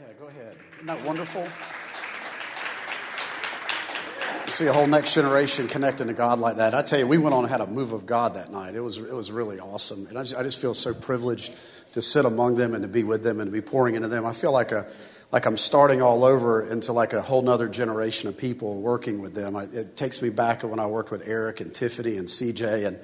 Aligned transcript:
yeah, 0.00 0.12
go 0.18 0.26
ahead. 0.26 0.56
Isn't 0.76 0.86
that 0.86 1.04
wonderful? 1.04 1.42
You 4.46 4.52
see 4.52 4.66
a 4.66 4.72
whole 4.72 4.86
next 4.86 5.14
generation 5.14 5.68
connecting 5.68 6.08
to 6.08 6.12
God 6.12 6.38
like 6.38 6.56
that. 6.56 6.74
I 6.74 6.82
tell 6.82 6.98
you, 6.98 7.06
we 7.06 7.18
went 7.18 7.34
on 7.34 7.44
and 7.44 7.50
had 7.50 7.60
a 7.60 7.66
move 7.66 7.92
of 7.92 8.06
God 8.06 8.34
that 8.34 8.50
night. 8.50 8.74
It 8.74 8.80
was, 8.80 8.98
it 8.98 9.14
was 9.14 9.30
really 9.30 9.60
awesome. 9.60 10.06
And 10.08 10.18
I 10.18 10.22
just, 10.22 10.36
I 10.36 10.42
just 10.42 10.60
feel 10.60 10.74
so 10.74 10.92
privileged 10.92 11.52
to 11.92 12.02
sit 12.02 12.24
among 12.24 12.56
them 12.56 12.74
and 12.74 12.82
to 12.82 12.88
be 12.88 13.04
with 13.04 13.22
them 13.22 13.40
and 13.40 13.48
to 13.48 13.52
be 13.52 13.60
pouring 13.60 13.94
into 13.94 14.08
them. 14.08 14.26
I 14.26 14.32
feel 14.32 14.52
like 14.52 14.72
a 14.72 14.86
like 15.32 15.46
I'm 15.46 15.56
starting 15.56 16.02
all 16.02 16.24
over 16.24 16.62
into 16.62 16.92
like 16.92 17.14
a 17.14 17.22
whole 17.22 17.40
nother 17.40 17.66
generation 17.66 18.28
of 18.28 18.36
people 18.36 18.82
working 18.82 19.22
with 19.22 19.34
them. 19.34 19.56
I, 19.56 19.64
it 19.64 19.96
takes 19.96 20.20
me 20.20 20.28
back 20.28 20.60
to 20.60 20.68
when 20.68 20.78
I 20.78 20.86
worked 20.86 21.10
with 21.10 21.26
Eric 21.26 21.60
and 21.60 21.74
Tiffany 21.74 22.18
and 22.18 22.28
CJ 22.28 22.86
and 22.86 22.98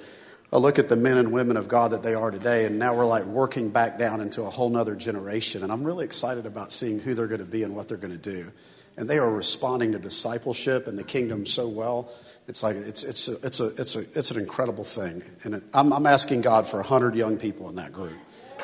I 0.51 0.57
look 0.57 0.79
at 0.79 0.89
the 0.89 0.95
men 0.95 1.17
and 1.17 1.31
women 1.31 1.57
of 1.57 1.67
God 1.67 1.91
that 1.91 2.01
they 2.01 2.15
are 2.15 2.31
today, 2.31 2.65
and 2.65 2.79
now 2.79 2.95
we're 2.95 3.05
like 3.05 3.25
working 3.25 3.69
back 3.69 3.99
down 3.99 4.19
into 4.19 4.41
a 4.41 4.49
whole 4.49 4.69
nother 4.69 4.95
generation. 4.95 5.61
And 5.61 5.71
I'm 5.71 5.83
really 5.83 6.05
excited 6.05 6.47
about 6.47 6.71
seeing 6.71 6.99
who 6.99 7.13
they're 7.13 7.27
going 7.27 7.39
to 7.39 7.45
be 7.45 7.61
and 7.61 7.75
what 7.75 7.87
they're 7.87 7.97
going 7.97 8.17
to 8.17 8.31
do. 8.31 8.51
And 8.97 9.07
they 9.07 9.19
are 9.19 9.29
responding 9.29 9.91
to 9.91 9.99
discipleship 9.99 10.87
and 10.87 10.97
the 10.97 11.03
kingdom 11.03 11.45
so 11.45 11.67
well. 11.67 12.11
It's 12.47 12.63
like 12.63 12.75
it's 12.77 13.03
it's 13.03 13.27
a, 13.27 13.37
it's 13.45 13.59
a, 13.59 13.67
it's 13.77 13.95
a, 13.95 13.99
it's 14.15 14.31
an 14.31 14.39
incredible 14.39 14.83
thing. 14.83 15.21
And 15.43 15.53
it, 15.53 15.63
I'm, 15.71 15.93
I'm 15.93 16.07
asking 16.07 16.41
God 16.41 16.67
for 16.67 16.81
hundred 16.81 17.13
young 17.15 17.37
people 17.37 17.69
in 17.69 17.75
that 17.75 17.93
group. 17.93 18.17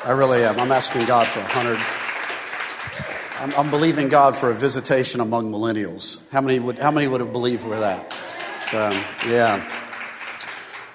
I 0.04 0.10
really 0.10 0.42
am. 0.42 0.58
I'm 0.58 0.72
asking 0.72 1.06
God 1.06 1.28
for 1.28 1.40
hundred. 1.40 1.78
I'm, 3.38 3.52
I'm 3.58 3.70
believing 3.70 4.08
God 4.08 4.34
for 4.34 4.50
a 4.50 4.54
visitation 4.54 5.20
among 5.20 5.52
millennials. 5.52 6.28
How 6.32 6.40
many 6.40 6.58
would 6.58 6.78
how 6.78 6.90
many 6.90 7.06
would 7.06 7.20
have 7.20 7.32
believed 7.32 7.64
we're 7.64 7.78
that? 7.78 8.12
So 8.70 8.90
yeah. 9.28 9.85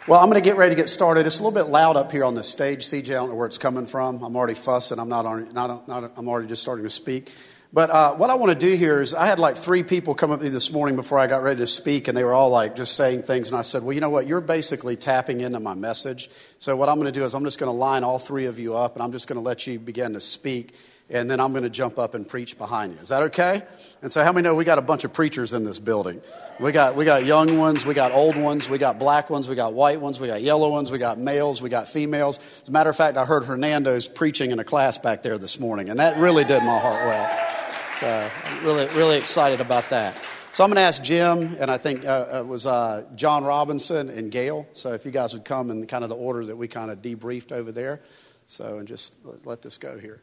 Well, 0.08 0.20
I'm 0.20 0.32
going 0.32 0.42
to 0.42 0.44
get 0.44 0.58
ready 0.58 0.74
to 0.74 0.82
get 0.82 0.90
started. 0.90 1.28
It's 1.28 1.40
a 1.40 1.44
little 1.44 1.56
bit 1.56 1.70
loud 1.70 1.96
up 1.96 2.12
here 2.12 2.24
on 2.24 2.34
the 2.34 2.44
stage. 2.44 2.86
CJ, 2.86 3.10
I 3.10 3.14
don't 3.14 3.30
know 3.30 3.36
where 3.36 3.46
it's 3.46 3.60
coming 3.60 3.86
from. 3.86 4.24
I'm 4.24 4.36
already 4.36 4.56
fussing. 4.56 4.98
I'm 4.98 5.10
not, 5.10 5.28
already, 5.28 5.54
not, 5.54 5.88
not 5.88 6.14
I'm 6.18 6.28
already 6.28 6.48
just 6.48 6.64
starting 6.64 6.84
to 6.86 6.90
speak. 6.90 7.32
But 7.72 7.92
uh, 7.92 8.16
what 8.16 8.32
I 8.32 8.34
want 8.34 8.52
to 8.52 8.58
do 8.58 8.76
here 8.76 9.00
is, 9.00 9.14
I 9.14 9.28
had 9.28 9.38
like 9.38 9.56
three 9.58 9.84
people 9.84 10.16
come 10.16 10.32
up 10.32 10.40
to 10.40 10.46
me 10.46 10.50
this 10.50 10.72
morning 10.72 10.96
before 10.96 11.20
I 11.20 11.28
got 11.28 11.44
ready 11.44 11.60
to 11.60 11.68
speak, 11.68 12.08
and 12.08 12.18
they 12.18 12.24
were 12.24 12.34
all 12.34 12.50
like 12.50 12.76
just 12.76 12.96
saying 12.96 13.22
things. 13.22 13.50
And 13.50 13.58
I 13.58 13.62
said, 13.62 13.84
Well, 13.84 13.94
you 13.94 14.02
know 14.02 14.10
what? 14.10 14.26
You're 14.26 14.42
basically 14.42 14.96
tapping 14.96 15.42
into 15.42 15.60
my 15.60 15.76
message. 15.76 16.32
So, 16.58 16.76
what 16.76 16.90
I'm 16.90 16.96
going 16.96 17.06
to 17.14 17.18
do 17.18 17.24
is, 17.24 17.36
I'm 17.36 17.46
just 17.46 17.60
going 17.60 17.72
to 17.72 17.78
line 17.78 18.04
all 18.04 18.18
three 18.18 18.48
of 18.48 18.58
you 18.58 18.76
up, 18.76 18.96
and 18.96 19.04
I'm 19.04 19.12
just 19.12 19.28
going 19.28 19.40
to 19.40 19.48
let 19.48 19.68
you 19.68 19.78
begin 19.78 20.14
to 20.14 20.20
speak 20.20 20.74
and 21.12 21.30
then 21.30 21.40
I'm 21.40 21.52
going 21.52 21.64
to 21.64 21.70
jump 21.70 22.00
up 22.00 22.14
and 22.14 22.28
preach 22.28 22.58
behind 22.58 22.94
you. 22.94 23.00
Is 23.00 23.10
that 23.10 23.24
okay? 23.24 23.64
And 24.02 24.12
so, 24.12 24.24
how 24.24 24.32
many 24.32 24.44
know 24.44 24.56
we 24.56 24.64
got 24.64 24.78
a 24.78 24.82
bunch 24.82 25.04
of 25.04 25.14
preachers 25.14 25.54
in 25.54 25.64
this 25.64 25.78
building? 25.78 26.22
We 26.60 26.72
got, 26.72 26.96
we 26.96 27.06
got 27.06 27.26
young 27.26 27.58
ones, 27.58 27.86
we 27.86 27.94
got 27.94 28.12
old 28.12 28.36
ones, 28.36 28.70
we 28.70 28.78
got 28.78 28.98
black 28.98 29.30
ones, 29.30 29.48
we 29.48 29.56
got 29.56 29.74
white 29.74 30.02
ones, 30.02 30.20
we 30.20 30.28
got 30.28 30.42
yellow 30.42 30.70
ones, 30.72 30.92
we 30.92 30.98
got 30.98 31.20
males, 31.20 31.62
we 31.62 31.70
got 31.70 31.88
females. 31.88 32.40
As 32.62 32.70
a 32.70 32.72
matter 32.72 32.90
of 32.90 32.96
fact, 32.96 33.18
I 33.18 33.26
heard 33.26 33.44
Hernando's 33.44 34.08
preaching 34.08 34.52
in 34.52 34.60
a 34.60 34.64
class 34.64 34.98
back 34.98 35.22
there 35.22 35.38
this 35.38 35.60
morning, 35.60 35.90
and 35.90 36.00
that 36.00 36.18
really 36.18 36.44
did 36.44 36.64
my 36.64 36.80
heart 36.80 37.06
well. 37.06 37.48
So, 37.94 38.30
I'm 38.46 38.66
really, 38.66 38.88
really 38.96 39.18
excited 39.18 39.62
about 39.62 39.90
that. 39.92 40.20
So, 40.54 40.64
I'm 40.64 40.70
going 40.70 40.78
to 40.78 40.82
ask 40.82 41.04
Jim, 41.04 41.58
and 41.60 41.70
I 41.70 41.78
think 41.78 42.06
uh, 42.06 42.42
it 42.44 42.48
was 42.48 42.66
uh, 42.66 43.06
John 43.16 43.44
Robinson 43.44 44.10
and 44.10 44.32
Gail. 44.32 44.68
So, 44.74 44.94
if 44.94 45.06
you 45.06 45.12
guys 45.12 45.34
would 45.34 45.46
come 45.46 45.70
in 45.70 45.86
kind 45.86 46.04
of 46.04 46.10
the 46.10 46.16
order 46.16 46.46
that 46.46 46.56
we 46.56 46.68
kind 46.68 46.90
of 46.90 47.02
debriefed 47.02 47.52
over 47.52 47.72
there. 47.72 48.02
So, 48.48 48.80
and 48.80 48.88
just 48.88 49.16
let 49.46 49.62
this 49.62 49.78
go 49.78 49.98
here. 49.98 50.20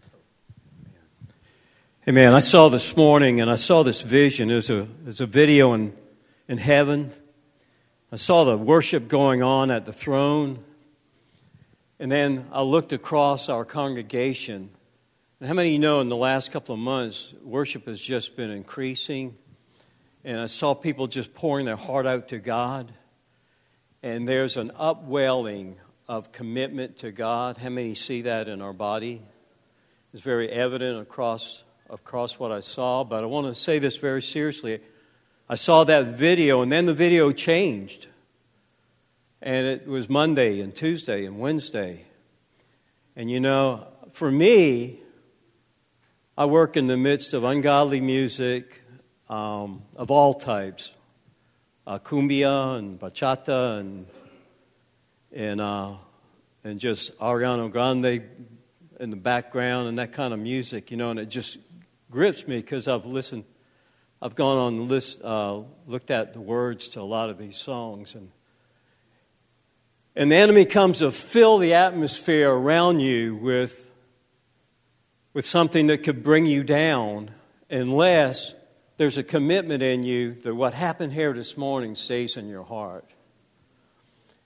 Hey 2.08 2.12
man, 2.12 2.32
I 2.32 2.40
saw 2.40 2.70
this 2.70 2.96
morning 2.96 3.38
and 3.38 3.50
I 3.50 3.56
saw 3.56 3.82
this 3.82 4.00
vision. 4.00 4.48
There's 4.48 4.70
a, 4.70 4.88
there's 5.02 5.20
a 5.20 5.26
video 5.26 5.74
in, 5.74 5.92
in 6.48 6.56
heaven. 6.56 7.10
I 8.10 8.16
saw 8.16 8.44
the 8.44 8.56
worship 8.56 9.08
going 9.08 9.42
on 9.42 9.70
at 9.70 9.84
the 9.84 9.92
throne. 9.92 10.64
And 11.98 12.10
then 12.10 12.46
I 12.50 12.62
looked 12.62 12.94
across 12.94 13.50
our 13.50 13.66
congregation. 13.66 14.70
And 15.38 15.48
how 15.48 15.52
many 15.52 15.68
of 15.68 15.72
you 15.74 15.78
know 15.80 16.00
in 16.00 16.08
the 16.08 16.16
last 16.16 16.50
couple 16.50 16.74
of 16.74 16.80
months, 16.80 17.34
worship 17.42 17.84
has 17.84 18.00
just 18.00 18.36
been 18.36 18.50
increasing? 18.50 19.36
And 20.24 20.40
I 20.40 20.46
saw 20.46 20.72
people 20.72 21.08
just 21.08 21.34
pouring 21.34 21.66
their 21.66 21.76
heart 21.76 22.06
out 22.06 22.28
to 22.28 22.38
God. 22.38 22.90
And 24.02 24.26
there's 24.26 24.56
an 24.56 24.72
upwelling 24.76 25.76
of 26.08 26.32
commitment 26.32 26.96
to 27.00 27.12
God. 27.12 27.58
How 27.58 27.68
many 27.68 27.94
see 27.94 28.22
that 28.22 28.48
in 28.48 28.62
our 28.62 28.72
body? 28.72 29.20
It's 30.14 30.22
very 30.22 30.48
evident 30.48 31.02
across 31.02 31.64
across 31.90 32.38
what 32.38 32.52
I 32.52 32.60
saw, 32.60 33.04
but 33.04 33.22
I 33.22 33.26
want 33.26 33.46
to 33.46 33.54
say 33.54 33.78
this 33.78 33.96
very 33.96 34.22
seriously. 34.22 34.80
I 35.48 35.54
saw 35.54 35.84
that 35.84 36.06
video, 36.06 36.62
and 36.62 36.70
then 36.70 36.84
the 36.86 36.94
video 36.94 37.32
changed. 37.32 38.06
And 39.40 39.66
it 39.66 39.86
was 39.86 40.08
Monday 40.08 40.60
and 40.60 40.74
Tuesday 40.74 41.24
and 41.24 41.38
Wednesday. 41.38 42.04
And 43.16 43.30
you 43.30 43.40
know, 43.40 43.86
for 44.10 44.30
me, 44.30 44.98
I 46.36 46.44
work 46.44 46.76
in 46.76 46.86
the 46.86 46.96
midst 46.96 47.34
of 47.34 47.44
ungodly 47.44 48.00
music 48.00 48.82
um, 49.28 49.82
of 49.96 50.10
all 50.10 50.34
types 50.34 50.92
uh, 51.88 51.98
cumbia 51.98 52.78
and 52.78 53.00
bachata 53.00 53.80
and, 53.80 54.06
and, 55.32 55.58
uh, 55.58 55.94
and 56.62 56.78
just 56.78 57.18
Ariana 57.18 57.72
Grande 57.72 58.22
in 59.00 59.08
the 59.08 59.16
background 59.16 59.88
and 59.88 59.98
that 59.98 60.12
kind 60.12 60.34
of 60.34 60.38
music, 60.38 60.90
you 60.90 60.98
know, 60.98 61.10
and 61.10 61.18
it 61.18 61.30
just 61.30 61.56
grips 62.10 62.46
me 62.46 62.56
because 62.56 62.88
I've 62.88 63.06
listened, 63.06 63.44
I've 64.20 64.34
gone 64.34 64.58
on 64.58 64.88
list, 64.88 65.20
uh, 65.22 65.62
looked 65.86 66.10
at 66.10 66.32
the 66.32 66.40
words 66.40 66.88
to 66.90 67.00
a 67.00 67.02
lot 67.02 67.30
of 67.30 67.38
these 67.38 67.56
songs, 67.56 68.14
and 68.14 68.30
and 70.16 70.32
the 70.32 70.36
enemy 70.36 70.64
comes 70.64 70.98
to 70.98 71.12
fill 71.12 71.58
the 71.58 71.74
atmosphere 71.74 72.50
around 72.50 73.00
you 73.00 73.36
with 73.36 73.88
with 75.32 75.46
something 75.46 75.86
that 75.86 76.02
could 76.02 76.22
bring 76.22 76.46
you 76.46 76.64
down, 76.64 77.30
unless 77.70 78.54
there's 78.96 79.16
a 79.16 79.22
commitment 79.22 79.82
in 79.82 80.02
you 80.02 80.34
that 80.34 80.54
what 80.54 80.74
happened 80.74 81.12
here 81.12 81.32
this 81.32 81.56
morning 81.56 81.94
stays 81.94 82.36
in 82.36 82.48
your 82.48 82.64
heart. 82.64 83.04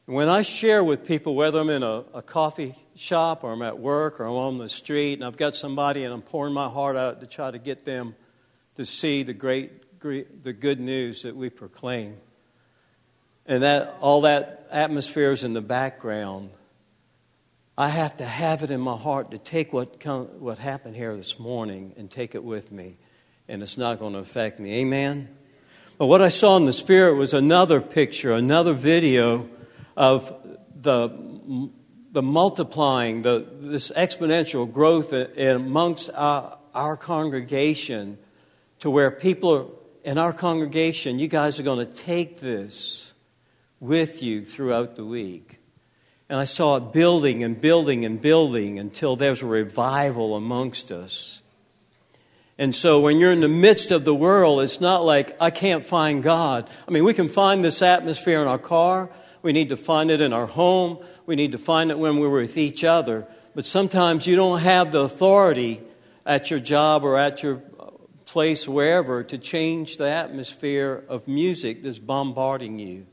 When 0.04 0.28
I 0.28 0.42
share 0.42 0.84
with 0.84 1.06
people, 1.06 1.34
whether 1.34 1.60
I'm 1.60 1.70
in 1.70 1.82
a, 1.82 2.04
a, 2.12 2.20
coffee 2.20 2.74
shop 2.94 3.44
or 3.44 3.52
I'm 3.52 3.62
at 3.62 3.78
work 3.78 4.20
or 4.20 4.24
I'm 4.24 4.34
on 4.34 4.58
the 4.58 4.68
street 4.68 5.14
and 5.14 5.24
I've 5.24 5.36
got 5.36 5.54
somebody 5.54 6.04
and 6.04 6.12
I'm 6.12 6.22
pouring 6.22 6.54
my 6.54 6.68
heart 6.68 6.96
out 6.96 7.20
to 7.20 7.26
try 7.26 7.50
to 7.50 7.58
get 7.58 7.84
them 7.84 8.14
to 8.76 8.84
see 8.84 9.22
the 9.22 9.34
great, 9.34 9.98
great 9.98 10.42
the 10.42 10.52
good 10.52 10.80
news 10.80 11.22
that 11.22 11.36
we 11.36 11.50
proclaim, 11.50 12.16
and 13.46 13.62
that 13.62 13.96
all 14.00 14.22
that 14.22 14.66
atmosphere 14.70 15.32
is 15.32 15.44
in 15.44 15.52
the 15.52 15.60
background, 15.60 16.50
I 17.76 17.88
have 17.88 18.16
to 18.18 18.24
have 18.24 18.62
it 18.62 18.70
in 18.70 18.80
my 18.80 18.96
heart 18.96 19.30
to 19.32 19.38
take 19.38 19.72
what, 19.72 20.00
come, 20.00 20.26
what 20.40 20.58
happened 20.58 20.96
here 20.96 21.16
this 21.16 21.38
morning 21.38 21.92
and 21.96 22.10
take 22.10 22.34
it 22.34 22.44
with 22.44 22.72
me, 22.72 22.96
and 23.48 23.62
it's 23.62 23.78
not 23.78 23.98
going 23.98 24.12
to 24.12 24.20
affect 24.20 24.58
me. 24.60 24.80
Amen? 24.80 25.28
But 25.98 26.06
what 26.06 26.22
I 26.22 26.28
saw 26.28 26.56
in 26.56 26.64
the 26.64 26.72
Spirit 26.72 27.14
was 27.14 27.34
another 27.34 27.80
picture, 27.80 28.32
another 28.32 28.72
video 28.72 29.48
of 29.96 30.34
the, 30.80 31.70
the 32.12 32.22
multiplying, 32.22 33.22
the, 33.22 33.46
this 33.60 33.90
exponential 33.92 34.70
growth 34.70 35.12
amongst 35.12 36.10
our, 36.14 36.58
our 36.74 36.96
congregation 36.96 38.18
to 38.80 38.90
where 38.90 39.10
people 39.10 39.50
are 39.50 39.66
in 40.04 40.18
our 40.18 40.32
congregation, 40.32 41.18
you 41.18 41.28
guys 41.28 41.60
are 41.60 41.62
going 41.62 41.84
to 41.86 41.92
take 41.92 42.40
this 42.40 43.14
with 43.80 44.22
you 44.22 44.44
throughout 44.44 44.96
the 44.96 45.04
week. 45.04 45.58
And 46.28 46.40
I 46.40 46.44
saw 46.44 46.76
it 46.76 46.92
building 46.92 47.44
and 47.44 47.60
building 47.60 48.04
and 48.04 48.20
building 48.20 48.78
until 48.78 49.16
there's 49.16 49.42
a 49.42 49.46
revival 49.46 50.34
amongst 50.34 50.90
us. 50.90 51.42
And 52.58 52.74
so 52.74 53.00
when 53.00 53.18
you're 53.18 53.32
in 53.32 53.40
the 53.40 53.48
midst 53.48 53.90
of 53.90 54.04
the 54.04 54.14
world, 54.14 54.60
it's 54.60 54.80
not 54.80 55.04
like 55.04 55.36
I 55.40 55.50
can't 55.50 55.84
find 55.84 56.22
God. 56.22 56.68
I 56.86 56.90
mean, 56.90 57.04
we 57.04 57.14
can 57.14 57.28
find 57.28 57.62
this 57.62 57.82
atmosphere 57.82 58.40
in 58.40 58.48
our 58.48 58.58
car, 58.58 59.10
we 59.42 59.52
need 59.52 59.70
to 59.70 59.76
find 59.76 60.10
it 60.10 60.20
in 60.20 60.32
our 60.32 60.46
home. 60.46 60.98
We 61.26 61.36
need 61.36 61.52
to 61.52 61.58
find 61.58 61.90
it 61.90 61.98
when 61.98 62.18
we're 62.18 62.40
with 62.40 62.56
each 62.56 62.84
other. 62.84 63.26
But 63.54 63.64
sometimes 63.64 64.26
you 64.26 64.36
don't 64.36 64.60
have 64.60 64.92
the 64.92 65.00
authority 65.00 65.82
at 66.24 66.50
your 66.50 66.60
job 66.60 67.04
or 67.04 67.18
at 67.18 67.42
your 67.42 67.62
uh, 67.78 67.90
place, 68.24 68.66
wherever, 68.66 69.22
to 69.24 69.38
change 69.38 69.96
the 69.96 70.08
atmosphere 70.08 71.04
of 71.08 71.28
music 71.28 71.82
that's 71.82 71.98
bombarding 71.98 72.78
you. 72.78 73.06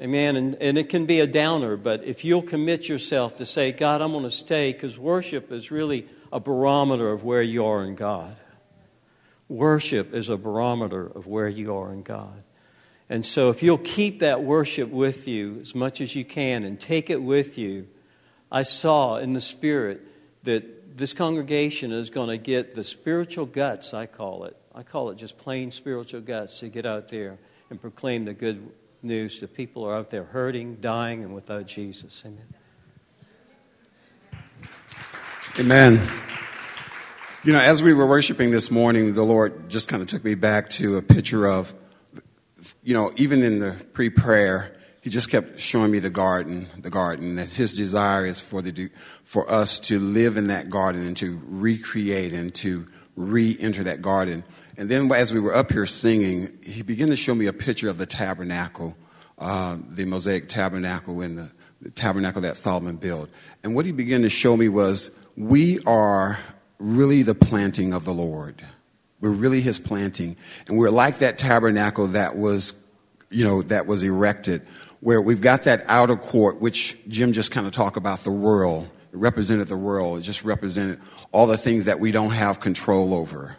Amen. 0.00 0.36
And, 0.36 0.56
and 0.56 0.76
it 0.78 0.88
can 0.88 1.06
be 1.06 1.20
a 1.20 1.26
downer, 1.26 1.76
but 1.76 2.04
if 2.04 2.24
you'll 2.24 2.42
commit 2.42 2.88
yourself 2.88 3.36
to 3.36 3.46
say, 3.46 3.72
God, 3.72 4.02
I'm 4.02 4.12
going 4.12 4.24
to 4.24 4.30
stay, 4.30 4.72
because 4.72 4.98
worship 4.98 5.52
is 5.52 5.70
really 5.70 6.08
a 6.32 6.40
barometer 6.40 7.10
of 7.12 7.24
where 7.24 7.42
you 7.42 7.64
are 7.64 7.84
in 7.84 7.94
God. 7.94 8.36
Worship 9.48 10.12
is 10.12 10.28
a 10.28 10.36
barometer 10.36 11.06
of 11.06 11.26
where 11.26 11.48
you 11.48 11.76
are 11.76 11.92
in 11.92 12.02
God. 12.02 12.42
And 13.12 13.26
so, 13.26 13.50
if 13.50 13.62
you'll 13.62 13.76
keep 13.76 14.20
that 14.20 14.42
worship 14.42 14.88
with 14.88 15.28
you 15.28 15.58
as 15.60 15.74
much 15.74 16.00
as 16.00 16.16
you 16.16 16.24
can 16.24 16.64
and 16.64 16.80
take 16.80 17.10
it 17.10 17.20
with 17.20 17.58
you, 17.58 17.86
I 18.50 18.62
saw 18.62 19.16
in 19.16 19.34
the 19.34 19.40
Spirit 19.42 20.00
that 20.44 20.96
this 20.96 21.12
congregation 21.12 21.92
is 21.92 22.08
going 22.08 22.30
to 22.30 22.38
get 22.38 22.74
the 22.74 22.82
spiritual 22.82 23.44
guts, 23.44 23.92
I 23.92 24.06
call 24.06 24.44
it. 24.44 24.56
I 24.74 24.82
call 24.82 25.10
it 25.10 25.18
just 25.18 25.36
plain 25.36 25.70
spiritual 25.72 26.22
guts 26.22 26.60
to 26.60 26.70
get 26.70 26.86
out 26.86 27.08
there 27.08 27.36
and 27.68 27.78
proclaim 27.78 28.24
the 28.24 28.32
good 28.32 28.70
news 29.02 29.40
that 29.40 29.54
people 29.54 29.84
are 29.84 29.94
out 29.94 30.08
there 30.08 30.24
hurting, 30.24 30.76
dying, 30.76 31.22
and 31.22 31.34
without 31.34 31.66
Jesus. 31.66 32.24
Amen. 32.24 32.46
Amen. 35.58 36.10
You 37.44 37.52
know, 37.52 37.60
as 37.60 37.82
we 37.82 37.92
were 37.92 38.06
worshiping 38.06 38.52
this 38.52 38.70
morning, 38.70 39.12
the 39.12 39.22
Lord 39.22 39.68
just 39.68 39.86
kind 39.86 40.00
of 40.00 40.08
took 40.08 40.24
me 40.24 40.34
back 40.34 40.70
to 40.70 40.96
a 40.96 41.02
picture 41.02 41.46
of, 41.46 41.74
you 42.82 42.94
know, 42.94 43.12
even 43.16 43.42
in 43.42 43.58
the 43.58 43.76
pre 43.92 44.10
prayer, 44.10 44.76
He 45.00 45.10
just 45.10 45.30
kept 45.30 45.60
showing 45.60 45.90
me 45.90 45.98
the 45.98 46.10
garden, 46.10 46.66
the 46.78 46.90
garden, 46.90 47.36
that 47.36 47.50
His 47.50 47.74
desire 47.74 48.26
is 48.26 48.40
for, 48.40 48.62
the, 48.62 48.90
for 49.24 49.50
us 49.50 49.78
to 49.80 49.98
live 49.98 50.36
in 50.36 50.48
that 50.48 50.70
garden 50.70 51.06
and 51.06 51.16
to 51.18 51.40
recreate 51.46 52.32
and 52.32 52.54
to 52.56 52.86
re 53.16 53.56
enter 53.60 53.84
that 53.84 54.02
garden. 54.02 54.44
And 54.76 54.88
then 54.88 55.12
as 55.12 55.32
we 55.32 55.40
were 55.40 55.54
up 55.54 55.72
here 55.72 55.86
singing, 55.86 56.56
He 56.62 56.82
began 56.82 57.08
to 57.08 57.16
show 57.16 57.34
me 57.34 57.46
a 57.46 57.52
picture 57.52 57.88
of 57.88 57.98
the 57.98 58.06
tabernacle, 58.06 58.96
uh, 59.38 59.76
the 59.88 60.04
Mosaic 60.04 60.48
tabernacle 60.48 61.20
in 61.22 61.36
the, 61.36 61.50
the 61.80 61.90
tabernacle 61.90 62.42
that 62.42 62.56
Solomon 62.56 62.96
built. 62.96 63.30
And 63.62 63.74
what 63.74 63.86
He 63.86 63.92
began 63.92 64.22
to 64.22 64.30
show 64.30 64.56
me 64.56 64.68
was 64.68 65.10
we 65.36 65.78
are 65.86 66.38
really 66.78 67.22
the 67.22 67.34
planting 67.34 67.92
of 67.92 68.04
the 68.04 68.12
Lord. 68.12 68.62
We're 69.22 69.30
really 69.30 69.62
his 69.62 69.78
planting. 69.78 70.36
And 70.68 70.76
we're 70.76 70.90
like 70.90 71.20
that 71.20 71.38
tabernacle 71.38 72.08
that 72.08 72.36
was, 72.36 72.74
you 73.30 73.44
know, 73.44 73.62
that 73.62 73.86
was 73.86 74.02
erected, 74.02 74.62
where 75.00 75.22
we've 75.22 75.40
got 75.40 75.62
that 75.62 75.84
outer 75.86 76.16
court, 76.16 76.60
which 76.60 76.98
Jim 77.08 77.32
just 77.32 77.50
kind 77.50 77.66
of 77.66 77.72
talked 77.72 77.96
about 77.96 78.18
the 78.20 78.32
world. 78.32 78.90
It 79.12 79.16
represented 79.16 79.68
the 79.68 79.76
world. 79.76 80.18
It 80.18 80.22
just 80.22 80.42
represented 80.42 81.00
all 81.30 81.46
the 81.46 81.56
things 81.56 81.84
that 81.84 82.00
we 82.00 82.10
don't 82.10 82.32
have 82.32 82.60
control 82.60 83.14
over. 83.14 83.56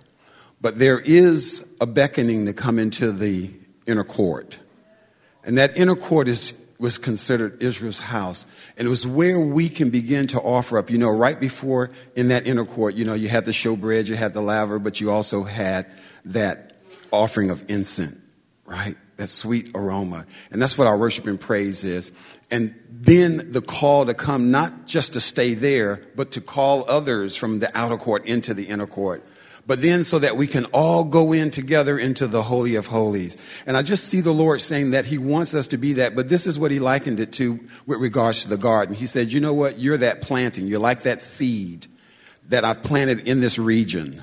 But 0.60 0.80
there 0.80 1.00
is 1.00 1.66
a 1.82 1.88
beckoning 1.88 2.46
to 2.46 2.54
come 2.54 2.78
into 2.78 3.12
the 3.12 3.50
inner 3.86 4.04
court. 4.04 4.60
And 5.46 5.58
that 5.58 5.78
inner 5.78 5.96
court 5.96 6.28
is 6.28 6.54
was 6.80 6.98
considered 6.98 7.62
Israel's 7.62 8.00
house. 8.00 8.46
And 8.78 8.86
it 8.86 8.90
was 8.90 9.06
where 9.08 9.40
we 9.40 9.70
can 9.70 9.90
begin 9.90 10.28
to 10.28 10.40
offer 10.40 10.78
up. 10.78 10.90
You 10.90 10.98
know, 10.98 11.10
right 11.10 11.40
before 11.40 11.90
in 12.16 12.30
that 12.30 12.48
inner 12.48 12.66
court, 12.66 12.96
you 12.96 13.06
know, 13.06 13.14
you 13.14 13.30
had 13.30 13.46
the 13.46 13.52
showbread, 13.52 14.08
you 14.08 14.16
had 14.16 14.34
the 14.34 14.42
laver, 14.42 14.80
but 14.80 15.00
you 15.00 15.12
also 15.12 15.44
had 15.44 15.92
that 16.26 16.74
offering 17.12 17.50
of 17.50 17.70
incense, 17.70 18.20
right? 18.66 18.96
That 19.18 19.30
sweet 19.30 19.70
aroma. 19.76 20.26
And 20.52 20.62
that's 20.62 20.78
what 20.78 20.88
our 20.88 20.98
worship 20.98 21.28
and 21.28 21.40
praise 21.40 21.84
is. 21.84 22.12
And 22.50 22.76
then 22.90 23.52
the 23.52 23.62
call 23.62 24.06
to 24.06 24.14
come, 24.14 24.52
not 24.52 24.86
just 24.86 25.14
to 25.14 25.20
stay 25.20 25.54
there, 25.54 26.02
but 26.16 26.32
to 26.32 26.42
call 26.42 26.90
others 26.90 27.36
from 27.38 27.60
the 27.60 27.76
outer 27.78 27.98
court 27.98 28.26
into 28.26 28.54
the 28.54 28.66
inner 28.66 28.88
court 28.88 29.24
but 29.66 29.82
then 29.82 30.04
so 30.04 30.20
that 30.20 30.36
we 30.36 30.48
can 30.48 30.66
all 30.66 31.04
go 31.04 31.32
in 31.32 31.50
together 31.50 31.98
into 31.98 32.28
the 32.28 32.44
Holy 32.44 32.76
of 32.76 32.88
Holies. 32.88 33.38
And 33.66 33.78
I 33.78 33.82
just 33.82 34.06
see 34.06 34.22
the 34.22 34.34
Lord 34.34 34.62
saying 34.62 34.92
that 34.92 35.06
He 35.06 35.18
wants 35.18 35.54
us 35.56 35.70
to 35.70 35.78
be 35.78 35.94
that, 35.94 36.16
but 36.16 36.30
this 36.30 36.46
is 36.46 36.60
what 36.60 36.72
He 36.72 36.80
likened 36.80 37.20
it 37.20 37.32
to 37.34 37.60
with 37.86 38.00
regards 38.00 38.44
to 38.44 38.50
the 38.50 38.58
garden. 38.58 38.96
He 38.96 39.06
said, 39.06 39.32
You 39.32 39.40
know 39.40 39.54
what? 39.54 39.80
You're 39.80 39.98
that 39.98 40.22
planting. 40.22 40.68
You're 40.68 40.80
like 40.80 41.04
that 41.04 41.22
seed 41.22 41.88
that 42.50 42.66
I've 42.66 42.84
planted 42.84 43.28
in 43.28 43.40
this 43.40 43.58
region, 43.58 44.22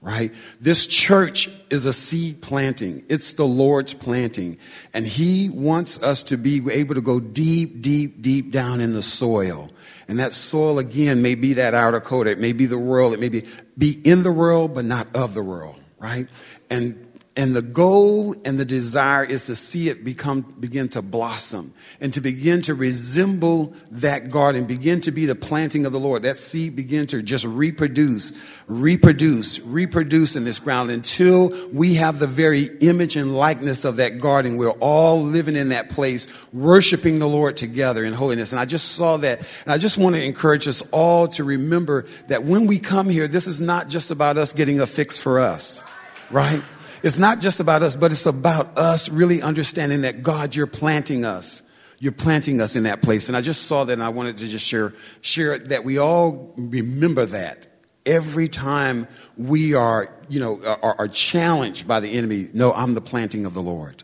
right? 0.00 0.32
This 0.60 0.86
church 0.86 1.48
is 1.70 1.86
a 1.86 1.92
seed 1.92 2.42
planting, 2.42 3.04
it's 3.08 3.34
the 3.34 3.46
Lord's 3.46 3.94
planting. 3.94 4.58
And 4.94 5.06
He 5.06 5.50
wants 5.50 6.02
us 6.02 6.22
to 6.24 6.36
be 6.36 6.62
able 6.72 6.94
to 6.94 7.02
go 7.02 7.20
deep, 7.20 7.82
deep, 7.82 8.22
deep 8.22 8.50
down 8.50 8.80
in 8.80 8.92
the 8.92 9.02
soil 9.02 9.70
and 10.10 10.18
that 10.18 10.32
soil, 10.32 10.80
again, 10.80 11.22
may 11.22 11.36
be 11.36 11.52
that 11.52 11.72
outer 11.72 12.00
coat. 12.00 12.26
It 12.26 12.40
may 12.40 12.52
be 12.52 12.66
the 12.66 12.76
world. 12.76 13.14
It 13.14 13.20
may 13.20 13.28
be, 13.28 13.44
be 13.78 14.00
in 14.04 14.24
the 14.24 14.32
world, 14.32 14.74
but 14.74 14.84
not 14.84 15.06
of 15.14 15.34
the 15.34 15.42
world, 15.42 15.80
right? 16.00 16.26
And 16.68 17.06
and 17.36 17.54
the 17.54 17.62
goal 17.62 18.34
and 18.44 18.58
the 18.58 18.64
desire 18.64 19.22
is 19.22 19.46
to 19.46 19.54
see 19.54 19.88
it 19.88 20.04
become, 20.04 20.40
begin 20.58 20.88
to 20.90 21.00
blossom 21.00 21.72
and 22.00 22.12
to 22.14 22.20
begin 22.20 22.60
to 22.62 22.74
resemble 22.74 23.72
that 23.92 24.30
garden, 24.30 24.64
begin 24.64 25.00
to 25.02 25.12
be 25.12 25.26
the 25.26 25.36
planting 25.36 25.86
of 25.86 25.92
the 25.92 26.00
Lord. 26.00 26.24
That 26.24 26.38
seed 26.38 26.74
begin 26.74 27.06
to 27.06 27.22
just 27.22 27.44
reproduce, 27.44 28.32
reproduce, 28.66 29.60
reproduce 29.60 30.34
in 30.34 30.42
this 30.42 30.58
ground 30.58 30.90
until 30.90 31.52
we 31.72 31.94
have 31.94 32.18
the 32.18 32.26
very 32.26 32.64
image 32.80 33.14
and 33.14 33.36
likeness 33.36 33.84
of 33.84 33.98
that 33.98 34.18
garden. 34.20 34.56
We're 34.56 34.70
all 34.80 35.22
living 35.22 35.54
in 35.54 35.68
that 35.68 35.88
place, 35.88 36.26
worshiping 36.52 37.20
the 37.20 37.28
Lord 37.28 37.56
together 37.56 38.04
in 38.04 38.12
holiness. 38.12 38.50
And 38.50 38.58
I 38.60 38.64
just 38.64 38.88
saw 38.92 39.18
that. 39.18 39.38
And 39.64 39.72
I 39.72 39.78
just 39.78 39.98
want 39.98 40.16
to 40.16 40.24
encourage 40.24 40.66
us 40.66 40.82
all 40.90 41.28
to 41.28 41.44
remember 41.44 42.06
that 42.26 42.42
when 42.42 42.66
we 42.66 42.80
come 42.80 43.08
here, 43.08 43.28
this 43.28 43.46
is 43.46 43.60
not 43.60 43.88
just 43.88 44.10
about 44.10 44.36
us 44.36 44.52
getting 44.52 44.80
a 44.80 44.86
fix 44.86 45.16
for 45.16 45.38
us, 45.38 45.84
right? 46.32 46.62
It's 47.02 47.18
not 47.18 47.40
just 47.40 47.60
about 47.60 47.82
us, 47.82 47.96
but 47.96 48.12
it's 48.12 48.26
about 48.26 48.76
us 48.76 49.08
really 49.08 49.40
understanding 49.40 50.02
that 50.02 50.22
God, 50.22 50.54
you're 50.54 50.66
planting 50.66 51.24
us. 51.24 51.62
You're 51.98 52.12
planting 52.12 52.60
us 52.60 52.76
in 52.76 52.84
that 52.84 53.02
place. 53.02 53.28
And 53.28 53.36
I 53.36 53.40
just 53.40 53.62
saw 53.62 53.84
that 53.84 53.92
and 53.92 54.02
I 54.02 54.08
wanted 54.08 54.38
to 54.38 54.48
just 54.48 54.66
share, 54.66 54.94
share 55.20 55.58
that 55.58 55.84
we 55.84 55.98
all 55.98 56.54
remember 56.56 57.26
that 57.26 57.66
every 58.06 58.48
time 58.48 59.06
we 59.36 59.74
are, 59.74 60.10
you 60.28 60.40
know, 60.40 60.62
are, 60.64 60.96
are 60.98 61.08
challenged 61.08 61.86
by 61.86 62.00
the 62.00 62.08
enemy. 62.08 62.48
No, 62.54 62.72
I'm 62.72 62.94
the 62.94 63.00
planting 63.00 63.44
of 63.44 63.54
the 63.54 63.62
Lord. 63.62 64.02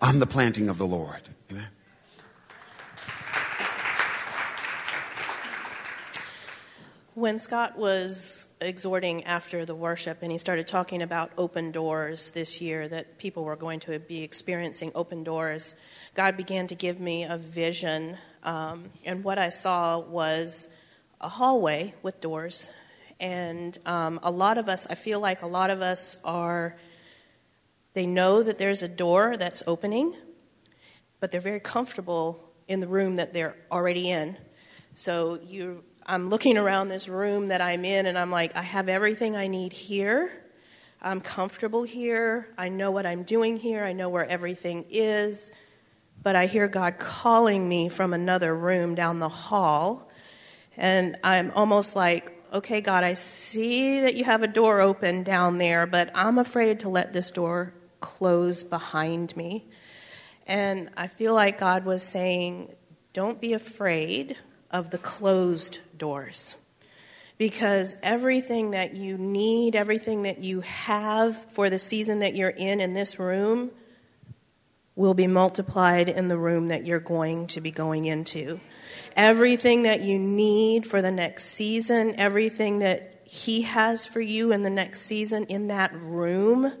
I'm 0.00 0.18
the 0.18 0.26
planting 0.26 0.68
of 0.68 0.78
the 0.78 0.86
Lord. 0.86 1.20
Amen. 1.50 1.68
When 7.14 7.38
Scott 7.38 7.76
was 7.76 8.48
exhorting 8.58 9.24
after 9.24 9.66
the 9.66 9.74
worship 9.74 10.22
and 10.22 10.32
he 10.32 10.38
started 10.38 10.66
talking 10.66 11.02
about 11.02 11.30
open 11.36 11.70
doors 11.70 12.30
this 12.30 12.58
year, 12.58 12.88
that 12.88 13.18
people 13.18 13.44
were 13.44 13.54
going 13.54 13.80
to 13.80 13.98
be 13.98 14.22
experiencing 14.22 14.92
open 14.94 15.22
doors, 15.22 15.74
God 16.14 16.38
began 16.38 16.68
to 16.68 16.74
give 16.74 17.00
me 17.00 17.24
a 17.24 17.36
vision. 17.36 18.16
Um, 18.44 18.88
and 19.04 19.22
what 19.22 19.36
I 19.36 19.50
saw 19.50 19.98
was 19.98 20.68
a 21.20 21.28
hallway 21.28 21.92
with 22.02 22.22
doors. 22.22 22.72
And 23.20 23.78
um, 23.84 24.18
a 24.22 24.30
lot 24.30 24.56
of 24.56 24.70
us, 24.70 24.86
I 24.88 24.94
feel 24.94 25.20
like 25.20 25.42
a 25.42 25.46
lot 25.46 25.68
of 25.68 25.82
us 25.82 26.16
are, 26.24 26.76
they 27.92 28.06
know 28.06 28.42
that 28.42 28.56
there's 28.56 28.82
a 28.82 28.88
door 28.88 29.36
that's 29.36 29.62
opening, 29.66 30.14
but 31.20 31.30
they're 31.30 31.42
very 31.42 31.60
comfortable 31.60 32.42
in 32.68 32.80
the 32.80 32.88
room 32.88 33.16
that 33.16 33.34
they're 33.34 33.56
already 33.70 34.10
in. 34.10 34.38
So 34.94 35.38
you 35.44 35.84
I'm 36.06 36.30
looking 36.30 36.58
around 36.58 36.88
this 36.88 37.08
room 37.08 37.48
that 37.48 37.60
I'm 37.60 37.84
in 37.84 38.06
and 38.06 38.18
I'm 38.18 38.30
like, 38.30 38.56
I 38.56 38.62
have 38.62 38.88
everything 38.88 39.36
I 39.36 39.46
need 39.46 39.72
here. 39.72 40.30
I'm 41.00 41.20
comfortable 41.20 41.82
here. 41.82 42.48
I 42.56 42.68
know 42.68 42.90
what 42.90 43.06
I'm 43.06 43.22
doing 43.22 43.56
here. 43.56 43.84
I 43.84 43.92
know 43.92 44.08
where 44.08 44.24
everything 44.24 44.84
is. 44.90 45.52
But 46.22 46.36
I 46.36 46.46
hear 46.46 46.68
God 46.68 46.98
calling 46.98 47.68
me 47.68 47.88
from 47.88 48.12
another 48.12 48.54
room 48.54 48.94
down 48.94 49.18
the 49.18 49.28
hall. 49.28 50.10
And 50.76 51.16
I'm 51.24 51.50
almost 51.52 51.96
like, 51.96 52.40
okay, 52.52 52.80
God, 52.80 53.02
I 53.02 53.14
see 53.14 54.00
that 54.00 54.14
you 54.14 54.24
have 54.24 54.42
a 54.42 54.46
door 54.46 54.80
open 54.80 55.22
down 55.22 55.58
there, 55.58 55.86
but 55.86 56.10
I'm 56.14 56.38
afraid 56.38 56.80
to 56.80 56.88
let 56.88 57.12
this 57.12 57.30
door 57.30 57.74
close 58.00 58.62
behind 58.62 59.36
me. 59.36 59.66
And 60.46 60.90
I 60.96 61.08
feel 61.08 61.34
like 61.34 61.58
God 61.58 61.84
was 61.84 62.02
saying, 62.02 62.74
don't 63.12 63.40
be 63.40 63.52
afraid 63.52 64.36
of 64.70 64.90
the 64.90 64.98
closed 64.98 65.78
doors. 66.02 66.56
Because 67.38 67.94
everything 68.02 68.72
that 68.72 68.96
you 68.96 69.16
need, 69.16 69.76
everything 69.76 70.24
that 70.24 70.40
you 70.40 70.62
have 70.62 71.36
for 71.52 71.70
the 71.70 71.78
season 71.78 72.18
that 72.18 72.34
you're 72.34 72.50
in 72.50 72.80
in 72.80 72.92
this 72.92 73.20
room, 73.20 73.70
will 74.96 75.14
be 75.14 75.28
multiplied 75.28 76.08
in 76.08 76.26
the 76.26 76.36
room 76.36 76.68
that 76.68 76.84
you're 76.84 77.00
going 77.00 77.46
to 77.46 77.60
be 77.60 77.70
going 77.70 78.04
into. 78.04 78.60
Everything 79.14 79.84
that 79.84 80.00
you 80.00 80.18
need 80.18 80.84
for 80.84 81.00
the 81.00 81.12
next 81.12 81.44
season, 81.44 82.14
everything 82.18 82.80
that 82.80 83.22
He 83.24 83.62
has 83.62 84.04
for 84.04 84.20
you 84.20 84.52
in 84.52 84.64
the 84.64 84.70
next 84.70 85.02
season 85.02 85.44
in 85.44 85.68
that 85.68 85.94
room 85.94 86.72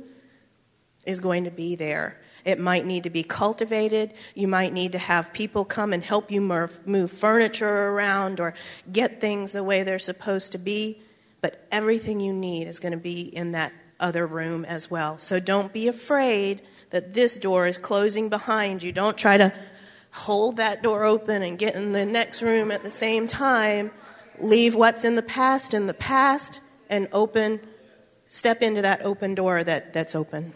is 1.06 1.20
going 1.20 1.44
to 1.44 1.50
be 1.52 1.76
there. 1.76 2.20
It 2.44 2.58
might 2.58 2.84
need 2.84 3.04
to 3.04 3.10
be 3.10 3.22
cultivated. 3.22 4.14
You 4.34 4.48
might 4.48 4.72
need 4.72 4.92
to 4.92 4.98
have 4.98 5.32
people 5.32 5.64
come 5.64 5.92
and 5.92 6.02
help 6.02 6.30
you 6.30 6.40
move 6.40 7.10
furniture 7.10 7.88
around 7.88 8.40
or 8.40 8.54
get 8.90 9.20
things 9.20 9.52
the 9.52 9.62
way 9.62 9.82
they're 9.82 9.98
supposed 9.98 10.52
to 10.52 10.58
be. 10.58 11.00
But 11.40 11.66
everything 11.70 12.20
you 12.20 12.32
need 12.32 12.68
is 12.68 12.78
going 12.78 12.92
to 12.92 12.98
be 12.98 13.20
in 13.22 13.52
that 13.52 13.72
other 14.00 14.26
room 14.26 14.64
as 14.64 14.90
well. 14.90 15.18
So 15.18 15.38
don't 15.38 15.72
be 15.72 15.88
afraid 15.88 16.62
that 16.90 17.14
this 17.14 17.38
door 17.38 17.66
is 17.66 17.78
closing 17.78 18.28
behind 18.28 18.82
you. 18.82 18.92
Don't 18.92 19.16
try 19.16 19.36
to 19.36 19.52
hold 20.12 20.58
that 20.58 20.82
door 20.82 21.04
open 21.04 21.42
and 21.42 21.58
get 21.58 21.74
in 21.74 21.92
the 21.92 22.04
next 22.04 22.42
room 22.42 22.70
at 22.70 22.82
the 22.82 22.90
same 22.90 23.26
time. 23.26 23.90
Leave 24.38 24.74
what's 24.74 25.04
in 25.04 25.14
the 25.14 25.22
past 25.22 25.72
in 25.72 25.86
the 25.86 25.94
past 25.94 26.60
and 26.90 27.08
open, 27.12 27.60
step 28.28 28.60
into 28.62 28.82
that 28.82 29.02
open 29.02 29.34
door 29.34 29.62
that, 29.64 29.92
that's 29.92 30.14
open. 30.14 30.52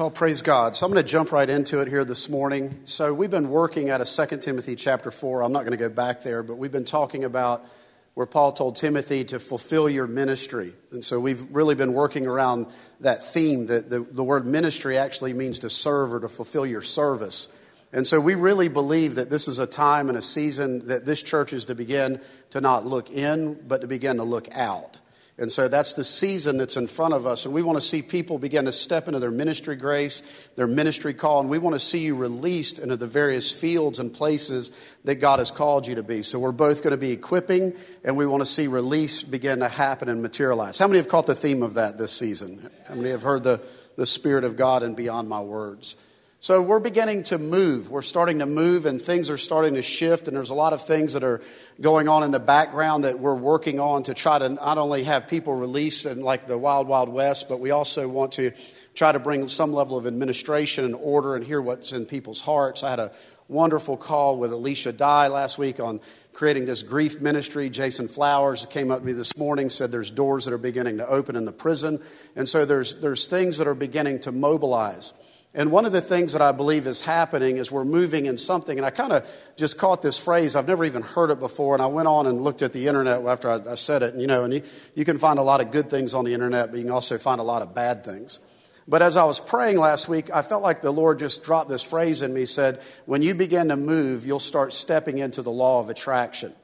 Oh, 0.00 0.10
praise 0.10 0.42
God. 0.42 0.76
So 0.76 0.86
I'm 0.86 0.92
going 0.92 1.04
to 1.04 1.10
jump 1.10 1.32
right 1.32 1.50
into 1.50 1.80
it 1.80 1.88
here 1.88 2.04
this 2.04 2.28
morning. 2.28 2.82
So 2.84 3.12
we've 3.12 3.32
been 3.32 3.50
working 3.50 3.90
out 3.90 4.00
of 4.00 4.06
2 4.06 4.36
Timothy 4.36 4.76
chapter 4.76 5.10
4. 5.10 5.42
I'm 5.42 5.50
not 5.50 5.62
going 5.62 5.72
to 5.72 5.76
go 5.76 5.88
back 5.88 6.22
there, 6.22 6.44
but 6.44 6.54
we've 6.54 6.70
been 6.70 6.84
talking 6.84 7.24
about 7.24 7.66
where 8.14 8.24
Paul 8.24 8.52
told 8.52 8.76
Timothy 8.76 9.24
to 9.24 9.40
fulfill 9.40 9.90
your 9.90 10.06
ministry. 10.06 10.72
And 10.92 11.04
so 11.04 11.18
we've 11.18 11.44
really 11.50 11.74
been 11.74 11.94
working 11.94 12.28
around 12.28 12.72
that 13.00 13.24
theme 13.24 13.66
that 13.66 13.90
the, 13.90 13.98
the 13.98 14.22
word 14.22 14.46
ministry 14.46 14.96
actually 14.96 15.32
means 15.32 15.58
to 15.60 15.70
serve 15.70 16.14
or 16.14 16.20
to 16.20 16.28
fulfill 16.28 16.64
your 16.64 16.82
service. 16.82 17.48
And 17.92 18.06
so 18.06 18.20
we 18.20 18.36
really 18.36 18.68
believe 18.68 19.16
that 19.16 19.30
this 19.30 19.48
is 19.48 19.58
a 19.58 19.66
time 19.66 20.08
and 20.08 20.16
a 20.16 20.22
season 20.22 20.86
that 20.86 21.06
this 21.06 21.24
church 21.24 21.52
is 21.52 21.64
to 21.64 21.74
begin 21.74 22.20
to 22.50 22.60
not 22.60 22.86
look 22.86 23.10
in, 23.10 23.54
but 23.66 23.80
to 23.80 23.88
begin 23.88 24.18
to 24.18 24.22
look 24.22 24.46
out. 24.54 25.00
And 25.40 25.52
so 25.52 25.68
that's 25.68 25.94
the 25.94 26.02
season 26.02 26.56
that's 26.56 26.76
in 26.76 26.88
front 26.88 27.14
of 27.14 27.24
us. 27.24 27.44
And 27.44 27.54
we 27.54 27.62
want 27.62 27.78
to 27.78 27.84
see 27.84 28.02
people 28.02 28.40
begin 28.40 28.64
to 28.64 28.72
step 28.72 29.06
into 29.06 29.20
their 29.20 29.30
ministry 29.30 29.76
grace, 29.76 30.24
their 30.56 30.66
ministry 30.66 31.14
call. 31.14 31.40
And 31.40 31.48
we 31.48 31.58
want 31.58 31.74
to 31.74 31.80
see 31.80 32.04
you 32.06 32.16
released 32.16 32.80
into 32.80 32.96
the 32.96 33.06
various 33.06 33.52
fields 33.52 34.00
and 34.00 34.12
places 34.12 34.72
that 35.04 35.16
God 35.16 35.38
has 35.38 35.52
called 35.52 35.86
you 35.86 35.94
to 35.94 36.02
be. 36.02 36.24
So 36.24 36.40
we're 36.40 36.50
both 36.50 36.82
going 36.82 36.90
to 36.90 36.96
be 36.96 37.12
equipping, 37.12 37.74
and 38.04 38.16
we 38.16 38.26
want 38.26 38.40
to 38.40 38.46
see 38.46 38.66
release 38.66 39.22
begin 39.22 39.60
to 39.60 39.68
happen 39.68 40.08
and 40.08 40.22
materialize. 40.22 40.76
How 40.76 40.88
many 40.88 40.98
have 40.98 41.08
caught 41.08 41.26
the 41.26 41.36
theme 41.36 41.62
of 41.62 41.74
that 41.74 41.98
this 41.98 42.12
season? 42.12 42.68
How 42.88 42.96
many 42.96 43.10
have 43.10 43.22
heard 43.22 43.44
the, 43.44 43.62
the 43.94 44.06
Spirit 44.06 44.42
of 44.42 44.56
God 44.56 44.82
and 44.82 44.96
beyond 44.96 45.28
my 45.28 45.40
words? 45.40 45.96
So 46.40 46.62
we're 46.62 46.78
beginning 46.78 47.24
to 47.24 47.38
move. 47.38 47.90
We're 47.90 48.00
starting 48.00 48.38
to 48.38 48.46
move, 48.46 48.86
and 48.86 49.02
things 49.02 49.28
are 49.28 49.36
starting 49.36 49.74
to 49.74 49.82
shift. 49.82 50.28
And 50.28 50.36
there's 50.36 50.50
a 50.50 50.54
lot 50.54 50.72
of 50.72 50.80
things 50.84 51.14
that 51.14 51.24
are 51.24 51.40
going 51.80 52.06
on 52.08 52.22
in 52.22 52.30
the 52.30 52.38
background 52.38 53.02
that 53.02 53.18
we're 53.18 53.34
working 53.34 53.80
on 53.80 54.04
to 54.04 54.14
try 54.14 54.38
to 54.38 54.48
not 54.48 54.78
only 54.78 55.02
have 55.02 55.26
people 55.26 55.56
released 55.56 56.06
in 56.06 56.20
like 56.22 56.46
the 56.46 56.56
wild, 56.56 56.86
wild 56.86 57.08
west, 57.08 57.48
but 57.48 57.58
we 57.58 57.72
also 57.72 58.06
want 58.06 58.30
to 58.32 58.52
try 58.94 59.10
to 59.10 59.18
bring 59.18 59.48
some 59.48 59.72
level 59.72 59.98
of 59.98 60.06
administration 60.06 60.84
and 60.84 60.94
order 60.94 61.34
and 61.34 61.44
hear 61.44 61.60
what's 61.60 61.92
in 61.92 62.06
people's 62.06 62.40
hearts. 62.40 62.84
I 62.84 62.90
had 62.90 63.00
a 63.00 63.12
wonderful 63.48 63.96
call 63.96 64.38
with 64.38 64.52
Alicia 64.52 64.92
Dye 64.92 65.26
last 65.26 65.58
week 65.58 65.80
on 65.80 66.00
creating 66.34 66.66
this 66.66 66.84
grief 66.84 67.20
ministry. 67.20 67.68
Jason 67.68 68.06
Flowers 68.06 68.64
came 68.66 68.92
up 68.92 69.00
to 69.00 69.04
me 69.04 69.10
this 69.10 69.36
morning, 69.36 69.70
said 69.70 69.90
there's 69.90 70.12
doors 70.12 70.44
that 70.44 70.54
are 70.54 70.58
beginning 70.58 70.98
to 70.98 71.06
open 71.08 71.34
in 71.34 71.46
the 71.46 71.52
prison. 71.52 71.98
And 72.36 72.48
so 72.48 72.64
there's, 72.64 73.00
there's 73.00 73.26
things 73.26 73.58
that 73.58 73.66
are 73.66 73.74
beginning 73.74 74.20
to 74.20 74.30
mobilize. 74.30 75.14
And 75.58 75.72
one 75.72 75.84
of 75.84 75.90
the 75.90 76.00
things 76.00 76.34
that 76.34 76.40
I 76.40 76.52
believe 76.52 76.86
is 76.86 77.00
happening 77.00 77.56
is 77.56 77.68
we're 77.68 77.84
moving 77.84 78.26
in 78.26 78.36
something. 78.36 78.78
And 78.78 78.86
I 78.86 78.90
kind 78.90 79.12
of 79.12 79.28
just 79.56 79.76
caught 79.76 80.02
this 80.02 80.16
phrase. 80.16 80.54
I've 80.54 80.68
never 80.68 80.84
even 80.84 81.02
heard 81.02 81.30
it 81.30 81.40
before. 81.40 81.74
And 81.74 81.82
I 81.82 81.86
went 81.86 82.06
on 82.06 82.28
and 82.28 82.40
looked 82.40 82.62
at 82.62 82.72
the 82.72 82.86
internet 82.86 83.26
after 83.26 83.50
I, 83.50 83.72
I 83.72 83.74
said 83.74 84.04
it. 84.04 84.12
And, 84.12 84.20
you 84.22 84.28
know, 84.28 84.44
and 84.44 84.54
you, 84.54 84.62
you 84.94 85.04
can 85.04 85.18
find 85.18 85.36
a 85.36 85.42
lot 85.42 85.60
of 85.60 85.72
good 85.72 85.90
things 85.90 86.14
on 86.14 86.24
the 86.24 86.32
internet, 86.32 86.70
but 86.70 86.76
you 86.76 86.84
can 86.84 86.92
also 86.92 87.18
find 87.18 87.40
a 87.40 87.42
lot 87.42 87.62
of 87.62 87.74
bad 87.74 88.04
things. 88.04 88.38
But 88.86 89.02
as 89.02 89.16
I 89.16 89.24
was 89.24 89.40
praying 89.40 89.80
last 89.80 90.08
week, 90.08 90.30
I 90.32 90.42
felt 90.42 90.62
like 90.62 90.80
the 90.80 90.92
Lord 90.92 91.18
just 91.18 91.42
dropped 91.42 91.68
this 91.68 91.82
phrase 91.82 92.22
in 92.22 92.32
me. 92.32 92.46
Said, 92.46 92.80
When 93.06 93.22
you 93.22 93.34
begin 93.34 93.70
to 93.70 93.76
move, 93.76 94.24
you'll 94.24 94.38
start 94.38 94.72
stepping 94.72 95.18
into 95.18 95.42
the 95.42 95.50
law 95.50 95.80
of 95.80 95.90
attraction. 95.90 96.54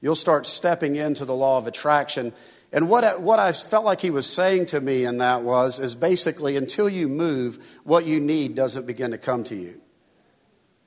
You'll 0.00 0.16
start 0.16 0.46
stepping 0.46 0.96
into 0.96 1.24
the 1.24 1.34
law 1.34 1.58
of 1.58 1.68
attraction. 1.68 2.32
And 2.72 2.88
what, 2.88 3.20
what 3.20 3.38
I 3.38 3.52
felt 3.52 3.84
like 3.84 4.00
he 4.00 4.10
was 4.10 4.26
saying 4.26 4.66
to 4.66 4.80
me 4.80 5.04
in 5.04 5.18
that 5.18 5.42
was, 5.42 5.78
is 5.78 5.94
basically 5.94 6.56
until 6.56 6.88
you 6.88 7.06
move, 7.08 7.58
what 7.84 8.06
you 8.06 8.18
need 8.18 8.54
doesn't 8.54 8.86
begin 8.86 9.10
to 9.10 9.18
come 9.18 9.44
to 9.44 9.54
you. 9.54 9.80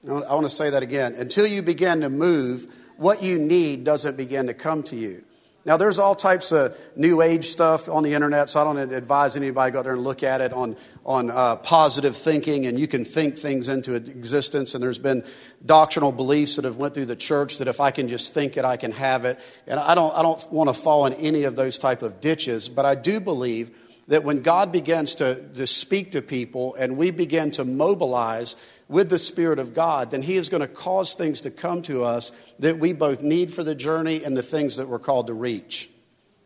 I 0.08 0.34
want 0.34 0.44
to 0.44 0.50
say 0.50 0.70
that 0.70 0.84
again. 0.84 1.14
Until 1.16 1.46
you 1.46 1.62
begin 1.62 2.02
to 2.02 2.10
move, 2.10 2.74
what 2.98 3.22
you 3.22 3.38
need 3.38 3.84
doesn't 3.84 4.18
begin 4.18 4.48
to 4.48 4.54
come 4.54 4.84
to 4.84 4.96
you. 4.96 5.25
Now, 5.66 5.78
there's 5.78 5.98
all 5.98 6.14
types 6.14 6.52
of 6.52 6.78
new 6.96 7.24
age 7.24 7.48
stuff 7.48 7.90
on 7.90 8.04
the 8.04 8.14
internet, 8.14 8.52
so 8.52 8.62
I 8.62 8.64
don't 8.64 8.78
advise 8.94 9.36
anybody 9.36 9.72
go 9.72 9.82
there 9.82 9.94
and 9.94 10.04
look 10.04 10.22
at 10.22 10.40
it 10.40 10.54
on, 10.54 10.78
on 11.04 11.32
uh, 11.32 11.56
positive 11.56 12.16
thinking, 12.16 12.68
and 12.68 12.80
you 12.80 12.88
can 12.88 13.04
think 13.04 13.36
things 13.36 13.68
into 13.68 13.96
existence. 13.96 14.76
And 14.76 14.84
there's 14.84 15.00
been 15.00 15.26
doctrinal 15.66 16.12
beliefs 16.12 16.58
that 16.58 16.66
have 16.66 16.76
went 16.76 16.94
through 16.94 17.08
the 17.08 17.16
church 17.16 17.58
that 17.58 17.68
if 17.68 17.82
I 17.82 17.90
can 17.90 18.08
just 18.08 18.32
think 18.32 18.58
it, 18.58 18.64
I 18.64 18.78
can 18.78 18.92
have 18.92 19.26
it. 19.26 19.40
And 19.66 19.80
I 19.80 19.96
don't, 19.96 20.16
I 20.16 20.22
don't 20.22 20.52
want 20.52 20.70
to 20.70 20.74
fall 20.76 21.08
in 21.08 21.14
any 21.14 21.46
of 21.46 21.56
those 21.56 21.80
type 21.80 22.04
of 22.04 22.22
ditches, 22.22 22.70
but 22.70 22.86
I 22.86 22.94
do 22.94 23.20
believe 23.20 23.72
that 24.08 24.24
when 24.24 24.42
God 24.42 24.72
begins 24.72 25.16
to, 25.16 25.42
to 25.56 25.66
speak 25.66 26.12
to 26.12 26.22
people 26.22 26.76
and 26.76 26.96
we 26.96 27.10
begin 27.10 27.50
to 27.52 27.66
mobilize 27.66 28.56
with 28.88 29.10
the 29.10 29.20
Spirit 29.20 29.60
of 29.60 29.74
God, 29.74 30.12
then 30.12 30.22
He 30.22 30.36
is 30.36 30.50
going 30.50 30.62
to 30.62 30.68
cause 30.68 31.16
things 31.16 31.42
to 31.42 31.52
come 31.52 31.82
to 31.84 32.04
us 32.04 32.32
that 32.60 32.78
we 32.78 32.94
both 32.94 33.22
need 33.22 33.52
for 33.52 33.64
the 33.64 33.76
journey 33.76 34.24
and 34.24 34.36
the 34.38 34.44
things 34.44 34.78
that 34.78 34.88
we're 34.88 35.00
called 35.00 35.28
to 35.28 35.34
reach. 35.34 35.90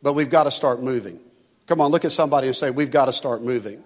But 0.02 0.14
we've 0.14 0.30
got 0.30 0.44
to 0.44 0.52
start 0.52 0.82
moving. 0.82 1.20
Come 1.68 1.82
on, 1.82 1.92
look 1.92 2.06
at 2.06 2.12
somebody 2.12 2.48
and 2.48 2.56
say, 2.56 2.72
We've 2.72 2.92
got 2.92 3.06
to 3.06 3.14
start 3.14 3.42
moving. 3.42 3.84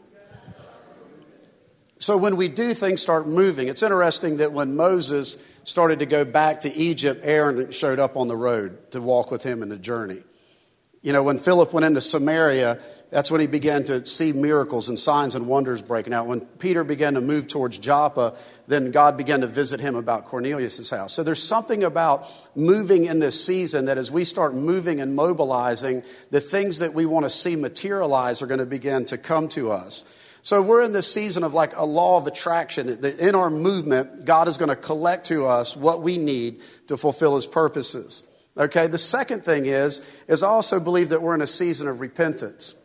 So 1.99 2.17
when 2.17 2.35
we 2.35 2.49
do, 2.49 2.73
things 2.73 3.01
start 3.01 3.27
moving. 3.27 3.69
It's 3.69 3.81
interesting 3.81 4.37
that 4.37 4.51
when 4.51 4.75
Moses 4.75 5.37
started 5.63 5.99
to 5.99 6.05
go 6.05 6.25
back 6.25 6.61
to 6.61 6.73
Egypt, 6.73 7.21
Aaron 7.23 7.71
showed 7.71 7.97
up 7.97 8.17
on 8.17 8.27
the 8.27 8.35
road 8.35 8.91
to 8.91 9.01
walk 9.01 9.31
with 9.31 9.41
him 9.43 9.63
in 9.63 9.69
the 9.69 9.77
journey. 9.77 10.21
You 11.01 11.13
know, 11.13 11.23
when 11.23 11.37
Philip 11.39 11.71
went 11.71 11.85
into 11.85 12.01
Samaria, 12.01 12.79
that's 13.13 13.29
when 13.29 13.41
he 13.41 13.47
began 13.47 13.83
to 13.85 14.05
see 14.07 14.33
miracles 14.33 14.89
and 14.89 14.97
signs 14.97 15.35
and 15.35 15.47
wonders 15.47 15.83
breaking 15.83 16.13
out. 16.13 16.25
When 16.25 16.41
Peter 16.41 16.83
began 16.83 17.13
to 17.13 17.21
move 17.21 17.47
towards 17.47 17.77
Joppa, 17.77 18.35
then 18.67 18.89
God 18.89 19.17
began 19.17 19.41
to 19.41 19.47
visit 19.47 19.79
him 19.79 19.95
about 19.95 20.25
Cornelius' 20.25 20.89
house. 20.89 21.13
So 21.13 21.21
there's 21.21 21.41
something 21.41 21.83
about 21.83 22.27
moving 22.55 23.05
in 23.05 23.19
this 23.19 23.45
season 23.45 23.85
that 23.85 23.99
as 23.99 24.09
we 24.09 24.25
start 24.25 24.55
moving 24.55 24.99
and 24.99 25.15
mobilizing, 25.15 26.03
the 26.31 26.41
things 26.41 26.79
that 26.79 26.95
we 26.95 27.05
want 27.05 27.25
to 27.25 27.29
see 27.29 27.55
materialize 27.55 28.41
are 28.41 28.47
going 28.47 28.59
to 28.59 28.65
begin 28.65 29.05
to 29.05 29.17
come 29.17 29.47
to 29.49 29.71
us. 29.71 30.05
So 30.41 30.61
we're 30.61 30.83
in 30.83 30.91
this 30.91 31.11
season 31.11 31.43
of 31.43 31.53
like 31.53 31.77
a 31.77 31.85
law 31.85 32.17
of 32.17 32.25
attraction. 32.25 32.89
In 32.89 33.35
our 33.35 33.49
movement, 33.49 34.25
God 34.25 34.47
is 34.47 34.57
going 34.57 34.69
to 34.69 34.75
collect 34.75 35.27
to 35.27 35.45
us 35.45 35.77
what 35.77 36.01
we 36.01 36.17
need 36.17 36.61
to 36.87 36.97
fulfill 36.97 37.35
his 37.35 37.45
purposes. 37.45 38.23
Okay, 38.57 38.87
the 38.87 38.97
second 38.97 39.45
thing 39.45 39.65
is, 39.65 40.01
is 40.27 40.43
I 40.43 40.47
also 40.47 40.79
believe 40.79 41.09
that 41.09 41.21
we're 41.21 41.35
in 41.35 41.41
a 41.41 41.47
season 41.47 41.87
of 41.87 42.01
repentance. 42.01 42.75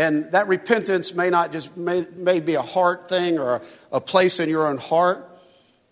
And 0.00 0.32
that 0.32 0.48
repentance 0.48 1.14
may 1.14 1.28
not 1.28 1.52
just 1.52 1.76
may, 1.76 2.06
may 2.16 2.40
be 2.40 2.54
a 2.54 2.62
heart 2.62 3.10
thing 3.10 3.38
or 3.38 3.56
a, 3.56 3.62
a 3.92 4.00
place 4.00 4.40
in 4.40 4.48
your 4.48 4.66
own 4.66 4.78
heart, 4.78 5.28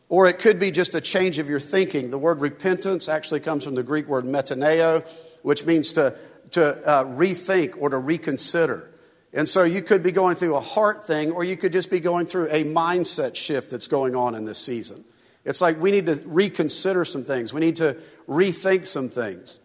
or 0.09 0.27
it 0.27 0.39
could 0.39 0.59
be 0.59 0.71
just 0.71 0.95
a 0.95 1.01
change 1.03 1.39
of 1.39 1.47
your 1.47 1.61
thinking. 1.61 2.09
The 2.09 2.17
word 2.17 2.41
repentance 2.41 3.07
actually 3.07 3.41
comes 3.41 3.65
from 3.65 3.75
the 3.75 3.83
Greek 3.83 4.09
word 4.09 4.25
metanoeo, 4.25 5.07
which 5.43 5.67
means 5.67 5.93
to, 5.93 6.17
to 6.53 6.89
uh, 6.89 7.05
rethink 7.05 7.75
or 7.79 7.91
to 7.91 7.99
reconsider. 7.99 8.91
And 9.35 9.47
so 9.47 9.65
you 9.65 9.83
could 9.83 10.03
be 10.03 10.11
going 10.11 10.37
through 10.37 10.57
a 10.57 10.61
heart 10.61 11.07
thing, 11.07 11.31
or 11.31 11.45
you 11.45 11.59
could 11.59 11.73
just 11.73 11.91
be 11.91 12.01
going 12.01 12.25
through 12.25 12.47
a 12.47 12.65
mindset 12.65 13.37
shift 13.37 13.71
that's 13.71 13.89
going 13.89 14.17
on 14.17 14.35
in 14.35 14.47
this 14.47 14.59
season. 14.59 15.05
It's 15.45 15.61
like 15.61 15.79
we 15.79 15.91
need 15.91 16.07
to 16.07 16.19
reconsider 16.25 17.05
some 17.05 17.25
things, 17.25 17.53
we 17.53 17.61
need 17.61 17.77
to 17.77 17.99
rethink 18.27 18.87
some 18.87 19.11
things. 19.11 19.59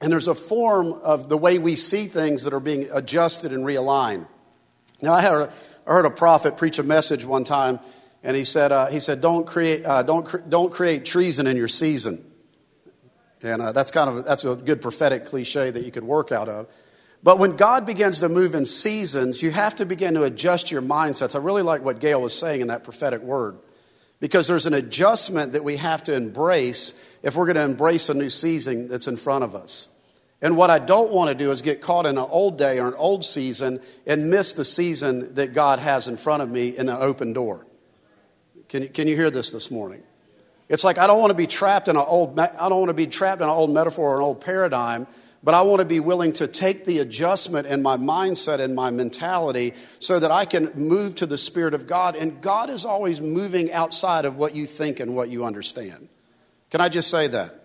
And 0.00 0.12
there's 0.12 0.28
a 0.28 0.34
form 0.34 0.92
of 0.92 1.28
the 1.28 1.36
way 1.36 1.58
we 1.58 1.76
see 1.76 2.06
things 2.06 2.44
that 2.44 2.54
are 2.54 2.60
being 2.60 2.88
adjusted 2.92 3.52
and 3.52 3.64
realigned. 3.64 4.26
Now, 5.02 5.12
I 5.12 5.22
heard, 5.22 5.50
I 5.86 5.90
heard 5.90 6.06
a 6.06 6.10
prophet 6.10 6.56
preach 6.56 6.78
a 6.78 6.82
message 6.82 7.24
one 7.24 7.44
time, 7.44 7.80
and 8.22 8.36
he 8.36 8.44
said, 8.44 8.72
uh, 8.72 8.86
he 8.86 9.00
said 9.00 9.20
don't, 9.20 9.46
create, 9.46 9.84
uh, 9.84 10.02
don't, 10.02 10.24
cre- 10.24 10.38
don't 10.38 10.72
create 10.72 11.04
treason 11.04 11.46
in 11.46 11.56
your 11.56 11.68
season. 11.68 12.24
And 13.42 13.62
uh, 13.62 13.72
that's 13.72 13.90
kind 13.90 14.10
of 14.10 14.24
that's 14.24 14.44
a 14.44 14.54
good 14.54 14.82
prophetic 14.82 15.24
cliche 15.24 15.70
that 15.70 15.84
you 15.84 15.90
could 15.90 16.04
work 16.04 16.30
out 16.30 16.48
of. 16.48 16.68
But 17.22 17.38
when 17.38 17.56
God 17.56 17.86
begins 17.86 18.20
to 18.20 18.28
move 18.28 18.54
in 18.54 18.66
seasons, 18.66 19.42
you 19.42 19.50
have 19.50 19.76
to 19.76 19.86
begin 19.86 20.14
to 20.14 20.24
adjust 20.24 20.70
your 20.70 20.82
mindsets. 20.82 21.34
I 21.34 21.38
really 21.38 21.62
like 21.62 21.82
what 21.82 22.00
Gail 22.00 22.22
was 22.22 22.38
saying 22.38 22.62
in 22.62 22.68
that 22.68 22.84
prophetic 22.84 23.22
word. 23.22 23.58
Because 24.20 24.46
there's 24.46 24.66
an 24.66 24.74
adjustment 24.74 25.54
that 25.54 25.64
we 25.64 25.76
have 25.76 26.04
to 26.04 26.14
embrace 26.14 26.94
if 27.22 27.36
we're 27.36 27.46
going 27.46 27.56
to 27.56 27.62
embrace 27.62 28.08
a 28.10 28.14
new 28.14 28.30
season 28.30 28.88
that's 28.88 29.08
in 29.08 29.16
front 29.16 29.44
of 29.44 29.54
us. 29.54 29.88
And 30.42 30.56
what 30.56 30.70
I 30.70 30.78
don't 30.78 31.12
want 31.12 31.28
to 31.28 31.34
do 31.34 31.50
is 31.50 31.62
get 31.62 31.82
caught 31.82 32.06
in 32.06 32.16
an 32.16 32.26
old 32.28 32.56
day 32.56 32.78
or 32.78 32.88
an 32.88 32.94
old 32.94 33.24
season 33.24 33.80
and 34.06 34.30
miss 34.30 34.54
the 34.54 34.64
season 34.64 35.34
that 35.34 35.52
God 35.54 35.78
has 35.78 36.08
in 36.08 36.16
front 36.16 36.42
of 36.42 36.50
me 36.50 36.68
in 36.68 36.88
an 36.88 36.96
open 36.98 37.32
door. 37.32 37.66
Can, 38.68 38.88
can 38.88 39.08
you 39.08 39.16
hear 39.16 39.30
this 39.30 39.50
this 39.50 39.70
morning? 39.70 40.02
It's 40.68 40.84
like 40.84 40.98
I 40.98 41.06
don't 41.06 41.18
want 41.18 41.30
to 41.30 41.36
be 41.36 41.48
trapped 41.48 41.88
in 41.88 41.96
an 41.96 42.04
old, 42.06 42.38
I 42.38 42.68
don't 42.68 42.78
want 42.78 42.90
to 42.90 42.94
be 42.94 43.08
trapped 43.08 43.42
in 43.42 43.48
an 43.48 43.54
old 43.54 43.70
metaphor 43.70 44.14
or 44.14 44.18
an 44.18 44.24
old 44.24 44.40
paradigm, 44.40 45.06
but 45.42 45.54
I 45.54 45.62
want 45.62 45.80
to 45.80 45.86
be 45.86 46.00
willing 46.00 46.32
to 46.34 46.46
take 46.46 46.84
the 46.84 46.98
adjustment 46.98 47.66
in 47.66 47.82
my 47.82 47.96
mindset 47.96 48.60
and 48.60 48.74
my 48.74 48.90
mentality 48.90 49.74
so 49.98 50.18
that 50.18 50.30
I 50.30 50.44
can 50.44 50.70
move 50.74 51.14
to 51.16 51.26
the 51.26 51.38
Spirit 51.38 51.72
of 51.72 51.86
God. 51.86 52.14
And 52.14 52.40
God 52.40 52.68
is 52.68 52.84
always 52.84 53.20
moving 53.20 53.72
outside 53.72 54.24
of 54.24 54.36
what 54.36 54.54
you 54.54 54.66
think 54.66 55.00
and 55.00 55.14
what 55.14 55.30
you 55.30 55.44
understand. 55.44 56.08
Can 56.70 56.80
I 56.80 56.88
just 56.88 57.10
say 57.10 57.26
that? 57.28 57.59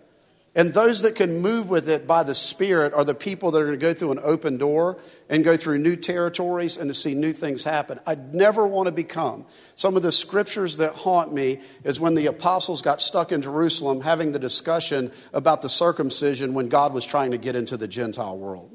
And 0.56 0.72
those 0.72 1.02
that 1.02 1.16
can 1.16 1.42
move 1.42 1.68
with 1.68 1.86
it 1.90 2.06
by 2.06 2.22
the 2.22 2.34
Spirit 2.34 2.94
are 2.94 3.04
the 3.04 3.14
people 3.14 3.50
that 3.50 3.60
are 3.60 3.66
going 3.66 3.78
to 3.78 3.86
go 3.86 3.92
through 3.92 4.12
an 4.12 4.20
open 4.22 4.56
door 4.56 4.98
and 5.28 5.44
go 5.44 5.54
through 5.54 5.78
new 5.78 5.96
territories 5.96 6.78
and 6.78 6.88
to 6.88 6.94
see 6.94 7.14
new 7.14 7.34
things 7.34 7.62
happen. 7.62 8.00
I'd 8.06 8.34
never 8.34 8.66
want 8.66 8.86
to 8.86 8.92
become. 8.92 9.44
Some 9.74 9.98
of 9.98 10.02
the 10.02 10.10
scriptures 10.10 10.78
that 10.78 10.94
haunt 10.94 11.30
me 11.30 11.60
is 11.84 12.00
when 12.00 12.14
the 12.14 12.24
apostles 12.26 12.80
got 12.80 13.02
stuck 13.02 13.32
in 13.32 13.42
Jerusalem 13.42 14.00
having 14.00 14.32
the 14.32 14.38
discussion 14.38 15.12
about 15.34 15.60
the 15.60 15.68
circumcision 15.68 16.54
when 16.54 16.70
God 16.70 16.94
was 16.94 17.04
trying 17.04 17.32
to 17.32 17.38
get 17.38 17.54
into 17.54 17.76
the 17.76 17.86
Gentile 17.86 18.38
world. 18.38 18.74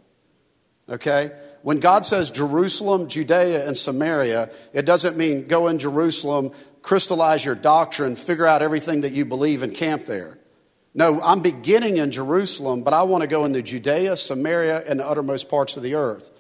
Okay? 0.88 1.32
When 1.64 1.80
God 1.80 2.06
says 2.06 2.30
Jerusalem, 2.30 3.08
Judea, 3.08 3.68
and 3.68 3.76
Samaria, 3.76 4.52
it 4.72 4.86
doesn't 4.86 5.18
mean 5.18 5.48
go 5.48 5.68
in 5.68 5.80
Jerusalem, 5.80 6.52
crystallize 6.84 7.44
your 7.44 7.56
doctrine, 7.56 8.16
figure 8.16 8.46
out 8.46 8.62
everything 8.62 9.02
that 9.02 9.14
you 9.14 9.26
believe, 9.26 9.64
and 9.64 9.74
camp 9.74 10.04
there. 10.04 10.38
No, 10.94 11.22
I'm 11.22 11.42
beginning 11.42 11.98
in 11.98 12.12
Jerusalem, 12.12 12.84
but 12.84 12.94
I 12.94 13.04
want 13.04 13.22
to 13.22 13.28
go 13.28 13.46
into 13.46 13.62
Judea, 13.62 14.18
Samaria, 14.18 14.84
and 14.88 15.00
the 15.00 15.08
uttermost 15.08 15.50
parts 15.50 15.78
of 15.78 15.84
the 15.84 15.96
earth. 15.96 16.32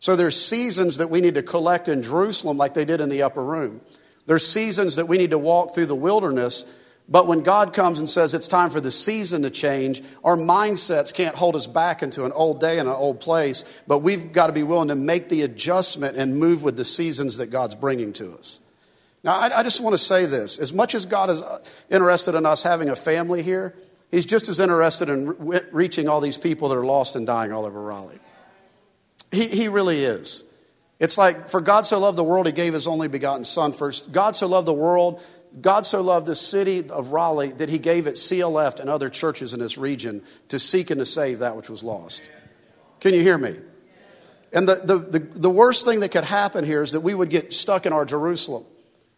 So 0.00 0.16
there's 0.16 0.40
seasons 0.40 0.96
that 0.96 1.10
we 1.10 1.20
need 1.20 1.34
to 1.34 1.42
collect 1.42 1.86
in 1.86 2.02
Jerusalem 2.02 2.56
like 2.56 2.74
they 2.74 2.84
did 2.84 3.00
in 3.00 3.08
the 3.08 3.22
upper 3.22 3.44
room. 3.44 3.80
There's 4.26 4.46
seasons 4.46 4.96
that 4.96 5.06
we 5.06 5.18
need 5.18 5.30
to 5.30 5.38
walk 5.38 5.74
through 5.74 5.86
the 5.86 5.94
wilderness, 5.94 6.64
but 7.08 7.26
when 7.26 7.42
God 7.42 7.72
comes 7.72 7.98
and 7.98 8.08
says 8.08 8.34
it's 8.34 8.48
time 8.48 8.70
for 8.70 8.80
the 8.80 8.90
season 8.90 9.42
to 9.42 9.50
change, 9.50 10.02
our 10.24 10.36
mindsets 10.36 11.12
can't 11.12 11.36
hold 11.36 11.54
us 11.54 11.66
back 11.66 12.02
into 12.02 12.24
an 12.24 12.32
old 12.32 12.60
day 12.60 12.78
and 12.78 12.88
an 12.88 12.94
old 12.94 13.20
place, 13.20 13.64
but 13.86 13.98
we've 13.98 14.32
got 14.32 14.46
to 14.46 14.52
be 14.52 14.62
willing 14.62 14.88
to 14.88 14.94
make 14.94 15.28
the 15.28 15.42
adjustment 15.42 16.16
and 16.16 16.36
move 16.36 16.62
with 16.62 16.76
the 16.76 16.84
seasons 16.84 17.36
that 17.36 17.46
God's 17.46 17.74
bringing 17.74 18.12
to 18.14 18.34
us. 18.34 18.60
Now, 19.22 19.38
I, 19.38 19.58
I 19.58 19.62
just 19.62 19.80
want 19.80 19.94
to 19.94 19.98
say 19.98 20.24
this. 20.24 20.58
As 20.58 20.72
much 20.72 20.94
as 20.94 21.04
God 21.04 21.30
is 21.30 21.42
interested 21.90 22.34
in 22.34 22.46
us 22.46 22.62
having 22.62 22.88
a 22.88 22.96
family 22.96 23.42
here, 23.42 23.74
He's 24.10 24.26
just 24.26 24.48
as 24.48 24.58
interested 24.58 25.08
in 25.08 25.28
re- 25.38 25.60
reaching 25.70 26.08
all 26.08 26.20
these 26.20 26.36
people 26.36 26.68
that 26.68 26.76
are 26.76 26.84
lost 26.84 27.16
and 27.16 27.26
dying 27.26 27.52
all 27.52 27.64
over 27.64 27.80
Raleigh. 27.80 28.18
He, 29.30 29.46
he 29.46 29.68
really 29.68 30.02
is. 30.02 30.44
It's 30.98 31.16
like, 31.16 31.48
for 31.48 31.60
God 31.60 31.86
so 31.86 31.98
loved 31.98 32.18
the 32.18 32.24
world, 32.24 32.46
He 32.46 32.52
gave 32.52 32.74
His 32.74 32.86
only 32.86 33.08
begotten 33.08 33.44
Son 33.44 33.72
first. 33.72 34.12
God 34.12 34.36
so 34.36 34.46
loved 34.46 34.66
the 34.66 34.74
world, 34.74 35.22
God 35.60 35.86
so 35.86 36.00
loved 36.00 36.26
the 36.26 36.36
city 36.36 36.88
of 36.90 37.08
Raleigh 37.08 37.52
that 37.52 37.68
He 37.68 37.78
gave 37.78 38.06
it 38.06 38.16
CLF 38.16 38.80
and 38.80 38.90
other 38.90 39.08
churches 39.08 39.54
in 39.54 39.60
this 39.60 39.78
region 39.78 40.22
to 40.48 40.58
seek 40.58 40.90
and 40.90 40.98
to 40.98 41.06
save 41.06 41.38
that 41.38 41.56
which 41.56 41.70
was 41.70 41.82
lost. 41.82 42.30
Can 43.00 43.14
you 43.14 43.20
hear 43.20 43.38
me? 43.38 43.56
And 44.52 44.68
the, 44.68 44.74
the, 44.74 44.96
the, 44.96 45.18
the 45.18 45.50
worst 45.50 45.84
thing 45.86 46.00
that 46.00 46.10
could 46.10 46.24
happen 46.24 46.64
here 46.64 46.82
is 46.82 46.92
that 46.92 47.00
we 47.00 47.14
would 47.14 47.30
get 47.30 47.52
stuck 47.52 47.86
in 47.86 47.92
our 47.92 48.04
Jerusalem. 48.04 48.64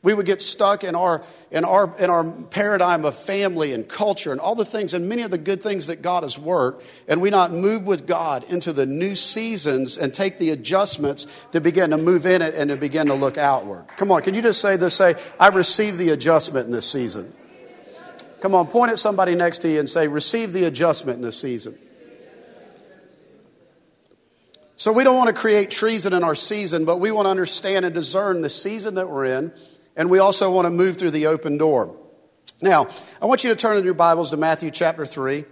We 0.05 0.15
would 0.15 0.27
get 0.27 0.43
stuck 0.43 0.83
in 0.83 0.97
our, 0.97 1.23
in, 1.53 1.65
our, 1.65 1.95
in 1.97 2.11
our 2.11 2.25
paradigm 2.25 3.05
of 3.05 3.17
family 3.17 3.73
and 3.73 3.89
culture 3.89 4.33
and 4.33 4.41
all 4.41 4.57
the 4.57 4.65
things 4.65 4.95
and 4.95 5.09
many 5.09 5.23
of 5.23 5.31
the 5.31 5.39
good 5.39 5.63
things 5.63 5.87
that 5.87 6.03
God 6.03 6.25
has 6.25 6.37
worked, 6.37 6.85
and 7.07 7.21
we 7.21 7.31
not 7.31 7.53
move 7.53 7.87
with 7.87 8.05
God 8.05 8.43
into 8.45 8.73
the 8.73 8.85
new 8.85 9.15
seasons 9.15 9.97
and 9.97 10.13
take 10.13 10.39
the 10.39 10.51
adjustments 10.51 11.47
to 11.53 11.61
begin 11.61 11.91
to 11.91 11.99
move 11.99 12.27
in 12.27 12.43
it 12.43 12.55
and 12.57 12.71
to 12.71 12.77
begin 12.77 13.07
to 13.07 13.15
look 13.15 13.39
outward. 13.39 13.87
Come 13.97 14.11
on, 14.11 14.23
can 14.23 14.35
you 14.35 14.43
just 14.43 14.61
say 14.61 14.77
this? 14.77 14.97
Say, 14.97 15.15
I 15.39 15.49
received 15.49 15.99
the 15.99 16.09
adjustment 16.09 16.67
in 16.67 16.73
this 16.73 16.91
season. 16.91 17.33
Come 18.41 18.57
on, 18.57 18.67
point 18.67 18.91
at 18.91 18.99
somebody 18.99 19.37
next 19.37 19.59
to 19.59 19.69
you 19.69 19.79
and 19.79 19.89
say, 19.89 20.09
receive 20.09 20.53
the 20.53 20.65
adjustment 20.65 21.19
in 21.19 21.23
this 21.23 21.41
season. 21.41 21.79
So 24.75 24.93
we 24.93 25.05
don't 25.05 25.17
want 25.17 25.29
to 25.29 25.33
create 25.33 25.71
treason 25.71 26.13
in 26.13 26.25
our 26.25 26.35
season, 26.35 26.85
but 26.85 26.99
we 26.99 27.13
want 27.13 27.27
to 27.27 27.31
understand 27.31 27.85
and 27.85 27.95
discern 27.95 28.43
the 28.43 28.51
season 28.51 28.97
that 28.97 29.09
we're 29.09 29.27
in 29.27 29.53
and 29.97 30.11
we 30.11 30.19
also 30.19 30.51
want 30.53 30.67
to 30.67 30.71
move 30.71 30.97
through 30.97 31.11
the 31.11 31.27
open 31.27 31.59
door. 31.59 31.97
Now, 32.61 32.89
I 33.21 33.27
want 33.27 33.45
you 33.45 33.51
to 33.51 33.57
turn 33.57 33.77
in 33.77 33.85
your 33.85 33.95
Bibles 33.95 34.31
to 34.31 34.37
Matthew 34.37 34.71
chapter 34.71 35.05
3, 35.05 35.45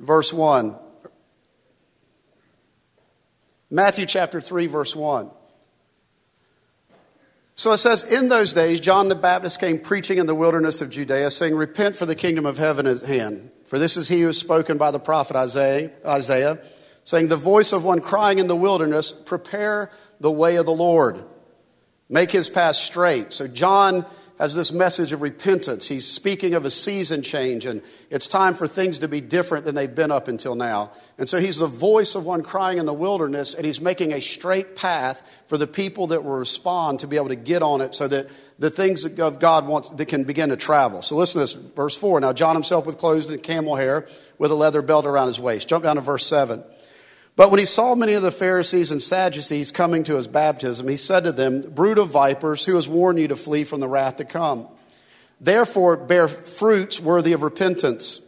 verse 0.00 0.32
1. 0.32 0.76
Matthew 3.70 4.04
chapter 4.06 4.40
3, 4.40 4.66
verse 4.66 4.96
1. 4.96 5.30
So 7.54 7.72
it 7.72 7.78
says, 7.78 8.10
In 8.10 8.28
those 8.28 8.52
days, 8.52 8.80
John 8.80 9.08
the 9.08 9.14
Baptist 9.14 9.60
came 9.60 9.78
preaching 9.78 10.18
in 10.18 10.26
the 10.26 10.34
wilderness 10.34 10.80
of 10.80 10.90
Judea, 10.90 11.30
saying, 11.30 11.54
Repent, 11.54 11.94
for 11.94 12.06
the 12.06 12.16
kingdom 12.16 12.46
of 12.46 12.58
heaven 12.58 12.86
is 12.86 13.02
at 13.02 13.08
hand. 13.08 13.50
For 13.64 13.78
this 13.78 13.96
is 13.96 14.08
he 14.08 14.22
who 14.22 14.30
is 14.30 14.38
spoken 14.38 14.76
by 14.76 14.90
the 14.90 14.98
prophet 14.98 15.36
Isaiah, 15.36 15.92
Isaiah, 16.04 16.58
saying, 17.04 17.28
The 17.28 17.36
voice 17.36 17.72
of 17.72 17.84
one 17.84 18.00
crying 18.00 18.40
in 18.40 18.48
the 18.48 18.56
wilderness, 18.56 19.12
Prepare 19.12 19.90
the 20.18 20.32
way 20.32 20.56
of 20.56 20.66
the 20.66 20.72
Lord 20.72 21.24
make 22.10 22.30
his 22.30 22.50
path 22.50 22.76
straight. 22.76 23.32
So, 23.32 23.46
John 23.46 24.04
has 24.38 24.54
this 24.54 24.72
message 24.72 25.12
of 25.12 25.20
repentance. 25.20 25.86
He's 25.86 26.06
speaking 26.06 26.54
of 26.54 26.64
a 26.64 26.70
season 26.70 27.20
change, 27.22 27.66
and 27.66 27.82
it's 28.08 28.26
time 28.26 28.54
for 28.54 28.66
things 28.66 28.98
to 29.00 29.08
be 29.08 29.20
different 29.20 29.66
than 29.66 29.74
they've 29.74 29.94
been 29.94 30.10
up 30.10 30.28
until 30.28 30.54
now. 30.54 30.90
And 31.18 31.28
so, 31.28 31.38
he's 31.38 31.58
the 31.58 31.68
voice 31.68 32.14
of 32.14 32.24
one 32.24 32.42
crying 32.42 32.78
in 32.78 32.86
the 32.86 32.92
wilderness, 32.92 33.54
and 33.54 33.64
he's 33.64 33.80
making 33.80 34.12
a 34.12 34.20
straight 34.20 34.76
path 34.76 35.22
for 35.46 35.56
the 35.56 35.66
people 35.66 36.08
that 36.08 36.24
will 36.24 36.36
respond 36.36 36.98
to 37.00 37.06
be 37.06 37.16
able 37.16 37.28
to 37.28 37.36
get 37.36 37.62
on 37.62 37.80
it 37.80 37.94
so 37.94 38.08
that 38.08 38.28
the 38.58 38.70
things 38.70 39.04
of 39.04 39.38
God 39.38 39.66
wants 39.66 39.90
that 39.90 40.06
can 40.06 40.24
begin 40.24 40.50
to 40.50 40.56
travel. 40.56 41.02
So, 41.02 41.16
listen 41.16 41.38
to 41.38 41.40
this, 41.40 41.54
verse 41.54 41.96
4. 41.96 42.20
Now, 42.20 42.32
John 42.32 42.56
himself 42.56 42.86
with 42.86 42.98
clothes 42.98 43.30
in 43.30 43.38
camel 43.40 43.76
hair 43.76 44.08
with 44.38 44.50
a 44.50 44.54
leather 44.54 44.82
belt 44.82 45.06
around 45.06 45.28
his 45.28 45.38
waist. 45.38 45.68
Jump 45.68 45.84
down 45.84 45.96
to 45.96 46.02
verse 46.02 46.26
7. 46.26 46.64
But 47.40 47.50
when 47.50 47.58
he 47.58 47.64
saw 47.64 47.94
many 47.94 48.12
of 48.12 48.22
the 48.22 48.30
Pharisees 48.30 48.90
and 48.90 49.00
Sadducees 49.00 49.72
coming 49.72 50.02
to 50.02 50.16
his 50.16 50.28
baptism, 50.28 50.86
he 50.88 50.98
said 50.98 51.24
to 51.24 51.32
them, 51.32 51.62
Brood 51.62 51.96
of 51.96 52.10
vipers, 52.10 52.66
who 52.66 52.74
has 52.74 52.86
warned 52.86 53.18
you 53.18 53.28
to 53.28 53.34
flee 53.34 53.64
from 53.64 53.80
the 53.80 53.88
wrath 53.88 54.16
to 54.16 54.26
come? 54.26 54.68
Therefore, 55.40 55.96
bear 55.96 56.28
fruits 56.28 57.00
worthy 57.00 57.32
of 57.32 57.42
repentance. 57.42 58.20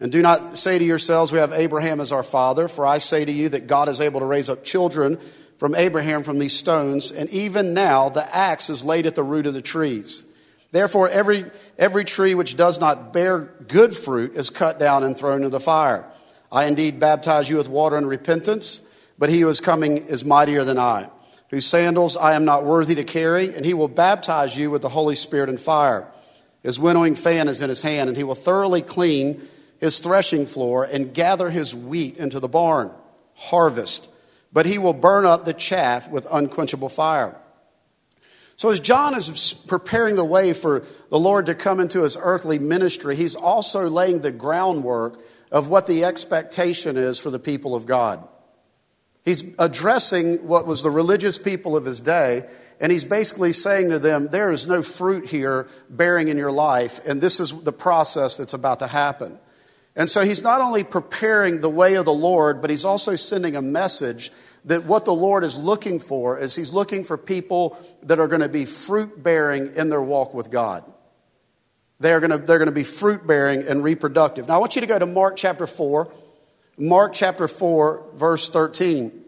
And 0.00 0.10
do 0.10 0.20
not 0.20 0.58
say 0.58 0.80
to 0.80 0.84
yourselves, 0.84 1.30
We 1.30 1.38
have 1.38 1.52
Abraham 1.52 2.00
as 2.00 2.10
our 2.10 2.24
father, 2.24 2.66
for 2.66 2.84
I 2.84 2.98
say 2.98 3.24
to 3.24 3.30
you 3.30 3.50
that 3.50 3.68
God 3.68 3.88
is 3.88 4.00
able 4.00 4.18
to 4.18 4.26
raise 4.26 4.48
up 4.48 4.64
children 4.64 5.18
from 5.58 5.76
Abraham 5.76 6.24
from 6.24 6.40
these 6.40 6.58
stones, 6.58 7.12
and 7.12 7.30
even 7.30 7.72
now 7.72 8.08
the 8.08 8.36
axe 8.36 8.68
is 8.68 8.82
laid 8.82 9.06
at 9.06 9.14
the 9.14 9.22
root 9.22 9.46
of 9.46 9.54
the 9.54 9.62
trees. 9.62 10.26
Therefore, 10.72 11.08
every, 11.08 11.44
every 11.78 12.04
tree 12.04 12.34
which 12.34 12.56
does 12.56 12.80
not 12.80 13.12
bear 13.12 13.38
good 13.68 13.96
fruit 13.96 14.34
is 14.34 14.50
cut 14.50 14.80
down 14.80 15.04
and 15.04 15.16
thrown 15.16 15.36
into 15.36 15.50
the 15.50 15.60
fire. 15.60 16.10
I 16.50 16.66
indeed 16.66 17.00
baptize 17.00 17.48
you 17.48 17.56
with 17.56 17.68
water 17.68 17.96
and 17.96 18.08
repentance, 18.08 18.82
but 19.18 19.30
he 19.30 19.40
who 19.40 19.48
is 19.48 19.60
coming 19.60 19.98
is 19.98 20.24
mightier 20.24 20.64
than 20.64 20.78
I, 20.78 21.10
whose 21.50 21.66
sandals 21.66 22.16
I 22.16 22.34
am 22.34 22.44
not 22.44 22.64
worthy 22.64 22.94
to 22.94 23.04
carry, 23.04 23.54
and 23.54 23.64
he 23.64 23.74
will 23.74 23.88
baptize 23.88 24.56
you 24.56 24.70
with 24.70 24.82
the 24.82 24.88
Holy 24.88 25.14
Spirit 25.14 25.48
and 25.48 25.60
fire. 25.60 26.06
His 26.62 26.78
winnowing 26.78 27.14
fan 27.14 27.48
is 27.48 27.60
in 27.60 27.68
his 27.68 27.82
hand, 27.82 28.08
and 28.08 28.16
he 28.16 28.24
will 28.24 28.34
thoroughly 28.34 28.82
clean 28.82 29.40
his 29.78 29.98
threshing 29.98 30.46
floor 30.46 30.84
and 30.84 31.14
gather 31.14 31.50
his 31.50 31.74
wheat 31.74 32.16
into 32.16 32.40
the 32.40 32.48
barn, 32.48 32.90
harvest. 33.34 34.08
But 34.52 34.66
he 34.66 34.78
will 34.78 34.94
burn 34.94 35.24
up 35.24 35.44
the 35.44 35.52
chaff 35.52 36.08
with 36.08 36.26
unquenchable 36.30 36.88
fire. 36.88 37.36
So, 38.56 38.70
as 38.70 38.80
John 38.80 39.14
is 39.14 39.52
preparing 39.66 40.16
the 40.16 40.24
way 40.24 40.54
for 40.54 40.82
the 41.10 41.18
Lord 41.18 41.46
to 41.46 41.54
come 41.54 41.78
into 41.78 42.02
his 42.02 42.16
earthly 42.18 42.58
ministry, 42.58 43.14
he's 43.14 43.36
also 43.36 43.88
laying 43.90 44.20
the 44.20 44.32
groundwork 44.32 45.20
of 45.50 45.68
what 45.68 45.86
the 45.86 46.04
expectation 46.04 46.96
is 46.96 47.18
for 47.18 47.30
the 47.30 47.38
people 47.38 47.74
of 47.74 47.86
God. 47.86 48.26
He's 49.24 49.44
addressing 49.58 50.46
what 50.46 50.66
was 50.66 50.82
the 50.82 50.90
religious 50.90 51.36
people 51.38 51.76
of 51.76 51.84
his 51.84 52.00
day, 52.00 52.48
and 52.80 52.92
he's 52.92 53.04
basically 53.04 53.52
saying 53.52 53.90
to 53.90 53.98
them, 53.98 54.28
There 54.28 54.52
is 54.52 54.66
no 54.66 54.82
fruit 54.82 55.26
here 55.26 55.66
bearing 55.90 56.28
in 56.28 56.36
your 56.36 56.52
life, 56.52 57.00
and 57.04 57.20
this 57.20 57.40
is 57.40 57.52
the 57.62 57.72
process 57.72 58.36
that's 58.36 58.54
about 58.54 58.78
to 58.80 58.86
happen. 58.86 59.38
And 59.96 60.10
so 60.10 60.20
he's 60.20 60.42
not 60.42 60.60
only 60.60 60.84
preparing 60.84 61.60
the 61.60 61.70
way 61.70 61.94
of 61.94 62.04
the 62.04 62.12
Lord, 62.12 62.60
but 62.60 62.70
he's 62.70 62.84
also 62.84 63.16
sending 63.16 63.56
a 63.56 63.62
message 63.62 64.30
that 64.66 64.84
what 64.84 65.04
the 65.04 65.14
Lord 65.14 65.42
is 65.42 65.56
looking 65.56 65.98
for 65.98 66.38
is 66.38 66.54
he's 66.54 66.72
looking 66.72 67.02
for 67.02 67.16
people 67.16 67.78
that 68.02 68.20
are 68.20 68.28
going 68.28 68.42
to 68.42 68.48
be 68.48 68.66
fruit 68.66 69.22
bearing 69.22 69.74
in 69.74 69.88
their 69.88 70.02
walk 70.02 70.34
with 70.34 70.50
God. 70.50 70.84
They're 71.98 72.20
going 72.20 72.30
to, 72.30 72.38
they're 72.38 72.58
going 72.58 72.66
to 72.66 72.72
be 72.72 72.84
fruit 72.84 73.26
bearing 73.26 73.62
and 73.62 73.82
reproductive. 73.82 74.48
Now, 74.48 74.56
I 74.56 74.58
want 74.58 74.74
you 74.74 74.82
to 74.82 74.86
go 74.86 74.98
to 74.98 75.06
Mark 75.06 75.36
chapter 75.36 75.66
4. 75.66 76.12
Mark 76.78 77.14
chapter 77.14 77.48
4, 77.48 78.04
verse 78.14 78.50
13. 78.50 79.24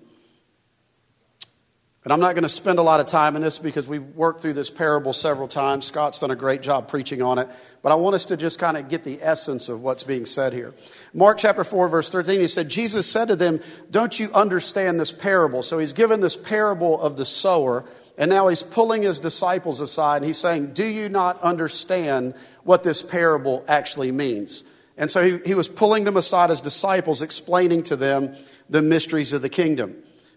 And 2.04 2.12
I'm 2.12 2.20
not 2.20 2.34
going 2.34 2.44
to 2.44 2.48
spend 2.48 2.78
a 2.78 2.82
lot 2.82 3.00
of 3.00 3.06
time 3.06 3.36
in 3.36 3.42
this 3.42 3.58
because 3.58 3.86
we've 3.86 4.02
worked 4.14 4.40
through 4.40 4.54
this 4.54 4.70
parable 4.70 5.12
several 5.12 5.48
times. 5.48 5.84
Scott's 5.84 6.20
done 6.20 6.30
a 6.30 6.36
great 6.36 6.62
job 6.62 6.88
preaching 6.88 7.20
on 7.20 7.38
it. 7.38 7.48
But 7.82 7.92
I 7.92 7.96
want 7.96 8.14
us 8.14 8.24
to 8.26 8.36
just 8.36 8.58
kind 8.58 8.76
of 8.76 8.88
get 8.88 9.04
the 9.04 9.18
essence 9.20 9.68
of 9.68 9.82
what's 9.82 10.04
being 10.04 10.24
said 10.24 10.52
here. 10.52 10.74
Mark 11.12 11.38
chapter 11.38 11.64
4, 11.64 11.88
verse 11.88 12.08
13, 12.08 12.40
he 12.40 12.48
said, 12.48 12.68
Jesus 12.68 13.10
said 13.10 13.28
to 13.28 13.36
them, 13.36 13.60
Don't 13.90 14.18
you 14.18 14.30
understand 14.32 14.98
this 14.98 15.12
parable? 15.12 15.62
So 15.62 15.78
he's 15.78 15.92
given 15.92 16.20
this 16.20 16.36
parable 16.36 17.00
of 17.00 17.16
the 17.16 17.26
sower. 17.26 17.84
And 18.18 18.28
now 18.30 18.48
he's 18.48 18.64
pulling 18.64 19.02
his 19.02 19.20
disciples 19.20 19.80
aside 19.80 20.18
and 20.18 20.26
he's 20.26 20.38
saying, 20.38 20.74
Do 20.74 20.84
you 20.84 21.08
not 21.08 21.40
understand 21.40 22.34
what 22.64 22.82
this 22.82 23.00
parable 23.00 23.64
actually 23.68 24.10
means? 24.12 24.64
And 24.96 25.10
so 25.10 25.24
he, 25.24 25.38
he 25.46 25.54
was 25.54 25.68
pulling 25.68 26.02
them 26.02 26.16
aside 26.16 26.50
as 26.50 26.60
disciples, 26.60 27.22
explaining 27.22 27.84
to 27.84 27.96
them 27.96 28.34
the 28.68 28.82
mysteries 28.82 29.32
of 29.32 29.42
the 29.42 29.48
kingdom. 29.48 29.94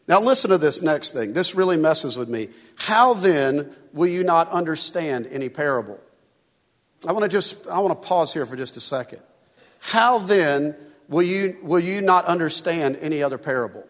Now, 0.07 0.21
listen 0.21 0.51
to 0.51 0.57
this 0.59 0.81
next 0.81 1.11
thing. 1.11 1.33
This 1.33 1.55
really 1.55 1.77
messes 1.77 2.17
with 2.17 2.29
me. 2.29 2.49
How 2.75 3.15
then 3.15 3.71
will 3.93 4.07
you 4.07 4.23
not 4.23 4.49
understand 4.49 5.27
any 5.31 5.49
parable? 5.49 5.99
I 7.07 7.13
want 7.13 7.23
to 7.23 7.29
just 7.29 7.67
I 7.67 7.79
want 7.79 7.99
to 7.99 8.07
pause 8.07 8.31
here 8.31 8.45
for 8.45 8.55
just 8.55 8.77
a 8.77 8.79
second. 8.79 9.23
How 9.79 10.19
then 10.19 10.75
will 11.07 11.23
you, 11.23 11.57
will 11.63 11.79
you 11.79 12.01
not 12.01 12.25
understand 12.25 12.97
any 13.01 13.23
other 13.23 13.39
parable? 13.39 13.83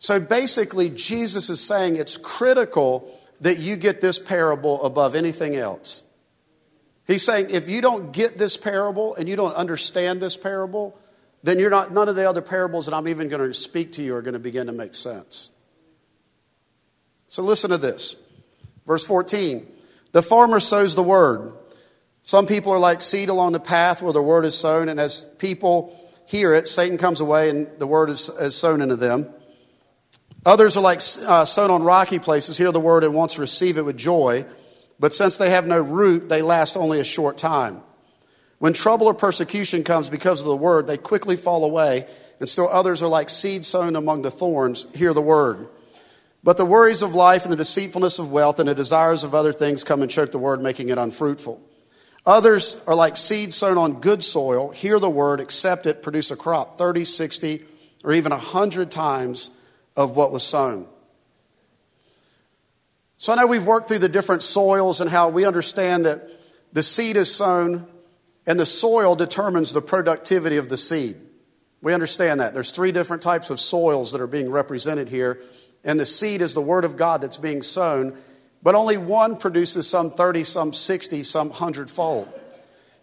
So 0.00 0.18
basically, 0.18 0.88
Jesus 0.88 1.50
is 1.50 1.60
saying 1.60 1.96
it's 1.96 2.16
critical 2.16 3.14
that 3.42 3.58
you 3.58 3.76
get 3.76 4.00
this 4.00 4.18
parable 4.18 4.82
above 4.82 5.14
anything 5.14 5.56
else. 5.56 6.04
He's 7.06 7.22
saying 7.22 7.50
if 7.50 7.68
you 7.68 7.82
don't 7.82 8.10
get 8.10 8.38
this 8.38 8.56
parable 8.56 9.14
and 9.14 9.28
you 9.28 9.36
don't 9.36 9.54
understand 9.54 10.22
this 10.22 10.38
parable, 10.38 10.98
then 11.42 11.58
you're 11.58 11.70
not, 11.70 11.92
none 11.92 12.08
of 12.08 12.16
the 12.16 12.26
other 12.28 12.40
parables 12.40 12.86
that 12.86 12.94
I'm 12.94 13.08
even 13.08 13.28
going 13.28 13.46
to 13.46 13.52
speak 13.52 13.92
to 13.92 14.02
you 14.02 14.16
are 14.16 14.22
going 14.22 14.32
to 14.32 14.40
begin 14.40 14.68
to 14.68 14.72
make 14.72 14.94
sense. 14.94 15.50
So 17.28 17.42
listen 17.42 17.68
to 17.68 17.78
this. 17.78 18.16
Verse 18.86 19.04
14 19.04 19.66
The 20.12 20.22
farmer 20.22 20.60
sows 20.60 20.94
the 20.94 21.02
word. 21.02 21.52
Some 22.22 22.46
people 22.46 22.72
are 22.72 22.78
like 22.78 23.02
seed 23.02 23.28
along 23.28 23.52
the 23.52 23.60
path 23.60 24.00
where 24.00 24.14
the 24.14 24.22
word 24.22 24.46
is 24.46 24.56
sown, 24.56 24.88
and 24.88 24.98
as 24.98 25.26
people 25.36 25.94
hear 26.26 26.54
it, 26.54 26.68
Satan 26.68 26.96
comes 26.96 27.20
away 27.20 27.50
and 27.50 27.68
the 27.78 27.86
word 27.86 28.08
is, 28.08 28.30
is 28.30 28.56
sown 28.56 28.80
into 28.80 28.96
them. 28.96 29.30
Others 30.46 30.76
are 30.76 30.82
like 30.82 31.00
uh, 31.26 31.44
sown 31.44 31.70
on 31.70 31.82
rocky 31.82 32.18
places, 32.18 32.56
hear 32.56 32.72
the 32.72 32.80
word 32.80 33.04
and 33.04 33.14
once 33.14 33.38
receive 33.38 33.76
it 33.76 33.84
with 33.84 33.98
joy, 33.98 34.46
But 34.98 35.14
since 35.14 35.36
they 35.36 35.50
have 35.50 35.66
no 35.66 35.80
root, 35.80 36.28
they 36.28 36.42
last 36.42 36.76
only 36.76 37.00
a 37.00 37.04
short 37.04 37.36
time. 37.36 37.82
When 38.58 38.74
trouble 38.74 39.06
or 39.06 39.14
persecution 39.14 39.84
comes 39.84 40.10
because 40.10 40.40
of 40.40 40.46
the 40.46 40.56
word, 40.56 40.86
they 40.86 40.98
quickly 40.98 41.36
fall 41.36 41.64
away, 41.64 42.06
and 42.38 42.48
still 42.48 42.68
others 42.68 43.02
are 43.02 43.08
like 43.08 43.30
seed 43.30 43.64
sown 43.64 43.96
among 43.96 44.22
the 44.22 44.30
thorns. 44.30 44.86
Hear 44.94 45.14
the 45.14 45.22
word. 45.22 45.68
But 46.42 46.56
the 46.56 46.64
worries 46.64 47.02
of 47.02 47.14
life 47.14 47.44
and 47.44 47.52
the 47.52 47.56
deceitfulness 47.56 48.18
of 48.18 48.30
wealth 48.30 48.58
and 48.58 48.68
the 48.68 48.74
desires 48.74 49.24
of 49.24 49.34
other 49.34 49.52
things 49.52 49.84
come 49.84 50.02
and 50.02 50.10
choke 50.10 50.32
the 50.32 50.38
word, 50.38 50.62
making 50.62 50.88
it 50.88 50.98
unfruitful. 50.98 51.60
Others 52.26 52.82
are 52.86 52.94
like 52.94 53.16
seed 53.16 53.52
sown 53.52 53.78
on 53.78 54.00
good 54.00 54.22
soil. 54.22 54.70
Hear 54.70 54.98
the 54.98 55.10
word, 55.10 55.40
accept 55.40 55.86
it, 55.86 56.02
produce 56.02 56.30
a 56.30 56.36
crop 56.36 56.76
30, 56.76 57.04
60, 57.04 57.64
or 58.04 58.12
even 58.12 58.30
100 58.30 58.90
times 58.90 59.50
of 60.00 60.16
what 60.16 60.32
was 60.32 60.42
sown. 60.42 60.86
So 63.18 63.34
I 63.34 63.36
know 63.36 63.46
we've 63.46 63.66
worked 63.66 63.88
through 63.88 63.98
the 63.98 64.08
different 64.08 64.42
soils 64.42 65.02
and 65.02 65.10
how 65.10 65.28
we 65.28 65.44
understand 65.44 66.06
that 66.06 66.22
the 66.72 66.82
seed 66.82 67.18
is 67.18 67.34
sown 67.34 67.86
and 68.46 68.58
the 68.58 68.64
soil 68.64 69.14
determines 69.14 69.74
the 69.74 69.82
productivity 69.82 70.56
of 70.56 70.70
the 70.70 70.78
seed. 70.78 71.16
We 71.82 71.92
understand 71.92 72.40
that. 72.40 72.54
There's 72.54 72.72
three 72.72 72.92
different 72.92 73.22
types 73.22 73.50
of 73.50 73.60
soils 73.60 74.12
that 74.12 74.22
are 74.22 74.26
being 74.26 74.50
represented 74.50 75.10
here, 75.10 75.42
and 75.84 76.00
the 76.00 76.06
seed 76.06 76.40
is 76.40 76.54
the 76.54 76.62
word 76.62 76.84
of 76.86 76.96
God 76.96 77.20
that's 77.20 77.36
being 77.36 77.62
sown, 77.62 78.16
but 78.62 78.74
only 78.74 78.96
one 78.96 79.36
produces 79.36 79.86
some 79.88 80.10
30, 80.10 80.44
some 80.44 80.72
60, 80.72 81.22
some 81.24 81.50
100 81.50 81.90
fold. 81.90 82.32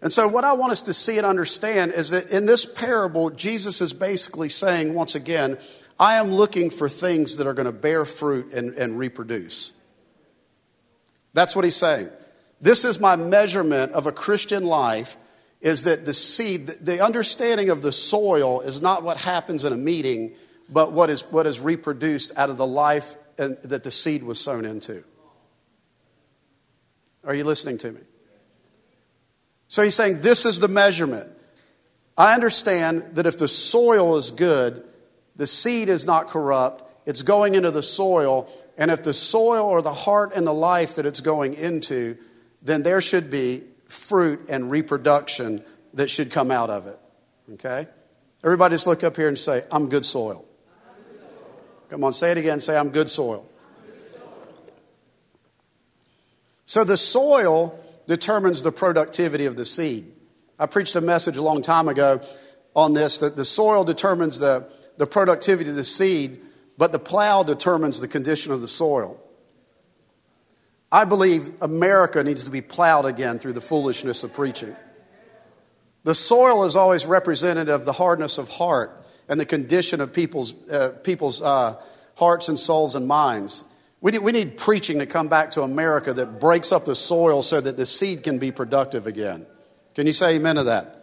And 0.02 0.14
so, 0.14 0.28
what 0.28 0.44
I 0.44 0.54
want 0.54 0.72
us 0.72 0.84
to 0.84 0.94
see 0.94 1.18
and 1.18 1.26
understand 1.26 1.92
is 1.92 2.12
that 2.12 2.32
in 2.32 2.46
this 2.46 2.66
parable, 2.66 3.32
Jesus 3.32 3.82
is 3.82 3.94
basically 3.94 4.50
saying, 4.50 4.94
once 4.94 5.16
again, 5.16 5.58
I 6.00 6.16
am 6.16 6.28
looking 6.28 6.70
for 6.70 6.88
things 6.88 7.38
that 7.38 7.48
are 7.48 7.54
going 7.54 7.66
to 7.66 7.72
bear 7.72 8.06
fruit 8.06 8.54
and, 8.54 8.74
and 8.76 8.98
reproduce. 8.98 9.74
That's 11.34 11.56
what 11.56 11.66
he's 11.66 11.76
saying. 11.76 12.10
This 12.62 12.86
is 12.86 13.00
my 13.00 13.16
measurement 13.16 13.92
of 13.92 14.06
a 14.06 14.12
Christian 14.12 14.64
life 14.64 15.18
is 15.62 15.84
that 15.84 16.06
the 16.06 16.14
seed, 16.14 16.68
the 16.68 17.04
understanding 17.04 17.70
of 17.70 17.82
the 17.82 17.92
soil 17.92 18.62
is 18.62 18.82
not 18.82 19.04
what 19.04 19.18
happens 19.18 19.64
in 19.64 19.74
a 19.74 19.78
meeting, 19.78 20.34
but 20.70 20.92
what 20.92 21.10
is, 21.10 21.22
what 21.32 21.48
is 21.48 21.60
reproduced 21.60 22.36
out 22.38 22.50
of 22.50 22.58
the 22.58 22.68
life 22.68 23.16
and, 23.38 23.58
that 23.64 23.84
the 23.84 23.92
seed 23.92 24.24
was 24.24 24.40
sown 24.40 24.66
into. 24.66 25.04
Are 27.24 27.34
you 27.34 27.44
listening 27.44 27.78
to 27.80 27.92
me? 27.92 28.02
So 29.68 29.82
he's 29.82 29.96
saying 29.96 30.22
this 30.22 30.46
is 30.46 30.60
the 30.60 30.68
measurement. 30.68 31.30
I 32.18 32.34
understand 32.34 33.16
that 33.16 33.26
if 33.26 33.38
the 33.38 33.48
soil 33.48 34.18
is 34.18 34.32
good, 34.32 34.84
the 35.38 35.48
seed 35.48 35.90
is 35.90 36.06
not 36.06 36.28
corrupt, 36.28 36.84
it's 37.06 37.22
going 37.22 37.56
into 37.56 37.72
the 37.72 37.84
soil, 37.84 38.52
and 38.78 38.92
if 38.92 39.04
the 39.04 39.14
soil 39.14 39.66
or 39.66 39.82
the 39.82 39.94
heart 39.94 40.34
and 40.36 40.46
the 40.46 40.54
life 40.54 40.96
that 40.96 41.06
it's 41.06 41.22
going 41.22 41.54
into, 41.54 42.18
then 42.62 42.84
there 42.84 43.02
should 43.02 43.32
be 43.32 43.64
fruit 43.88 44.46
and 44.50 44.70
reproduction 44.70 45.64
that 45.94 46.10
should 46.10 46.32
come 46.32 46.52
out 46.52 46.70
of 46.70 46.86
it. 46.86 47.00
Okay? 47.54 47.88
Everybody 48.44 48.76
just 48.76 48.88
look 48.88 49.04
up 49.04 49.16
here 49.16 49.28
and 49.28 49.38
say, 49.38 49.64
I'm 49.72 49.90
good 49.90 50.06
soil. 50.06 50.46
Come 51.90 52.04
on, 52.04 52.14
say 52.14 52.32
it 52.32 52.38
again. 52.38 52.60
Say, 52.60 52.78
I'm 52.78 52.90
good 52.90 53.10
soil. 53.10 53.48
So 56.66 56.84
the 56.84 56.98
soil 56.98 57.80
determines 58.08 58.62
the 58.62 58.74
productivity 58.74 59.46
of 59.46 59.56
the 59.56 59.66
seed. 59.66 60.12
I 60.60 60.66
preached 60.66 60.96
a 60.96 61.02
message 61.02 61.38
a 61.38 61.42
long 61.42 61.62
time 61.62 61.88
ago 61.88 62.22
on 62.76 62.94
this 62.94 63.20
that 63.20 63.36
the 63.36 63.46
soil 63.46 63.84
determines 63.84 64.40
the, 64.40 64.68
the 64.98 65.08
productivity 65.08 65.70
of 65.70 65.76
the 65.76 65.84
seed, 65.84 66.40
but 66.78 66.92
the 66.92 67.00
plow 67.00 67.44
determines 67.44 68.00
the 68.00 68.08
condition 68.08 68.52
of 68.52 68.62
the 68.62 68.68
soil. 68.68 69.20
I 70.92 71.06
believe 71.06 71.62
America 71.62 72.24
needs 72.24 72.46
to 72.46 72.52
be 72.52 72.62
plowed 72.62 73.06
again 73.06 73.40
through 73.40 73.54
the 73.54 73.62
foolishness 73.62 74.24
of 74.24 74.34
preaching. 74.34 74.76
The 76.04 76.16
soil 76.16 76.64
is 76.64 76.76
always 76.76 77.06
representative 77.06 77.74
of 77.74 77.86
the 77.86 77.92
hardness 77.92 78.38
of 78.38 78.48
heart 78.50 79.06
and 79.28 79.40
the 79.40 79.46
condition 79.46 80.00
of 80.00 80.14
people's, 80.14 80.54
uh, 80.70 80.94
people's 81.04 81.42
uh, 81.42 81.82
hearts 82.16 82.48
and 82.48 82.58
souls 82.58 82.96
and 82.96 83.08
minds. 83.08 83.66
We 84.00 84.12
need, 84.12 84.20
we 84.20 84.32
need 84.32 84.58
preaching 84.58 85.00
to 85.00 85.06
come 85.06 85.28
back 85.28 85.52
to 85.52 85.64
America 85.64 86.14
that 86.14 86.40
breaks 86.40 86.72
up 86.72 86.86
the 86.86 86.96
soil 86.96 87.42
so 87.42 87.60
that 87.60 87.76
the 87.76 87.86
seed 87.86 88.24
can 88.24 88.40
be 88.40 88.52
productive 88.52 89.08
again. 89.08 89.46
Can 89.96 90.08
you 90.08 90.14
say 90.14 90.36
amen 90.36 90.56
to 90.56 90.64
that? 90.66 90.97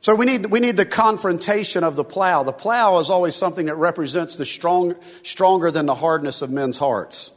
So 0.00 0.14
we 0.14 0.24
need, 0.24 0.46
we 0.46 0.60
need 0.60 0.78
the 0.78 0.86
confrontation 0.86 1.84
of 1.84 1.94
the 1.94 2.04
plow. 2.04 2.42
The 2.42 2.52
plow 2.52 2.98
is 3.00 3.10
always 3.10 3.34
something 3.34 3.66
that 3.66 3.74
represents 3.74 4.36
the 4.36 4.46
strong, 4.46 4.94
stronger 5.22 5.70
than 5.70 5.84
the 5.84 5.94
hardness 5.94 6.40
of 6.40 6.50
men's 6.50 6.78
hearts. 6.78 7.34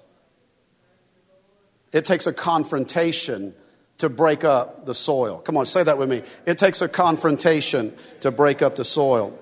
It 1.91 2.06
takes 2.06 2.26
a 2.26 2.34
confrontation 2.34 3.54
to 3.97 4.10
break 4.10 4.45
up 4.45 4.86
the 4.86 4.95
soil. 4.95 5.39
Come 5.39 5.58
on, 5.58 5.65
say 5.65 5.84
that 5.84 5.97
with 5.97 6.10
me. 6.10 6.21
It 6.45 6.58
takes 6.58 6.82
a 6.82 6.88
confrontation 6.88 7.93
to 8.21 8.32
break 8.32 8.62
up 8.62 8.78
the 8.78 8.86
soil. 8.86 9.38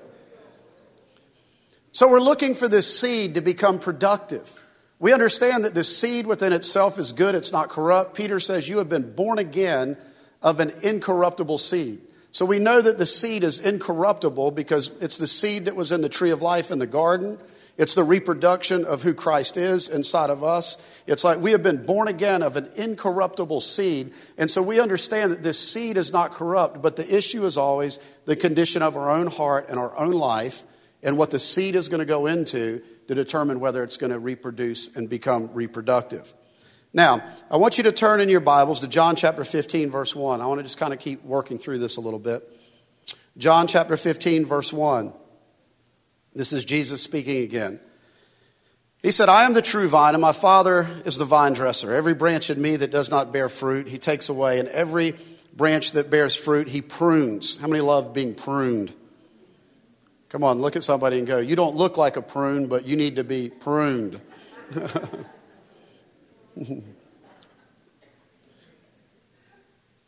So 1.92 2.10
we're 2.10 2.20
looking 2.20 2.56
for 2.56 2.68
this 2.68 3.00
seed 3.00 3.36
to 3.36 3.42
become 3.42 3.78
productive. 3.78 4.64
We 5.00 5.14
understand 5.14 5.64
that 5.66 5.76
the 5.76 5.84
seed 5.84 6.26
within 6.26 6.54
itself 6.54 6.98
is 6.98 7.14
good, 7.14 7.36
it's 7.36 7.52
not 7.52 7.70
corrupt. 7.70 8.16
Peter 8.16 8.40
says, 8.40 8.68
You 8.68 8.80
have 8.80 8.90
been 8.90 9.14
born 9.14 9.40
again 9.40 9.96
of 10.42 10.60
an 10.60 10.72
incorruptible 10.82 11.60
seed. 11.60 12.02
So 12.32 12.46
we 12.46 12.60
know 12.60 12.82
that 12.82 12.98
the 12.98 13.06
seed 13.06 13.44
is 13.44 13.60
incorruptible 13.60 14.52
because 14.52 14.92
it's 15.02 15.18
the 15.18 15.28
seed 15.28 15.66
that 15.66 15.76
was 15.76 15.92
in 15.92 16.02
the 16.02 16.10
tree 16.10 16.32
of 16.32 16.42
life 16.42 16.72
in 16.72 16.80
the 16.80 16.88
garden. 16.88 17.38
It's 17.78 17.96
the 17.96 18.04
reproduction 18.04 18.86
of 18.86 19.02
who 19.02 19.14
Christ 19.14 19.58
is 19.58 19.90
inside 19.90 20.30
of 20.30 20.44
us. 20.44 20.78
It's 21.08 21.24
like 21.24 21.40
we 21.40 21.52
have 21.52 21.64
been 21.64 21.86
born 21.86 22.08
again 22.08 22.42
of 22.42 22.56
an 22.56 22.70
incorruptible 22.76 23.60
seed. 23.62 24.14
And 24.38 24.50
so 24.50 24.62
we 24.62 24.80
understand 24.80 25.32
that 25.32 25.44
this 25.44 25.60
seed 25.60 25.98
is 25.98 26.14
not 26.14 26.32
corrupt, 26.32 26.82
but 26.82 26.96
the 26.96 27.16
issue 27.16 27.44
is 27.46 27.58
always 27.58 28.00
the 28.26 28.36
condition 28.36 28.82
of 28.82 28.96
our 28.96 29.10
own 29.10 29.28
heart 29.28 29.68
and 29.68 29.78
our 29.78 29.98
own 29.98 30.12
life 30.12 30.64
and 31.04 31.18
what 31.18 31.32
the 31.32 31.40
seed 31.40 31.76
is 31.76 31.90
going 31.90 32.00
to 32.00 32.06
go 32.06 32.28
into 32.28 32.82
to 33.08 33.16
determine 33.16 33.60
whether 33.60 33.84
it's 33.84 33.98
going 33.98 34.12
to 34.12 34.20
reproduce 34.20 34.96
and 34.96 35.10
become 35.10 35.50
reproductive. 35.54 36.34
Now, 36.94 37.24
I 37.50 37.56
want 37.56 37.78
you 37.78 37.86
to 37.86 37.94
turn 37.94 38.20
in 38.20 38.28
your 38.28 38.42
Bibles 38.42 38.82
to 38.82 38.88
John 38.88 39.16
chapter 39.16 39.46
15, 39.46 39.90
verse 39.90 40.14
1. 40.14 40.42
I 40.42 40.46
want 40.48 40.60
to 40.60 40.64
just 40.64 40.78
kind 40.78 40.92
of 40.92 41.00
keep 41.00 41.24
working 41.24 41.58
through 41.58 41.78
this 41.78 41.96
a 41.96 42.02
little 42.02 42.20
bit. 42.20 42.44
John 43.38 43.68
chapter 43.68 43.96
15, 43.96 44.46
verse 44.46 44.74
1. 44.74 45.14
This 46.34 46.52
is 46.52 46.66
Jesus 46.66 47.02
speaking 47.02 47.44
again. 47.44 47.80
He 49.02 49.12
said, 49.12 49.30
I 49.30 49.46
am 49.46 49.54
the 49.54 49.62
true 49.62 49.88
vine, 49.88 50.16
and 50.16 50.22
my 50.22 50.34
Father 50.34 50.86
is 51.06 51.18
the 51.18 51.24
vine 51.24 51.54
dresser. 51.54 51.94
Every 51.94 52.14
branch 52.14 52.50
in 52.50 52.62
me 52.62 52.76
that 52.76 52.92
does 52.92 53.10
not 53.10 53.32
bear 53.32 53.48
fruit, 53.48 53.88
he 53.88 53.98
takes 53.98 54.28
away, 54.28 54.60
and 54.60 54.68
every 54.68 55.16
branch 55.56 55.94
that 55.94 56.10
bears 56.10 56.36
fruit, 56.36 56.68
he 56.68 56.82
prunes. 56.82 57.58
How 57.58 57.68
many 57.68 57.82
love 57.82 58.14
being 58.14 58.36
pruned? 58.36 58.94
Come 60.28 60.44
on, 60.44 60.60
look 60.60 60.76
at 60.76 60.84
somebody 60.84 61.20
and 61.20 61.28
go, 61.28 61.40
You 61.40 61.56
don't 61.56 61.76
look 61.76 61.98
like 61.98 62.18
a 62.18 62.22
prune, 62.22 62.68
but 62.68 62.86
you 62.86 62.98
need 62.98 63.16
to 63.16 63.24
be 63.24 63.50
pruned. 63.50 64.20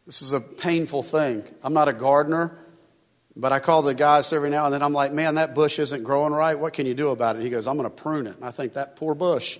this 0.05 0.21
is 0.21 0.33
a 0.33 0.41
painful 0.41 1.03
thing. 1.03 1.43
I'm 1.63 1.73
not 1.73 1.87
a 1.87 1.93
gardener. 1.93 2.59
But 3.35 3.51
I 3.51 3.59
call 3.59 3.81
the 3.81 3.95
guys 3.95 4.31
every 4.31 4.49
now 4.49 4.65
and 4.65 4.73
then. 4.73 4.83
I'm 4.83 4.93
like, 4.93 5.11
man, 5.11 5.35
that 5.35 5.55
bush 5.55 5.79
isn't 5.79 6.03
growing 6.03 6.33
right. 6.33 6.57
What 6.57 6.73
can 6.73 6.85
you 6.85 6.93
do 6.93 7.09
about 7.09 7.35
it? 7.35 7.41
He 7.41 7.49
goes, 7.49 7.65
I'm 7.67 7.77
going 7.77 7.89
to 7.89 7.95
prune 7.95 8.27
it. 8.27 8.35
And 8.35 8.45
I 8.45 8.51
think 8.51 8.73
that 8.73 8.95
poor 8.95 9.15
bush. 9.15 9.57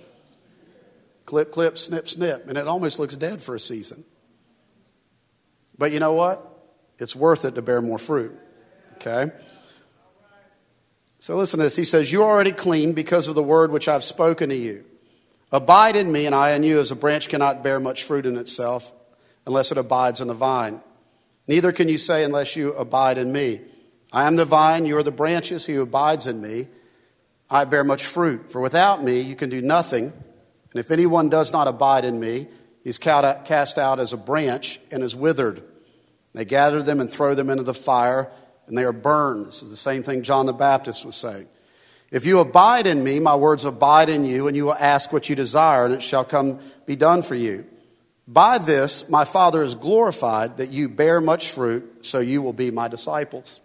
Clip, 1.24 1.50
clip, 1.50 1.76
snip, 1.76 2.08
snip. 2.08 2.48
And 2.48 2.56
it 2.56 2.68
almost 2.68 2.98
looks 2.98 3.16
dead 3.16 3.42
for 3.42 3.54
a 3.54 3.60
season. 3.60 4.04
But 5.76 5.90
you 5.90 5.98
know 5.98 6.12
what? 6.12 6.48
It's 6.98 7.16
worth 7.16 7.44
it 7.44 7.56
to 7.56 7.62
bear 7.62 7.82
more 7.82 7.98
fruit. 7.98 8.38
Okay? 8.96 9.32
So 11.18 11.36
listen 11.36 11.58
to 11.58 11.64
this. 11.64 11.74
He 11.74 11.84
says, 11.84 12.12
You're 12.12 12.22
already 12.22 12.52
clean 12.52 12.92
because 12.92 13.26
of 13.26 13.34
the 13.34 13.42
word 13.42 13.72
which 13.72 13.88
I've 13.88 14.04
spoken 14.04 14.50
to 14.50 14.56
you. 14.56 14.84
Abide 15.54 15.94
in 15.94 16.10
me, 16.10 16.26
and 16.26 16.34
I 16.34 16.50
in 16.50 16.64
you, 16.64 16.80
as 16.80 16.90
a 16.90 16.96
branch 16.96 17.28
cannot 17.28 17.62
bear 17.62 17.78
much 17.78 18.02
fruit 18.02 18.26
in 18.26 18.36
itself 18.36 18.92
unless 19.46 19.70
it 19.70 19.78
abides 19.78 20.20
in 20.20 20.26
the 20.26 20.34
vine. 20.34 20.80
Neither 21.46 21.70
can 21.70 21.88
you 21.88 21.96
say 21.96 22.24
unless 22.24 22.56
you 22.56 22.72
abide 22.72 23.18
in 23.18 23.30
me. 23.30 23.60
I 24.12 24.26
am 24.26 24.34
the 24.34 24.46
vine, 24.46 24.84
you 24.84 24.96
are 24.96 25.02
the 25.04 25.12
branches. 25.12 25.64
He 25.66 25.74
who 25.74 25.82
abides 25.82 26.26
in 26.26 26.40
me, 26.40 26.66
I 27.48 27.66
bear 27.66 27.84
much 27.84 28.04
fruit. 28.04 28.50
For 28.50 28.60
without 28.60 29.04
me, 29.04 29.20
you 29.20 29.36
can 29.36 29.48
do 29.48 29.62
nothing. 29.62 30.06
And 30.06 30.80
if 30.80 30.90
anyone 30.90 31.28
does 31.28 31.52
not 31.52 31.68
abide 31.68 32.04
in 32.04 32.18
me, 32.18 32.48
he's 32.82 32.98
cast 32.98 33.78
out 33.78 34.00
as 34.00 34.12
a 34.12 34.16
branch 34.16 34.80
and 34.90 35.04
is 35.04 35.14
withered. 35.14 35.62
They 36.32 36.44
gather 36.44 36.82
them 36.82 36.98
and 36.98 37.08
throw 37.08 37.32
them 37.34 37.48
into 37.48 37.62
the 37.62 37.74
fire, 37.74 38.28
and 38.66 38.76
they 38.76 38.82
are 38.82 38.92
burned. 38.92 39.46
This 39.46 39.62
is 39.62 39.70
the 39.70 39.76
same 39.76 40.02
thing 40.02 40.24
John 40.24 40.46
the 40.46 40.52
Baptist 40.52 41.04
was 41.04 41.14
saying. 41.14 41.46
If 42.14 42.24
you 42.26 42.38
abide 42.38 42.86
in 42.86 43.02
me, 43.02 43.18
my 43.18 43.34
words 43.34 43.64
abide 43.64 44.08
in 44.08 44.24
you, 44.24 44.46
and 44.46 44.56
you 44.56 44.66
will 44.66 44.74
ask 44.74 45.12
what 45.12 45.28
you 45.28 45.34
desire, 45.34 45.84
and 45.84 45.92
it 45.92 46.00
shall 46.00 46.24
come 46.24 46.60
be 46.86 46.94
done 46.94 47.24
for 47.24 47.34
you. 47.34 47.66
By 48.28 48.58
this, 48.58 49.08
my 49.08 49.24
Father 49.24 49.64
is 49.64 49.74
glorified 49.74 50.58
that 50.58 50.70
you 50.70 50.88
bear 50.88 51.20
much 51.20 51.50
fruit, 51.50 52.06
so 52.06 52.20
you 52.20 52.40
will 52.40 52.52
be 52.52 52.70
my 52.70 52.86
disciples. 52.86 53.58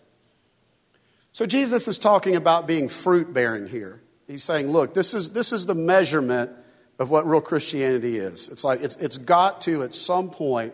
So, 1.32 1.46
Jesus 1.46 1.88
is 1.88 2.00
talking 2.00 2.36
about 2.36 2.66
being 2.66 2.90
fruit 2.90 3.32
bearing 3.32 3.68
here. 3.68 4.02
He's 4.26 4.44
saying, 4.44 4.66
look, 4.66 4.96
this 4.96 5.14
is, 5.14 5.30
this 5.30 5.54
is 5.54 5.68
the 5.68 5.76
measurement 5.76 6.50
of 6.98 7.12
what 7.12 7.28
real 7.28 7.42
Christianity 7.42 8.18
is. 8.18 8.50
It's 8.50 8.64
like 8.64 8.82
it's, 8.82 8.96
it's 8.96 9.20
got 9.20 9.62
to, 9.62 9.84
at 9.84 9.94
some 9.94 10.32
point, 10.32 10.74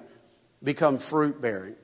become 0.63 0.97
fruit 0.97 1.41
bearing. 1.41 1.75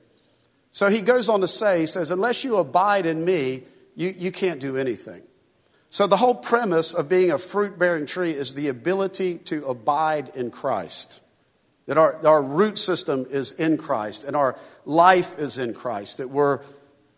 So 0.70 0.88
he 0.88 1.02
goes 1.02 1.28
on 1.28 1.42
to 1.42 1.48
say, 1.48 1.80
he 1.80 1.86
says, 1.86 2.10
unless 2.10 2.44
you 2.44 2.56
abide 2.56 3.04
in 3.04 3.26
me, 3.26 3.64
you, 3.94 4.14
you 4.16 4.32
can't 4.32 4.58
do 4.58 4.78
anything. 4.78 5.22
So 5.92 6.06
the 6.06 6.16
whole 6.16 6.34
premise 6.34 6.94
of 6.94 7.10
being 7.10 7.30
a 7.30 7.36
fruit 7.36 7.78
bearing 7.78 8.06
tree 8.06 8.30
is 8.30 8.54
the 8.54 8.68
ability 8.68 9.36
to 9.40 9.66
abide 9.66 10.30
in 10.34 10.50
Christ. 10.50 11.20
That 11.84 11.98
our, 11.98 12.26
our 12.26 12.42
root 12.42 12.78
system 12.78 13.26
is 13.28 13.52
in 13.52 13.76
Christ 13.76 14.24
and 14.24 14.34
our 14.34 14.58
life 14.86 15.38
is 15.38 15.58
in 15.58 15.74
Christ, 15.74 16.16
that 16.16 16.30
we're, 16.30 16.60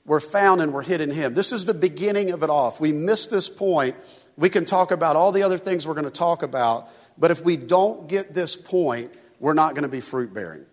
we're 0.04 0.18
found 0.18 0.60
and 0.60 0.72
we're 0.72 0.82
hid 0.82 1.00
in 1.00 1.12
Him. 1.12 1.34
This 1.34 1.52
is 1.52 1.66
the 1.66 1.72
beginning 1.72 2.32
of 2.32 2.42
it 2.42 2.50
all. 2.50 2.68
If 2.68 2.80
we 2.80 2.90
miss 2.90 3.28
this 3.28 3.48
point, 3.48 3.94
we 4.37 4.48
can 4.48 4.64
talk 4.64 4.90
about 4.90 5.14
all 5.14 5.30
the 5.30 5.44
other 5.44 5.56
things 5.56 5.87
we're 5.87 5.94
going 5.94 6.04
to 6.06 6.10
talk 6.10 6.42
about, 6.42 6.88
but 7.16 7.30
if 7.30 7.44
we 7.44 7.56
don't 7.56 8.08
get 8.08 8.34
this 8.34 8.56
point, 8.56 9.12
we're 9.38 9.54
not 9.54 9.74
going 9.74 9.84
to 9.84 9.88
be 9.88 10.00
fruit 10.00 10.34
bearing. 10.34 10.66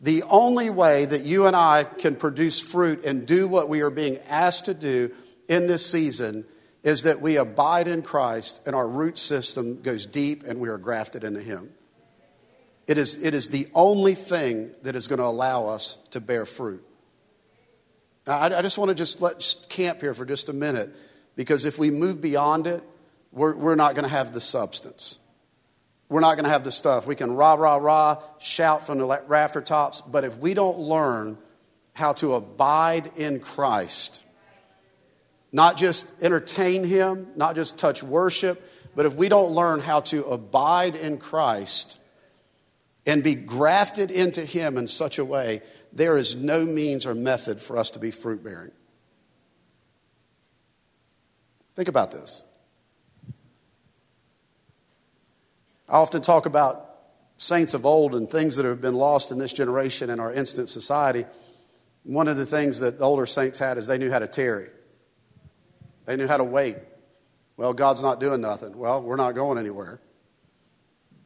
The 0.00 0.22
only 0.22 0.70
way 0.70 1.04
that 1.04 1.22
you 1.22 1.48
and 1.48 1.56
I 1.56 1.82
can 1.82 2.14
produce 2.14 2.60
fruit 2.60 3.04
and 3.04 3.26
do 3.26 3.48
what 3.48 3.68
we 3.68 3.80
are 3.80 3.90
being 3.90 4.18
asked 4.28 4.66
to 4.66 4.74
do 4.74 5.10
in 5.48 5.66
this 5.66 5.84
season 5.84 6.44
is 6.88 7.02
that 7.02 7.20
we 7.20 7.36
abide 7.36 7.86
in 7.86 8.00
Christ 8.00 8.62
and 8.64 8.74
our 8.74 8.88
root 8.88 9.18
system 9.18 9.82
goes 9.82 10.06
deep 10.06 10.42
and 10.44 10.58
we 10.58 10.70
are 10.70 10.78
grafted 10.78 11.22
into 11.22 11.40
Him. 11.40 11.70
It 12.86 12.96
is, 12.96 13.22
it 13.22 13.34
is 13.34 13.50
the 13.50 13.68
only 13.74 14.14
thing 14.14 14.74
that 14.84 14.96
is 14.96 15.06
going 15.06 15.18
to 15.18 15.26
allow 15.26 15.66
us 15.66 15.98
to 16.12 16.20
bear 16.20 16.46
fruit. 16.46 16.82
Now, 18.26 18.38
I, 18.38 18.58
I 18.58 18.62
just 18.62 18.78
want 18.78 18.88
to 18.88 18.94
just 18.94 19.20
let 19.20 19.44
camp 19.68 20.00
here 20.00 20.14
for 20.14 20.24
just 20.24 20.48
a 20.48 20.54
minute 20.54 20.96
because 21.36 21.66
if 21.66 21.78
we 21.78 21.90
move 21.90 22.22
beyond 22.22 22.66
it, 22.66 22.82
we're, 23.32 23.54
we're 23.54 23.74
not 23.74 23.94
going 23.94 24.04
to 24.04 24.10
have 24.10 24.32
the 24.32 24.40
substance. 24.40 25.18
We're 26.08 26.20
not 26.20 26.36
going 26.36 26.44
to 26.44 26.50
have 26.50 26.64
the 26.64 26.72
stuff. 26.72 27.06
We 27.06 27.16
can 27.16 27.32
rah, 27.32 27.52
rah, 27.52 27.76
rah, 27.76 28.22
shout 28.38 28.86
from 28.86 28.96
the 28.96 29.22
rafter 29.26 29.60
tops, 29.60 30.00
but 30.00 30.24
if 30.24 30.38
we 30.38 30.54
don't 30.54 30.78
learn 30.78 31.36
how 31.92 32.14
to 32.14 32.32
abide 32.32 33.10
in 33.16 33.40
Christ, 33.40 34.24
not 35.52 35.76
just 35.76 36.06
entertain 36.22 36.84
Him, 36.84 37.28
not 37.36 37.54
just 37.54 37.78
touch 37.78 38.02
worship, 38.02 38.70
but 38.94 39.06
if 39.06 39.14
we 39.14 39.28
don't 39.28 39.52
learn 39.52 39.80
how 39.80 40.00
to 40.00 40.24
abide 40.24 40.96
in 40.96 41.18
Christ, 41.18 41.98
and 43.08 43.24
be 43.24 43.34
grafted 43.34 44.10
into 44.10 44.44
Him 44.44 44.76
in 44.76 44.86
such 44.86 45.18
a 45.18 45.24
way, 45.24 45.62
there 45.94 46.18
is 46.18 46.36
no 46.36 46.66
means 46.66 47.06
or 47.06 47.14
method 47.14 47.58
for 47.58 47.78
us 47.78 47.90
to 47.92 47.98
be 47.98 48.10
fruit 48.10 48.44
bearing. 48.44 48.70
Think 51.74 51.88
about 51.88 52.10
this. 52.10 52.44
I 55.88 55.94
often 55.94 56.20
talk 56.20 56.44
about 56.44 56.84
saints 57.38 57.72
of 57.72 57.86
old 57.86 58.14
and 58.14 58.28
things 58.28 58.56
that 58.56 58.66
have 58.66 58.82
been 58.82 58.94
lost 58.94 59.30
in 59.30 59.38
this 59.38 59.54
generation 59.54 60.10
in 60.10 60.20
our 60.20 60.32
instant 60.32 60.68
society. 60.68 61.24
One 62.02 62.28
of 62.28 62.36
the 62.36 62.44
things 62.44 62.80
that 62.80 62.98
the 62.98 63.04
older 63.04 63.24
saints 63.24 63.58
had 63.58 63.78
is 63.78 63.86
they 63.86 63.96
knew 63.96 64.10
how 64.10 64.18
to 64.18 64.28
tarry, 64.28 64.68
they 66.08 66.16
knew 66.16 66.26
how 66.26 66.38
to 66.38 66.44
wait. 66.44 66.76
Well, 67.58 67.74
God's 67.74 68.02
not 68.02 68.18
doing 68.18 68.40
nothing. 68.40 68.78
Well, 68.78 69.02
we're 69.02 69.16
not 69.16 69.34
going 69.34 69.58
anywhere. 69.58 70.00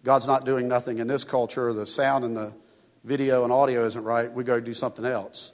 God's 0.02 0.26
not 0.26 0.44
doing 0.44 0.66
nothing 0.66 0.98
in 0.98 1.06
this 1.06 1.22
culture, 1.22 1.72
the 1.72 1.86
sound 1.86 2.24
and 2.24 2.36
the 2.36 2.52
video 3.04 3.44
and 3.44 3.52
audio 3.52 3.84
isn't 3.84 4.02
right, 4.02 4.32
we 4.32 4.42
go 4.42 4.58
do 4.58 4.74
something 4.74 5.04
else. 5.04 5.52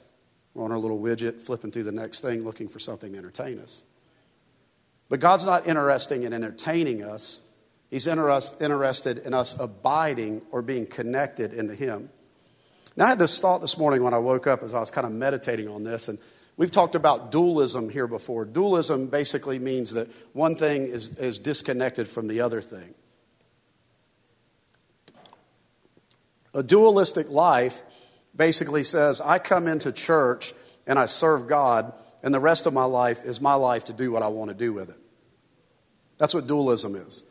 We're 0.55 0.63
on 0.63 0.71
our 0.71 0.79
little 0.79 0.99
widget, 0.99 1.43
flipping 1.43 1.69
through 1.69 1.83
the 1.83 1.91
next 1.91 2.21
thing, 2.21 2.43
looking 2.43 2.67
for 2.67 2.79
something 2.79 3.11
to 3.11 3.17
entertain 3.19 3.59
us. 3.59 3.83
But 5.09 5.19
God's 5.19 5.45
not 5.45 5.67
interested 5.67 6.23
in 6.23 6.33
entertaining 6.33 7.03
us. 7.03 7.43
He's 7.91 8.07
interested 8.07 9.19
in 9.19 9.33
us 9.35 9.59
abiding 9.59 10.41
or 10.51 10.63
being 10.63 10.87
connected 10.87 11.53
into 11.53 11.75
Him. 11.75 12.09
Now, 12.97 13.05
I 13.05 13.09
had 13.09 13.19
this 13.19 13.39
thought 13.39 13.61
this 13.61 13.77
morning 13.77 14.01
when 14.01 14.15
I 14.15 14.19
woke 14.19 14.47
up 14.47 14.63
as 14.63 14.73
I 14.73 14.79
was 14.79 14.89
kind 14.89 15.05
of 15.05 15.13
meditating 15.13 15.67
on 15.67 15.83
this, 15.83 16.09
and 16.09 16.17
we've 16.59 16.71
talked 16.71 16.93
about 16.93 17.31
dualism 17.31 17.89
here 17.89 18.05
before. 18.05 18.43
Dualism 18.43 19.07
basically 19.07 19.59
means 19.59 19.93
that 19.93 20.09
one 20.33 20.55
thing 20.55 20.83
is, 20.83 21.17
is 21.17 21.39
disconnected 21.39 22.07
from 22.07 22.27
the 22.27 22.41
other 22.41 22.61
thing. 22.61 22.93
A 26.53 26.61
dualistic 26.61 27.29
life 27.29 27.81
basically 28.35 28.83
says, 28.83 29.21
I 29.21 29.39
come 29.39 29.67
into 29.67 29.93
church 29.93 30.53
and 30.85 30.99
I 30.99 31.05
serve 31.05 31.47
God, 31.47 31.93
and 32.23 32.33
the 32.33 32.39
rest 32.41 32.65
of 32.65 32.73
my 32.73 32.83
life 32.83 33.23
is 33.23 33.39
my 33.39 33.53
life 33.53 33.85
to 33.85 33.93
do 33.93 34.11
what 34.11 34.21
I 34.21 34.27
want 34.27 34.49
to 34.49 34.55
do 34.55 34.73
with 34.73 34.89
it. 34.89 34.97
That's 36.17 36.33
what 36.33 36.45
dualism 36.45 36.93
is. 36.95 37.23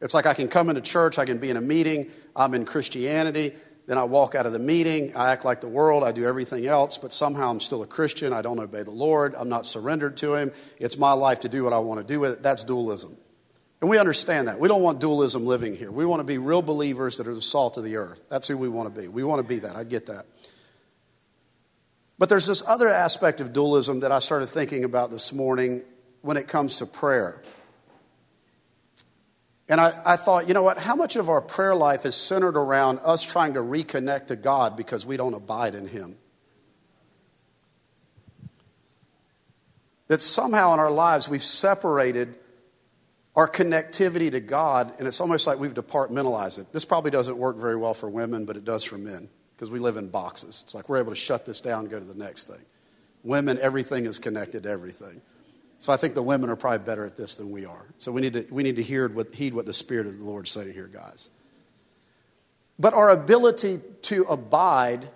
It's 0.00 0.14
like 0.14 0.26
I 0.26 0.34
can 0.34 0.46
come 0.46 0.68
into 0.68 0.82
church, 0.82 1.18
I 1.18 1.24
can 1.24 1.38
be 1.38 1.50
in 1.50 1.56
a 1.56 1.60
meeting, 1.60 2.10
I'm 2.36 2.54
in 2.54 2.64
Christianity, 2.64 3.54
then 3.86 3.98
I 3.98 4.04
walk 4.04 4.34
out 4.34 4.46
of 4.46 4.52
the 4.52 4.58
meeting, 4.58 5.14
I 5.14 5.30
act 5.30 5.44
like 5.44 5.60
the 5.60 5.68
world, 5.68 6.02
I 6.02 6.10
do 6.12 6.26
everything 6.26 6.66
else, 6.66 6.98
but 6.98 7.12
somehow 7.12 7.50
I'm 7.50 7.60
still 7.60 7.82
a 7.82 7.86
Christian, 7.86 8.32
I 8.32 8.42
don't 8.42 8.58
obey 8.58 8.82
the 8.82 8.90
Lord, 8.90 9.34
I'm 9.36 9.48
not 9.48 9.64
surrendered 9.64 10.16
to 10.18 10.34
Him. 10.34 10.52
It's 10.78 10.98
my 10.98 11.12
life 11.12 11.40
to 11.40 11.48
do 11.48 11.62
what 11.62 11.72
I 11.72 11.78
want 11.78 12.00
to 12.00 12.06
do 12.06 12.18
with 12.18 12.32
it. 12.32 12.42
That's 12.42 12.64
dualism. 12.64 13.16
And 13.80 13.90
we 13.90 13.98
understand 13.98 14.48
that. 14.48 14.58
We 14.58 14.68
don't 14.68 14.82
want 14.82 15.00
dualism 15.00 15.46
living 15.46 15.76
here. 15.76 15.90
We 15.92 16.06
want 16.06 16.20
to 16.20 16.24
be 16.24 16.38
real 16.38 16.62
believers 16.62 17.18
that 17.18 17.28
are 17.28 17.34
the 17.34 17.42
salt 17.42 17.76
of 17.76 17.84
the 17.84 17.96
earth. 17.96 18.22
That's 18.28 18.48
who 18.48 18.56
we 18.56 18.68
want 18.68 18.92
to 18.92 19.00
be. 19.00 19.06
We 19.06 19.22
want 19.22 19.40
to 19.40 19.46
be 19.46 19.60
that. 19.60 19.76
I 19.76 19.84
get 19.84 20.06
that. 20.06 20.26
But 22.18 22.28
there's 22.28 22.46
this 22.46 22.62
other 22.66 22.88
aspect 22.88 23.40
of 23.40 23.52
dualism 23.52 24.00
that 24.00 24.10
I 24.10 24.20
started 24.20 24.46
thinking 24.46 24.84
about 24.84 25.10
this 25.10 25.32
morning 25.32 25.82
when 26.22 26.36
it 26.36 26.48
comes 26.48 26.78
to 26.78 26.86
prayer. 26.86 27.42
And 29.68 29.80
I, 29.80 30.00
I, 30.04 30.16
thought, 30.16 30.46
you 30.46 30.54
know 30.54 30.62
what? 30.62 30.78
How 30.78 30.94
much 30.94 31.16
of 31.16 31.28
our 31.28 31.40
prayer 31.40 31.74
life 31.74 32.06
is 32.06 32.14
centered 32.14 32.56
around 32.56 33.00
us 33.04 33.22
trying 33.22 33.54
to 33.54 33.60
reconnect 33.60 34.28
to 34.28 34.36
God 34.36 34.76
because 34.76 35.04
we 35.04 35.16
don't 35.16 35.34
abide 35.34 35.74
in 35.74 35.88
Him? 35.88 36.16
That 40.06 40.22
somehow 40.22 40.72
in 40.74 40.78
our 40.78 40.90
lives 40.90 41.28
we've 41.28 41.42
separated 41.42 42.38
our 43.34 43.48
connectivity 43.48 44.30
to 44.30 44.40
God, 44.40 44.94
and 44.98 45.08
it's 45.08 45.20
almost 45.20 45.46
like 45.46 45.58
we've 45.58 45.74
departmentalized 45.74 46.60
it. 46.60 46.72
This 46.72 46.84
probably 46.84 47.10
doesn't 47.10 47.36
work 47.36 47.56
very 47.56 47.76
well 47.76 47.92
for 47.92 48.08
women, 48.08 48.44
but 48.44 48.56
it 48.56 48.64
does 48.64 48.84
for 48.84 48.96
men 48.96 49.28
because 49.54 49.70
we 49.70 49.78
live 49.78 49.96
in 49.96 50.08
boxes. 50.08 50.62
It's 50.64 50.74
like 50.74 50.88
we're 50.88 50.98
able 50.98 51.12
to 51.12 51.16
shut 51.16 51.44
this 51.44 51.60
down 51.60 51.80
and 51.80 51.90
go 51.90 51.98
to 51.98 52.04
the 52.04 52.14
next 52.14 52.44
thing. 52.44 52.64
Women, 53.24 53.58
everything 53.60 54.06
is 54.06 54.18
connected 54.20 54.62
to 54.62 54.68
everything. 54.68 55.20
So 55.78 55.92
I 55.92 55.96
think 55.96 56.14
the 56.14 56.22
women 56.22 56.48
are 56.50 56.56
probably 56.56 56.84
better 56.84 57.04
at 57.04 57.16
this 57.16 57.36
than 57.36 57.50
we 57.50 57.66
are. 57.66 57.86
So 57.98 58.12
we 58.12 58.22
need 58.22 58.32
to, 58.32 58.46
we 58.50 58.62
need 58.62 58.76
to 58.76 58.82
hear 58.82 59.08
what, 59.08 59.34
heed 59.34 59.54
what 59.54 59.66
the 59.66 59.74
Spirit 59.74 60.06
of 60.06 60.18
the 60.18 60.24
Lord 60.24 60.46
is 60.46 60.52
saying 60.52 60.72
here, 60.72 60.88
guys. 60.88 61.30
But 62.78 62.94
our 62.94 63.10
ability 63.10 63.80
to 64.02 64.22
abide, 64.24 65.08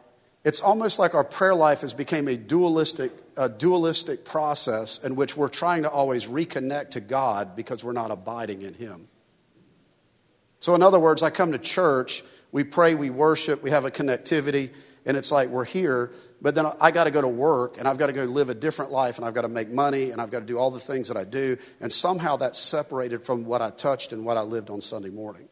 it's 0.44 0.60
almost 0.60 0.98
like 0.98 1.14
our 1.14 1.24
prayer 1.24 1.54
life 1.54 1.80
has 1.80 1.94
become 1.94 2.28
a 2.28 2.36
dualistic 2.36 3.12
a 3.36 3.48
dualistic 3.48 4.24
process 4.24 4.98
in 4.98 5.16
which 5.16 5.34
we're 5.34 5.48
trying 5.48 5.82
to 5.82 5.90
always 5.90 6.26
reconnect 6.26 6.90
to 6.90 7.00
God 7.00 7.56
because 7.56 7.82
we're 7.82 7.92
not 7.92 8.10
abiding 8.10 8.60
in 8.60 8.74
Him. 8.74 9.08
So, 10.60 10.74
in 10.74 10.82
other 10.82 11.00
words, 11.00 11.22
I 11.22 11.30
come 11.30 11.52
to 11.52 11.58
church, 11.58 12.22
we 12.52 12.64
pray, 12.64 12.94
we 12.94 13.08
worship, 13.08 13.62
we 13.62 13.70
have 13.70 13.86
a 13.86 13.90
connectivity, 13.90 14.70
and 15.06 15.16
it's 15.16 15.32
like 15.32 15.48
we're 15.48 15.64
here, 15.64 16.10
but 16.42 16.54
then 16.54 16.66
I 16.80 16.90
got 16.90 17.04
to 17.04 17.10
go 17.10 17.20
to 17.20 17.28
work 17.28 17.78
and 17.78 17.86
I've 17.86 17.98
got 17.98 18.06
to 18.06 18.12
go 18.12 18.24
live 18.24 18.48
a 18.48 18.54
different 18.54 18.90
life 18.90 19.18
and 19.18 19.26
I've 19.26 19.34
got 19.34 19.42
to 19.42 19.48
make 19.48 19.70
money 19.70 20.10
and 20.10 20.20
I've 20.20 20.30
got 20.30 20.40
to 20.40 20.46
do 20.46 20.58
all 20.58 20.70
the 20.70 20.80
things 20.80 21.08
that 21.08 21.16
I 21.16 21.24
do, 21.24 21.56
and 21.80 21.92
somehow 21.92 22.36
that's 22.36 22.58
separated 22.58 23.24
from 23.24 23.44
what 23.44 23.62
I 23.62 23.70
touched 23.70 24.12
and 24.12 24.24
what 24.24 24.36
I 24.36 24.42
lived 24.42 24.70
on 24.70 24.80
Sunday 24.80 25.10
morning. 25.10 25.48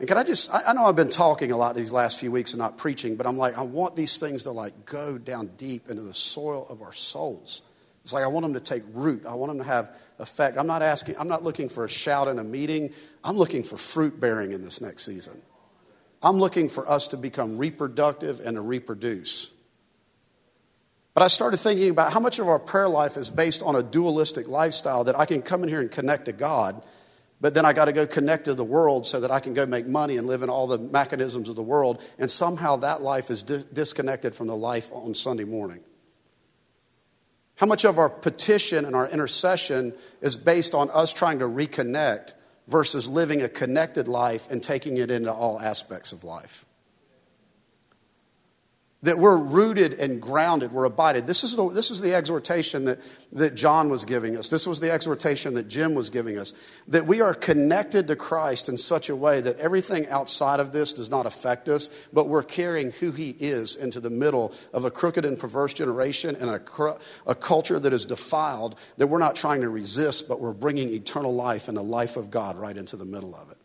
And 0.00 0.08
can 0.08 0.18
I 0.18 0.24
just, 0.24 0.52
I, 0.52 0.72
know 0.72 0.84
I've 0.86 0.96
been 0.96 1.08
talking 1.08 1.52
a 1.52 1.56
lot 1.56 1.76
these 1.76 1.92
last 1.92 2.18
few 2.18 2.32
weeks 2.32 2.52
and 2.52 2.58
not 2.58 2.76
preaching, 2.76 3.14
but 3.14 3.26
I'm 3.26 3.38
like, 3.38 3.56
I 3.56 3.62
want 3.62 3.94
these 3.94 4.18
things 4.18 4.42
to 4.42 4.50
like 4.50 4.84
go 4.84 5.18
down 5.18 5.52
deep 5.56 5.88
into 5.88 6.02
the 6.02 6.12
soil 6.14 6.66
of 6.68 6.82
our 6.82 6.92
souls. 6.92 7.62
It's 8.02 8.12
like 8.12 8.24
I 8.24 8.26
want 8.26 8.44
them 8.44 8.54
to 8.54 8.60
take 8.60 8.82
root. 8.92 9.24
I 9.24 9.34
want 9.34 9.50
them 9.50 9.58
to 9.58 9.64
have 9.64 9.96
effect. 10.18 10.58
I'm 10.58 10.66
not 10.66 10.82
asking, 10.82 11.16
I'm 11.18 11.28
not 11.28 11.42
looking 11.42 11.70
for 11.70 11.86
a 11.86 11.88
shout 11.88 12.28
in 12.28 12.38
a 12.38 12.44
meeting. 12.44 12.92
I'm 13.22 13.36
looking 13.36 13.62
for 13.62 13.78
fruit 13.78 14.20
bearing 14.20 14.52
in 14.52 14.60
this 14.60 14.82
next 14.82 15.06
season. 15.06 15.40
I'm 16.22 16.36
looking 16.36 16.68
for 16.68 16.86
us 16.86 17.08
to 17.08 17.16
become 17.16 17.56
reproductive 17.56 18.40
and 18.40 18.56
to 18.56 18.60
reproduce. 18.60 19.53
But 21.14 21.22
I 21.22 21.28
started 21.28 21.58
thinking 21.58 21.90
about 21.90 22.12
how 22.12 22.20
much 22.20 22.38
of 22.38 22.48
our 22.48 22.58
prayer 22.58 22.88
life 22.88 23.16
is 23.16 23.30
based 23.30 23.62
on 23.62 23.76
a 23.76 23.82
dualistic 23.82 24.48
lifestyle 24.48 25.04
that 25.04 25.18
I 25.18 25.26
can 25.26 25.42
come 25.42 25.62
in 25.62 25.68
here 25.68 25.80
and 25.80 25.90
connect 25.90 26.26
to 26.26 26.32
God 26.32 26.82
but 27.44 27.52
then 27.52 27.66
I 27.66 27.74
got 27.74 27.84
to 27.84 27.92
go 27.92 28.06
connect 28.06 28.46
to 28.46 28.54
the 28.54 28.64
world 28.64 29.06
so 29.06 29.20
that 29.20 29.30
I 29.30 29.38
can 29.38 29.52
go 29.52 29.66
make 29.66 29.86
money 29.86 30.16
and 30.16 30.26
live 30.26 30.42
in 30.42 30.48
all 30.48 30.66
the 30.66 30.78
mechanisms 30.78 31.50
of 31.50 31.56
the 31.56 31.62
world. 31.62 32.02
And 32.18 32.30
somehow 32.30 32.76
that 32.76 33.02
life 33.02 33.30
is 33.30 33.42
di- 33.42 33.64
disconnected 33.70 34.34
from 34.34 34.46
the 34.46 34.56
life 34.56 34.90
on 34.92 35.14
Sunday 35.14 35.44
morning. 35.44 35.80
How 37.56 37.66
much 37.66 37.84
of 37.84 37.98
our 37.98 38.08
petition 38.08 38.86
and 38.86 38.96
our 38.96 39.06
intercession 39.08 39.92
is 40.22 40.36
based 40.36 40.74
on 40.74 40.88
us 40.88 41.12
trying 41.12 41.40
to 41.40 41.44
reconnect 41.44 42.32
versus 42.66 43.08
living 43.08 43.42
a 43.42 43.48
connected 43.50 44.08
life 44.08 44.50
and 44.50 44.62
taking 44.62 44.96
it 44.96 45.10
into 45.10 45.30
all 45.30 45.60
aspects 45.60 46.14
of 46.14 46.24
life? 46.24 46.64
That 49.04 49.18
we're 49.18 49.36
rooted 49.36 49.92
and 50.00 50.20
grounded, 50.20 50.72
we're 50.72 50.86
abided. 50.86 51.26
This 51.26 51.44
is 51.44 51.56
the, 51.56 51.68
this 51.68 51.90
is 51.90 52.00
the 52.00 52.14
exhortation 52.14 52.86
that, 52.86 53.00
that 53.32 53.54
John 53.54 53.90
was 53.90 54.06
giving 54.06 54.34
us. 54.34 54.48
This 54.48 54.66
was 54.66 54.80
the 54.80 54.90
exhortation 54.90 55.52
that 55.54 55.68
Jim 55.68 55.94
was 55.94 56.08
giving 56.08 56.38
us. 56.38 56.54
That 56.88 57.06
we 57.06 57.20
are 57.20 57.34
connected 57.34 58.06
to 58.08 58.16
Christ 58.16 58.70
in 58.70 58.78
such 58.78 59.10
a 59.10 59.16
way 59.16 59.42
that 59.42 59.58
everything 59.58 60.08
outside 60.08 60.58
of 60.58 60.72
this 60.72 60.94
does 60.94 61.10
not 61.10 61.26
affect 61.26 61.68
us, 61.68 61.90
but 62.14 62.30
we're 62.30 62.42
carrying 62.42 62.92
who 62.92 63.12
he 63.12 63.36
is 63.38 63.76
into 63.76 64.00
the 64.00 64.08
middle 64.08 64.54
of 64.72 64.86
a 64.86 64.90
crooked 64.90 65.26
and 65.26 65.38
perverse 65.38 65.74
generation 65.74 66.34
and 66.36 66.48
a, 66.48 66.96
a 67.26 67.34
culture 67.34 67.78
that 67.78 67.92
is 67.92 68.06
defiled, 68.06 68.78
that 68.96 69.08
we're 69.08 69.18
not 69.18 69.36
trying 69.36 69.60
to 69.60 69.68
resist, 69.68 70.28
but 70.28 70.40
we're 70.40 70.54
bringing 70.54 70.88
eternal 70.88 71.34
life 71.34 71.68
and 71.68 71.76
the 71.76 71.82
life 71.82 72.16
of 72.16 72.30
God 72.30 72.56
right 72.56 72.76
into 72.76 72.96
the 72.96 73.04
middle 73.04 73.34
of 73.34 73.50
it. 73.50 73.58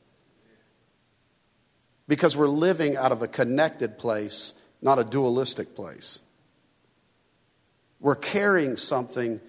Because 2.10 2.36
we're 2.36 2.48
living 2.48 2.98
out 2.98 3.14
of 3.14 3.22
a 3.22 3.28
connected 3.28 3.98
place 3.98 4.54
not 4.82 5.00
a 5.00 5.04
dualistic 5.04 5.76
place. 5.76 6.22
We're 8.00 8.16
carrying 8.16 8.78
something 8.78 9.42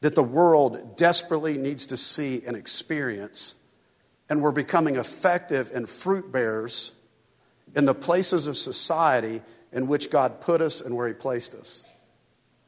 that 0.00 0.14
the 0.14 0.22
world 0.22 0.96
desperately 0.96 1.56
needs 1.56 1.86
to 1.86 1.96
see 1.96 2.42
and 2.46 2.56
experience, 2.56 3.56
and 4.28 4.42
we're 4.42 4.50
becoming 4.50 4.96
effective 4.96 5.70
and 5.74 5.88
fruit 5.88 6.32
bearers 6.32 6.94
in 7.76 7.84
the 7.84 7.94
places 7.94 8.46
of 8.46 8.56
society 8.56 9.42
in 9.72 9.86
which 9.86 10.10
God 10.10 10.40
put 10.40 10.60
us 10.60 10.80
and 10.80 10.96
where 10.96 11.06
He 11.06 11.14
placed 11.14 11.54
us. 11.54 11.86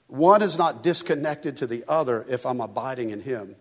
One 0.07 0.42
is 0.42 0.59
not 0.59 0.83
disconnected 0.83 1.57
to 1.59 1.66
the 1.66 1.85
other 1.88 2.25
if 2.29 2.45
I'm 2.45 2.61
abiding 2.61 3.11
in 3.11 3.21
Him. 3.21 3.57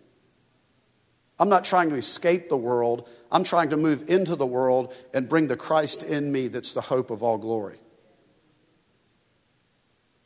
I'm 1.38 1.48
not 1.48 1.64
trying 1.64 1.88
to 1.90 1.96
escape 1.96 2.48
the 2.48 2.56
world. 2.56 3.08
I'm 3.32 3.42
trying 3.42 3.70
to 3.70 3.76
move 3.76 4.08
into 4.08 4.36
the 4.36 4.46
world 4.46 4.94
and 5.12 5.28
bring 5.28 5.48
the 5.48 5.56
Christ 5.56 6.04
in 6.04 6.30
me 6.30 6.48
that's 6.48 6.72
the 6.72 6.82
hope 6.82 7.10
of 7.10 7.22
all 7.22 7.38
glory. 7.38 7.78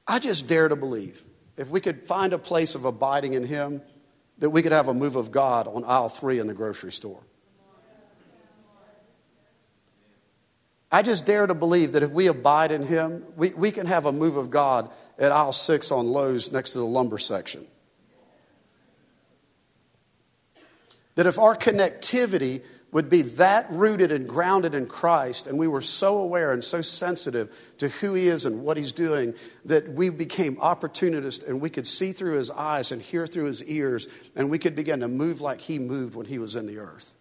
I 0.07 0.19
just 0.19 0.47
dare 0.47 0.69
to 0.69 0.77
believe 0.77 1.25
if 1.57 1.69
we 1.69 1.81
could 1.81 2.05
find 2.05 2.33
a 2.33 2.39
place 2.39 2.75
of 2.75 2.85
abiding 2.85 3.33
in 3.33 3.45
Him, 3.45 3.83
that 4.39 4.51
we 4.51 4.63
could 4.63 4.73
have 4.73 4.89
a 4.89 4.95
move 4.95 5.17
of 5.17 5.33
God 5.33 5.67
on 5.67 5.85
aisle 5.85 6.09
three 6.09 6.39
in 6.39 6.47
the 6.47 6.55
grocery 6.55 6.93
store. 6.93 7.23
I 10.93 11.03
just 11.03 11.27
dare 11.27 11.47
to 11.47 11.55
believe 11.55 11.93
that 11.93 12.03
if 12.03 12.11
we 12.11 12.29
abide 12.29 12.71
in 12.71 12.83
Him, 12.83 13.25
we, 13.37 13.51
we 13.51 13.71
can 13.73 13.87
have 13.87 14.07
a 14.07 14.13
move 14.13 14.37
of 14.37 14.51
God 14.51 14.91
at 15.19 15.33
aisle 15.33 15.53
six 15.53 15.91
on 15.91 16.07
Lowe's 16.07 16.53
next 16.53 16.71
to 16.71 16.79
the 16.79 16.87
lumber 16.87 17.19
section. 17.19 17.67
That 21.17 21.27
if 21.27 21.39
our 21.39 21.57
connectivity 21.57 22.63
would 22.97 23.11
be 23.11 23.21
that 23.21 23.71
rooted 23.71 24.11
and 24.11 24.27
grounded 24.27 24.75
in 24.75 24.87
Christ, 24.87 25.47
and 25.47 25.59
we 25.59 25.69
were 25.69 25.83
so 25.83 26.17
aware 26.17 26.53
and 26.53 26.65
so 26.65 26.81
sensitive 26.81 27.55
to 27.77 27.89
who 27.89 28.15
He 28.15 28.27
is 28.27 28.47
and 28.47 28.63
what 28.63 28.79
He's 28.79 28.91
doing 28.91 29.35
that 29.67 29.87
we 29.91 30.09
became 30.09 30.57
opportunists 30.63 31.45
and 31.45 31.61
we 31.61 31.69
could 31.69 31.87
see 31.87 32.15
through 32.15 32.39
His 32.39 32.51
eyes 32.51 32.93
and 32.93 33.03
hear 33.03 33.27
through 33.27 33.45
His 33.45 33.63
ears, 33.65 34.09
and 34.35 34.49
we 34.49 34.59
could 34.59 34.75
begin 34.75 35.01
to 35.01 35.09
move 35.09 35.43
like 35.43 35.61
He 35.61 35.79
moved 35.79 36.15
when 36.15 36.25
He 36.25 36.39
was 36.39 36.57
in 36.57 36.67
the 36.67 36.79
earth. 36.79 37.17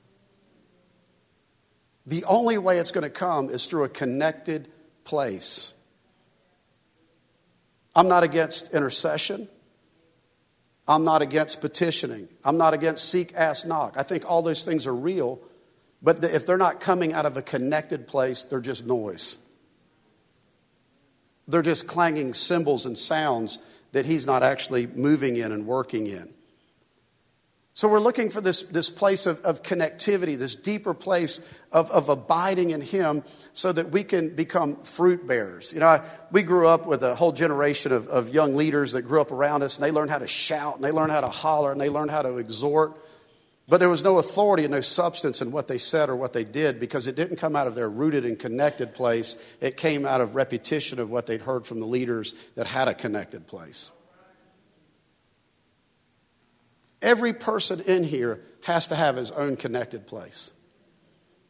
The 2.05 2.23
only 2.23 2.57
way 2.57 2.77
it's 2.77 2.91
going 2.91 3.03
to 3.03 3.09
come 3.09 3.49
is 3.49 3.65
through 3.65 3.83
a 3.83 3.89
connected 3.89 4.69
place. 5.03 5.73
I'm 7.93 8.07
not 8.07 8.23
against 8.23 8.73
intercession. 8.73 9.49
I'm 10.87 11.03
not 11.03 11.21
against 11.21 11.59
petitioning. 11.59 12.29
I'm 12.45 12.57
not 12.57 12.73
against 12.73 13.09
seek, 13.09 13.33
ask, 13.35 13.67
knock. 13.67 13.95
I 13.97 14.03
think 14.03 14.23
all 14.25 14.41
those 14.41 14.63
things 14.63 14.87
are 14.87 14.95
real. 14.95 15.41
But 16.05 16.23
if 16.23 16.45
they're 16.45 16.55
not 16.55 16.79
coming 16.79 17.13
out 17.13 17.25
of 17.25 17.35
a 17.35 17.41
connected 17.41 18.07
place, 18.07 18.43
they're 18.43 18.61
just 18.61 18.85
noise. 18.85 19.39
They're 21.47 21.63
just 21.63 21.87
clanging 21.87 22.35
cymbals 22.35 22.85
and 22.85 22.95
sounds 22.95 23.57
that 23.91 24.05
he's 24.05 24.27
not 24.27 24.43
actually 24.43 24.85
moving 24.85 25.35
in 25.35 25.51
and 25.51 25.65
working 25.65 26.05
in. 26.05 26.31
So 27.73 27.87
we're 27.87 27.99
looking 27.99 28.29
for 28.29 28.39
this, 28.39 28.61
this 28.61 28.91
place 28.91 29.25
of, 29.25 29.41
of 29.41 29.63
connectivity, 29.63 30.37
this 30.37 30.55
deeper 30.55 30.93
place 30.93 31.41
of, 31.71 31.89
of 31.89 32.07
abiding 32.07 32.69
in 32.69 32.81
Him 32.81 33.23
so 33.51 33.71
that 33.71 33.89
we 33.89 34.03
can 34.03 34.33
become 34.35 34.75
fruit 34.83 35.25
bearers. 35.25 35.73
You 35.73 35.79
know, 35.79 35.87
I, 35.87 36.07
we 36.31 36.43
grew 36.43 36.67
up 36.67 36.85
with 36.85 37.01
a 37.01 37.15
whole 37.15 37.31
generation 37.31 37.91
of, 37.91 38.07
of 38.07 38.29
young 38.29 38.55
leaders 38.55 38.91
that 38.91 39.01
grew 39.01 39.19
up 39.19 39.31
around 39.31 39.63
us, 39.63 39.75
and 39.75 39.83
they 39.83 39.91
learned 39.91 40.11
how 40.11 40.19
to 40.19 40.27
shout, 40.27 40.75
and 40.75 40.83
they 40.83 40.91
learned 40.91 41.11
how 41.11 41.21
to 41.21 41.27
holler, 41.29 41.71
and 41.71 41.81
they 41.81 41.89
learned 41.89 42.11
how 42.11 42.21
to 42.21 42.37
exhort. 42.37 42.97
But 43.67 43.79
there 43.79 43.89
was 43.89 44.03
no 44.03 44.19
authority 44.19 44.63
and 44.63 44.73
no 44.73 44.81
substance 44.81 45.41
in 45.41 45.51
what 45.51 45.67
they 45.67 45.79
said 45.79 46.07
or 46.07 46.15
what 46.15 46.33
they 46.33 46.43
did 46.43 46.79
because 46.79 47.07
it 47.07 47.15
didn't 47.15 47.37
come 47.37 47.55
out 47.55 47.65
of 47.65 47.73
their 47.73 47.89
rooted 47.89 48.23
and 48.23 48.37
connected 48.37 48.93
place. 48.93 49.37
It 49.59 49.75
came 49.75 50.05
out 50.05 50.21
of 50.21 50.35
repetition 50.35 50.99
of 50.99 51.09
what 51.09 51.25
they'd 51.25 51.41
heard 51.41 51.65
from 51.65 51.79
the 51.79 51.87
leaders 51.87 52.33
that 52.55 52.67
had 52.67 52.87
a 52.87 52.93
connected 52.93 53.47
place. 53.47 53.91
Every 57.01 57.33
person 57.33 57.81
in 57.81 58.03
here 58.03 58.41
has 58.63 58.87
to 58.87 58.95
have 58.95 59.15
his 59.15 59.31
own 59.31 59.55
connected 59.55 60.05
place. 60.05 60.53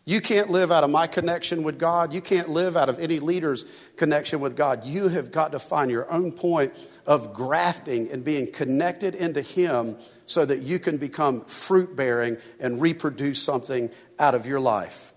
You 0.05 0.21
can't 0.21 0.51
live 0.51 0.71
out 0.71 0.83
of 0.83 0.91
my 0.91 1.07
connection 1.07 1.63
with 1.63 1.79
God. 1.79 2.13
You 2.13 2.21
can't 2.21 2.49
live 2.49 2.77
out 2.77 2.89
of 2.89 2.99
any 2.99 3.19
leader's 3.19 3.65
connection 3.97 4.39
with 4.39 4.55
God. 4.55 4.85
You 4.85 5.09
have 5.09 5.31
got 5.31 5.51
to 5.53 5.59
find 5.59 5.89
your 5.89 6.09
own 6.11 6.31
point 6.31 6.73
of 7.07 7.33
grafting 7.33 8.11
and 8.11 8.23
being 8.23 8.51
connected 8.51 9.15
into 9.15 9.41
Him 9.41 9.97
so 10.25 10.43
that 10.43 10.59
you 10.59 10.79
can 10.79 10.97
become 10.97 11.45
fruit 11.45 11.95
bearing 11.95 12.37
and 12.59 12.81
reproduce 12.81 13.41
something 13.41 13.89
out 14.19 14.35
of 14.35 14.45
your 14.45 14.59
life. 14.59 15.13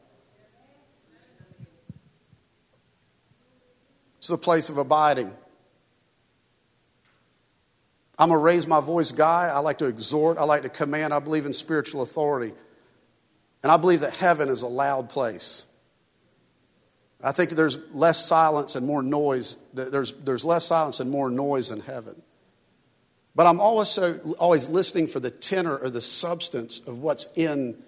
It's 4.18 4.28
the 4.28 4.38
place 4.38 4.68
of 4.68 4.78
abiding. 4.78 5.32
I'm 8.18 8.30
a 8.30 8.38
raise 8.38 8.66
my 8.66 8.80
voice 8.80 9.12
guy. 9.12 9.46
I 9.46 9.60
like 9.60 9.78
to 9.78 9.86
exhort, 9.86 10.38
I 10.38 10.44
like 10.44 10.62
to 10.62 10.68
command. 10.68 11.14
I 11.14 11.20
believe 11.20 11.46
in 11.46 11.52
spiritual 11.52 12.02
authority. 12.02 12.52
And 13.62 13.72
I 13.72 13.76
believe 13.76 14.00
that 14.00 14.14
heaven 14.14 14.48
is 14.48 14.62
a 14.62 14.68
loud 14.68 15.08
place. 15.08 15.66
I 17.22 17.32
think 17.32 17.50
there's 17.50 17.78
less 17.92 18.24
silence 18.24 18.76
and 18.76 18.86
more 18.86 19.02
noise. 19.02 19.56
There's, 19.72 20.12
there's 20.12 20.44
less 20.44 20.64
silence 20.64 21.00
and 21.00 21.10
more 21.10 21.30
noise 21.30 21.70
in 21.70 21.80
heaven. 21.80 22.22
But 23.38 23.46
I'm 23.46 23.60
also 23.60 24.18
always 24.40 24.68
listening 24.68 25.06
for 25.06 25.20
the 25.20 25.30
tenor 25.30 25.76
or 25.76 25.90
the 25.90 26.00
substance 26.00 26.80
of 26.80 26.98
what's 26.98 27.28
in 27.36 27.80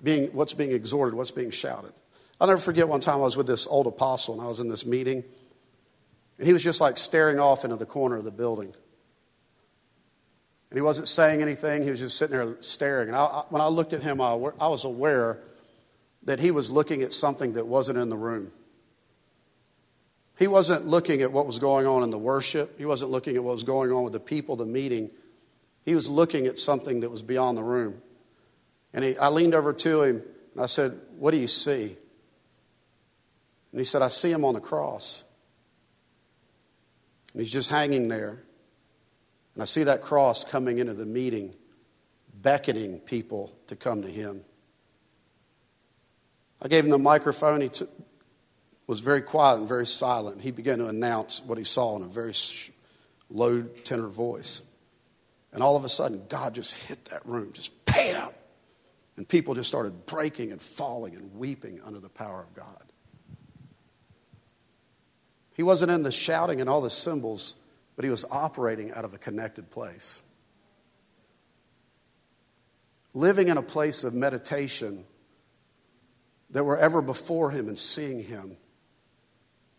being, 0.00 0.28
what's 0.28 0.52
being 0.52 0.70
exhorted, 0.70 1.14
what's 1.14 1.32
being 1.32 1.50
shouted. 1.50 1.92
I'll 2.40 2.46
never 2.46 2.60
forget 2.60 2.86
one 2.86 3.00
time 3.00 3.16
I 3.16 3.22
was 3.22 3.36
with 3.36 3.48
this 3.48 3.66
old 3.66 3.88
apostle 3.88 4.34
and 4.34 4.42
I 4.44 4.46
was 4.46 4.60
in 4.60 4.68
this 4.68 4.86
meeting. 4.86 5.24
And 6.38 6.46
he 6.46 6.52
was 6.52 6.62
just 6.62 6.80
like 6.80 6.98
staring 6.98 7.40
off 7.40 7.64
into 7.64 7.74
the 7.74 7.84
corner 7.84 8.14
of 8.14 8.22
the 8.22 8.30
building. 8.30 8.72
And 10.70 10.78
he 10.78 10.82
wasn't 10.82 11.08
saying 11.08 11.42
anything, 11.42 11.82
he 11.82 11.90
was 11.90 11.98
just 11.98 12.16
sitting 12.16 12.36
there 12.36 12.56
staring. 12.60 13.08
And 13.08 13.16
I, 13.16 13.42
when 13.48 13.60
I 13.60 13.66
looked 13.66 13.92
at 13.92 14.04
him, 14.04 14.20
I, 14.20 14.34
I 14.60 14.68
was 14.68 14.84
aware 14.84 15.40
that 16.22 16.38
he 16.38 16.52
was 16.52 16.70
looking 16.70 17.02
at 17.02 17.12
something 17.12 17.54
that 17.54 17.66
wasn't 17.66 17.98
in 17.98 18.08
the 18.08 18.16
room. 18.16 18.52
He 20.38 20.46
wasn't 20.46 20.86
looking 20.86 21.22
at 21.22 21.32
what 21.32 21.46
was 21.46 21.58
going 21.58 21.86
on 21.86 22.02
in 22.02 22.10
the 22.10 22.18
worship, 22.18 22.78
he 22.78 22.84
wasn't 22.84 23.10
looking 23.10 23.36
at 23.36 23.44
what 23.44 23.54
was 23.54 23.64
going 23.64 23.90
on 23.90 24.04
with 24.04 24.12
the 24.12 24.20
people, 24.20 24.56
the 24.56 24.66
meeting. 24.66 25.10
He 25.84 25.94
was 25.94 26.08
looking 26.08 26.46
at 26.46 26.58
something 26.58 27.00
that 27.00 27.10
was 27.10 27.22
beyond 27.22 27.56
the 27.56 27.62
room. 27.62 28.02
And 28.92 29.04
he, 29.04 29.16
I 29.18 29.28
leaned 29.28 29.54
over 29.54 29.72
to 29.72 30.02
him 30.02 30.22
and 30.52 30.62
I 30.62 30.66
said, 30.66 30.98
What 31.18 31.30
do 31.30 31.36
you 31.36 31.46
see? 31.46 31.96
And 33.72 33.80
he 33.80 33.84
said, 33.84 34.02
I 34.02 34.08
see 34.08 34.30
him 34.30 34.44
on 34.44 34.54
the 34.54 34.60
cross. 34.60 35.24
And 37.32 37.42
he's 37.42 37.52
just 37.52 37.70
hanging 37.70 38.08
there. 38.08 38.42
And 39.54 39.62
I 39.62 39.64
see 39.64 39.84
that 39.84 40.02
cross 40.02 40.44
coming 40.44 40.78
into 40.78 40.94
the 40.94 41.06
meeting, 41.06 41.54
beckoning 42.42 43.00
people 43.00 43.54
to 43.68 43.76
come 43.76 44.02
to 44.02 44.08
him. 44.08 44.42
I 46.60 46.68
gave 46.68 46.84
him 46.84 46.90
the 46.90 46.98
microphone. 46.98 47.60
He 47.60 47.68
t- 47.68 47.84
was 48.86 49.00
very 49.00 49.22
quiet 49.22 49.58
and 49.58 49.68
very 49.68 49.86
silent. 49.86 50.40
He 50.40 50.50
began 50.50 50.78
to 50.78 50.86
announce 50.86 51.42
what 51.42 51.58
he 51.58 51.64
saw 51.64 51.96
in 51.96 52.02
a 52.02 52.06
very 52.06 52.32
low 53.28 53.62
tenor 53.62 54.08
voice. 54.08 54.62
And 55.52 55.62
all 55.62 55.76
of 55.76 55.84
a 55.84 55.88
sudden, 55.88 56.24
God 56.28 56.54
just 56.54 56.74
hit 56.74 57.06
that 57.06 57.26
room, 57.26 57.52
just 57.52 57.84
bam! 57.84 58.30
And 59.16 59.26
people 59.26 59.54
just 59.54 59.68
started 59.68 60.06
breaking 60.06 60.52
and 60.52 60.60
falling 60.60 61.14
and 61.14 61.34
weeping 61.34 61.80
under 61.84 61.98
the 61.98 62.08
power 62.08 62.42
of 62.42 62.54
God. 62.54 62.82
He 65.54 65.62
wasn't 65.62 65.90
in 65.90 66.02
the 66.02 66.12
shouting 66.12 66.60
and 66.60 66.68
all 66.68 66.82
the 66.82 66.90
cymbals, 66.90 67.56
but 67.96 68.04
he 68.04 68.10
was 68.10 68.26
operating 68.30 68.92
out 68.92 69.06
of 69.06 69.14
a 69.14 69.18
connected 69.18 69.70
place. 69.70 70.20
Living 73.14 73.48
in 73.48 73.56
a 73.56 73.62
place 73.62 74.04
of 74.04 74.12
meditation 74.12 75.06
that 76.50 76.62
we're 76.62 76.76
ever 76.76 77.00
before 77.00 77.50
him 77.50 77.68
and 77.68 77.78
seeing 77.78 78.22
him. 78.22 78.58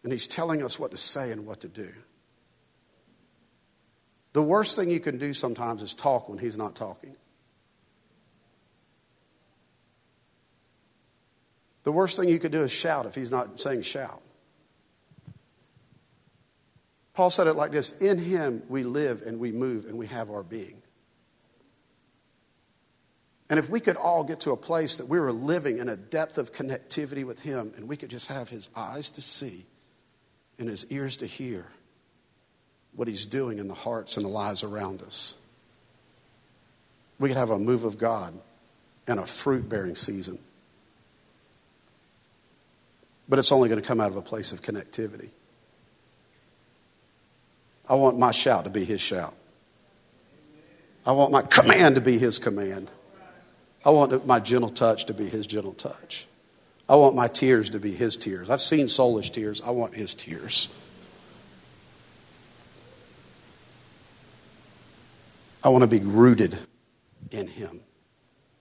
And 0.08 0.14
he's 0.14 0.30
telling 0.30 0.64
us 0.64 0.80
what 0.80 0.92
to 0.92 0.98
say 0.98 1.34
and 1.34 1.46
what 1.46 1.60
to 1.60 1.68
do. 1.68 1.92
The 4.32 4.42
worst 4.42 4.78
thing 4.78 4.90
you 4.90 5.02
can 5.02 5.18
do 5.18 5.34
sometimes 5.34 5.82
is 5.82 5.94
talk 5.94 6.30
when 6.30 6.38
he's 6.38 6.58
not 6.58 6.78
talking. 6.78 7.18
The 11.84 11.92
worst 11.92 12.18
thing 12.18 12.30
you 12.30 12.40
could 12.40 12.54
do 12.54 12.62
is 12.62 12.72
shout 12.72 13.06
if 13.06 13.16
he's 13.16 13.32
not 13.32 13.60
saying 13.60 13.82
shout. 13.82 14.22
Paul 17.14 17.30
said 17.30 17.48
it 17.48 17.56
like 17.56 17.74
this 17.74 17.92
In 18.00 18.18
him 18.18 18.64
we 18.70 18.84
live 18.84 19.24
and 19.24 19.42
we 19.42 19.52
move 19.52 19.88
and 19.88 19.98
we 19.98 20.08
have 20.08 20.32
our 20.32 20.42
being. 20.42 20.82
And 23.50 23.60
if 23.60 23.70
we 23.70 23.82
could 23.82 23.98
all 23.98 24.24
get 24.24 24.40
to 24.40 24.52
a 24.52 24.58
place 24.58 24.96
that 25.00 25.10
we 25.10 25.20
were 25.20 25.34
living 25.34 25.80
in 25.80 25.90
a 25.90 25.98
depth 25.98 26.38
of 26.38 26.54
connectivity 26.54 27.26
with 27.26 27.42
him 27.42 27.74
and 27.76 27.90
we 27.90 27.98
could 27.98 28.10
just 28.10 28.30
have 28.30 28.48
his 28.48 28.70
eyes 28.74 29.10
to 29.10 29.22
see 29.22 29.66
and 30.60 30.68
his 30.68 30.86
ears 30.90 31.18
to 31.18 31.26
hear 31.26 31.66
what 32.96 33.08
he's 33.08 33.26
doing 33.26 33.60
in 33.60 33.68
the 33.68 33.74
hearts 33.74 34.18
and 34.18 34.26
the 34.26 34.30
lives 34.30 34.64
around 34.64 35.02
us, 35.02 35.36
we 37.20 37.30
could 37.30 37.38
have 37.38 37.50
a 37.50 37.60
move 37.60 37.84
of 37.84 37.98
God 37.98 38.34
and 39.08 39.20
a 39.20 39.26
fruit 39.26 39.70
bearing 39.70 39.96
season. 39.96 40.40
But 43.30 43.40
it's 43.40 43.52
only 43.52 43.70
going 43.70 43.82
to 43.82 43.88
come 43.88 44.00
out 44.00 44.10
of 44.10 44.18
a 44.18 44.22
place 44.22 44.54
of 44.54 44.62
connectivity. 44.62 45.30
I 47.90 47.96
want 47.96 48.18
my 48.18 48.32
shout 48.32 48.66
to 48.66 48.70
be 48.70 48.84
his 48.84 49.02
shout. 49.02 49.34
I 51.06 51.12
want 51.12 51.32
my 51.32 51.42
command 51.42 51.96
to 51.96 52.02
be 52.02 52.18
his 52.18 52.38
command. 52.38 52.92
I 53.86 53.92
want 53.92 54.26
my 54.26 54.40
gentle 54.40 54.70
touch 54.70 55.06
to 55.06 55.14
be 55.14 55.26
his 55.26 55.48
gentle 55.48 55.74
touch. 55.74 56.28
I 56.90 56.96
want 56.96 57.16
my 57.16 57.28
tears 57.28 57.70
to 57.72 57.80
be 57.80 57.92
his 57.92 58.16
tears. 58.16 58.50
I've 58.50 58.62
seen 58.62 58.88
soulish 58.88 59.32
tears. 59.32 59.62
I 59.62 59.72
want 59.72 59.94
his 59.94 60.14
tears. 60.14 60.70
I 65.64 65.70
want 65.70 65.82
to 65.82 65.88
be 65.88 66.00
rooted 66.00 66.58
in 67.32 67.48
him. 67.48 67.82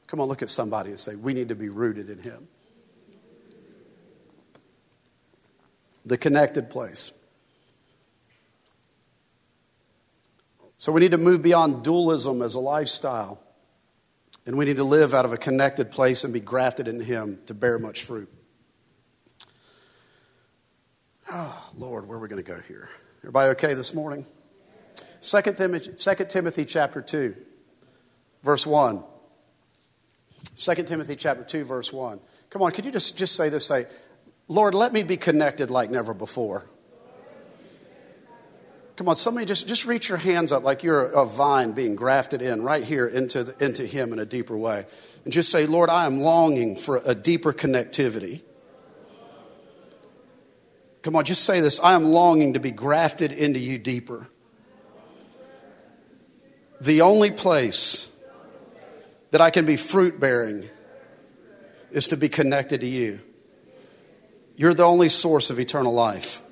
Come 0.08 0.20
on, 0.20 0.28
look 0.28 0.42
at 0.42 0.50
somebody 0.50 0.90
and 0.90 0.98
say, 0.98 1.14
We 1.14 1.34
need 1.34 1.50
to 1.50 1.54
be 1.54 1.68
rooted 1.68 2.10
in 2.10 2.18
him. 2.18 2.48
The 6.04 6.16
connected 6.16 6.70
place. 6.70 7.12
So 10.78 10.92
we 10.92 11.00
need 11.00 11.12
to 11.12 11.18
move 11.18 11.42
beyond 11.42 11.84
dualism 11.84 12.42
as 12.42 12.54
a 12.54 12.60
lifestyle. 12.60 13.40
And 14.46 14.56
we 14.56 14.64
need 14.64 14.76
to 14.76 14.84
live 14.84 15.12
out 15.12 15.24
of 15.24 15.32
a 15.32 15.36
connected 15.36 15.90
place 15.90 16.22
and 16.22 16.32
be 16.32 16.40
grafted 16.40 16.86
in 16.86 17.00
Him 17.00 17.40
to 17.46 17.54
bear 17.54 17.78
much 17.78 18.04
fruit. 18.04 18.32
Oh, 21.30 21.70
Lord, 21.76 22.06
where 22.06 22.16
are 22.16 22.20
we 22.20 22.28
going 22.28 22.42
to 22.42 22.48
go 22.48 22.60
here? 22.68 22.88
Everybody 23.22 23.50
okay 23.50 23.74
this 23.74 23.92
morning? 23.92 24.24
2 25.20 25.40
Timothy, 25.54 25.92
2 25.92 26.24
Timothy 26.26 26.64
chapter 26.64 27.02
2, 27.02 27.34
verse 28.44 28.64
1. 28.64 29.02
2 30.56 30.74
Timothy 30.84 31.16
chapter 31.16 31.42
2, 31.42 31.64
verse 31.64 31.92
1. 31.92 32.20
Come 32.50 32.62
on, 32.62 32.70
could 32.70 32.84
you 32.84 32.92
just, 32.92 33.18
just 33.18 33.34
say 33.34 33.48
this? 33.48 33.66
Say, 33.66 33.86
Lord, 34.46 34.74
let 34.74 34.92
me 34.92 35.02
be 35.02 35.16
connected 35.16 35.70
like 35.70 35.90
never 35.90 36.14
before. 36.14 36.64
Come 38.96 39.08
on, 39.10 39.16
somebody 39.16 39.44
just, 39.44 39.68
just 39.68 39.84
reach 39.84 40.08
your 40.08 40.16
hands 40.16 40.52
up 40.52 40.64
like 40.64 40.82
you're 40.82 41.04
a 41.04 41.26
vine 41.26 41.72
being 41.72 41.96
grafted 41.96 42.40
in 42.40 42.62
right 42.62 42.82
here 42.82 43.06
into, 43.06 43.44
the, 43.44 43.64
into 43.64 43.84
Him 43.84 44.14
in 44.14 44.18
a 44.18 44.24
deeper 44.24 44.56
way. 44.56 44.86
And 45.24 45.32
just 45.32 45.50
say, 45.50 45.66
Lord, 45.66 45.90
I 45.90 46.06
am 46.06 46.20
longing 46.20 46.76
for 46.76 47.02
a 47.04 47.14
deeper 47.14 47.52
connectivity. 47.52 48.40
Come 51.02 51.14
on, 51.14 51.24
just 51.24 51.44
say 51.44 51.60
this 51.60 51.78
I 51.78 51.92
am 51.92 52.04
longing 52.04 52.54
to 52.54 52.60
be 52.60 52.70
grafted 52.70 53.32
into 53.32 53.60
you 53.60 53.78
deeper. 53.78 54.28
The 56.80 57.02
only 57.02 57.30
place 57.30 58.10
that 59.30 59.42
I 59.42 59.50
can 59.50 59.66
be 59.66 59.76
fruit 59.76 60.18
bearing 60.18 60.68
is 61.90 62.08
to 62.08 62.16
be 62.16 62.28
connected 62.28 62.80
to 62.80 62.86
you. 62.86 63.20
You're 64.56 64.74
the 64.74 64.84
only 64.84 65.10
source 65.10 65.50
of 65.50 65.58
eternal 65.58 65.92
life. 65.92 66.42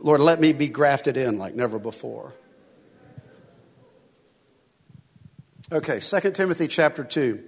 Lord, 0.00 0.20
let 0.20 0.40
me 0.40 0.52
be 0.52 0.68
grafted 0.68 1.16
in 1.16 1.38
like 1.38 1.54
never 1.54 1.78
before. 1.78 2.32
Okay, 5.70 6.00
2 6.00 6.30
Timothy 6.30 6.66
chapter 6.66 7.04
2. 7.04 7.42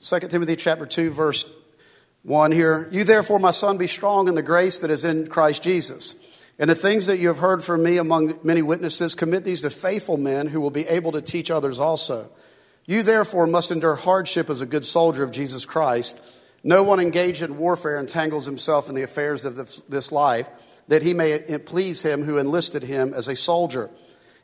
2 0.00 0.18
Timothy 0.20 0.56
chapter 0.56 0.86
2, 0.86 1.10
verse 1.10 1.50
1 2.22 2.50
here. 2.52 2.88
You 2.90 3.04
therefore, 3.04 3.38
my 3.38 3.50
son, 3.50 3.78
be 3.78 3.86
strong 3.86 4.26
in 4.26 4.34
the 4.34 4.42
grace 4.42 4.80
that 4.80 4.90
is 4.90 5.04
in 5.04 5.26
Christ 5.26 5.62
Jesus. 5.62 6.16
And 6.58 6.70
the 6.70 6.74
things 6.74 7.06
that 7.06 7.18
you 7.18 7.28
have 7.28 7.38
heard 7.38 7.62
from 7.62 7.82
me 7.82 7.98
among 7.98 8.38
many 8.42 8.62
witnesses, 8.62 9.14
commit 9.14 9.44
these 9.44 9.60
to 9.62 9.70
faithful 9.70 10.16
men 10.16 10.46
who 10.46 10.60
will 10.60 10.70
be 10.70 10.86
able 10.86 11.12
to 11.12 11.20
teach 11.20 11.50
others 11.50 11.78
also. 11.78 12.30
You 12.86 13.02
therefore 13.02 13.46
must 13.46 13.70
endure 13.70 13.94
hardship 13.94 14.50
as 14.50 14.60
a 14.60 14.66
good 14.66 14.84
soldier 14.84 15.22
of 15.22 15.30
Jesus 15.30 15.64
Christ. 15.64 16.20
No 16.64 16.82
one 16.82 17.00
engaged 17.00 17.42
in 17.42 17.58
warfare 17.58 17.98
entangles 17.98 18.46
himself 18.46 18.88
in 18.88 18.94
the 18.94 19.02
affairs 19.02 19.44
of 19.44 19.56
this 19.88 20.12
life, 20.12 20.48
that 20.88 21.02
he 21.02 21.14
may 21.14 21.38
please 21.64 22.02
him 22.02 22.22
who 22.22 22.38
enlisted 22.38 22.82
him 22.82 23.14
as 23.14 23.28
a 23.28 23.36
soldier. 23.36 23.90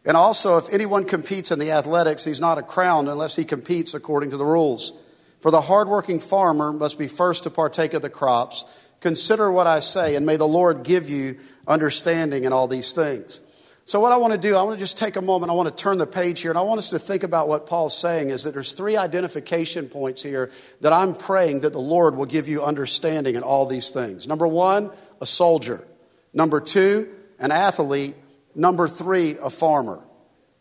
And 0.04 0.16
also, 0.16 0.56
if 0.56 0.72
anyone 0.72 1.04
competes 1.04 1.50
in 1.50 1.58
the 1.58 1.70
athletics, 1.70 2.24
he's 2.24 2.40
not 2.40 2.58
a 2.58 2.62
crown 2.62 3.08
unless 3.08 3.36
he 3.36 3.44
competes 3.44 3.94
according 3.94 4.30
to 4.30 4.36
the 4.36 4.44
rules. 4.44 4.94
For 5.40 5.50
the 5.50 5.60
hardworking 5.60 6.20
farmer 6.20 6.72
must 6.72 6.98
be 6.98 7.06
first 7.06 7.44
to 7.44 7.50
partake 7.50 7.94
of 7.94 8.02
the 8.02 8.10
crops. 8.10 8.64
Consider 9.00 9.52
what 9.52 9.66
I 9.66 9.80
say, 9.80 10.16
and 10.16 10.26
may 10.26 10.36
the 10.36 10.48
Lord 10.48 10.82
give 10.82 11.08
you 11.08 11.38
understanding 11.66 12.44
in 12.44 12.52
all 12.52 12.66
these 12.66 12.92
things. 12.92 13.40
So, 13.88 14.00
what 14.00 14.12
I 14.12 14.18
want 14.18 14.34
to 14.34 14.38
do, 14.38 14.54
I 14.54 14.62
want 14.64 14.78
to 14.78 14.84
just 14.84 14.98
take 14.98 15.16
a 15.16 15.22
moment. 15.22 15.50
I 15.50 15.54
want 15.54 15.74
to 15.74 15.74
turn 15.74 15.96
the 15.96 16.06
page 16.06 16.42
here, 16.42 16.50
and 16.50 16.58
I 16.58 16.60
want 16.60 16.76
us 16.76 16.90
to 16.90 16.98
think 16.98 17.22
about 17.22 17.48
what 17.48 17.64
Paul's 17.64 17.96
saying 17.96 18.28
is 18.28 18.44
that 18.44 18.52
there's 18.52 18.74
three 18.74 18.98
identification 18.98 19.88
points 19.88 20.22
here 20.22 20.50
that 20.82 20.92
I'm 20.92 21.14
praying 21.14 21.60
that 21.60 21.72
the 21.72 21.80
Lord 21.80 22.14
will 22.14 22.26
give 22.26 22.48
you 22.48 22.62
understanding 22.62 23.34
in 23.34 23.42
all 23.42 23.64
these 23.64 23.88
things. 23.88 24.28
Number 24.28 24.46
one, 24.46 24.90
a 25.22 25.24
soldier. 25.24 25.88
Number 26.34 26.60
two, 26.60 27.08
an 27.38 27.50
athlete. 27.50 28.14
Number 28.54 28.88
three, 28.88 29.36
a 29.42 29.48
farmer. 29.48 30.04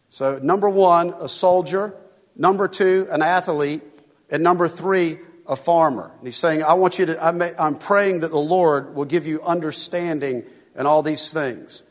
So, 0.08 0.40
number 0.42 0.70
one, 0.70 1.10
a 1.20 1.28
soldier. 1.28 1.94
Number 2.38 2.70
two, 2.70 3.10
an 3.12 3.22
athlete. 3.22 3.82
And 4.32 4.42
number 4.42 4.70
three, 4.70 5.18
a 5.50 5.58
farmer. 5.58 6.14
And 6.18 6.26
he's 6.26 6.38
saying, 6.38 6.64
I 6.64 6.76
want 6.76 6.98
you 6.98 7.08
to, 7.08 7.22
I'm 7.60 7.78
praying 7.78 8.22
that 8.22 8.32
the 8.32 8.38
Lord 8.38 8.96
will 8.96 9.04
give 9.04 9.28
you 9.28 9.42
understanding 9.42 10.46
in 10.78 10.86
all 10.86 11.04
these 11.04 11.34
things. 11.34 11.84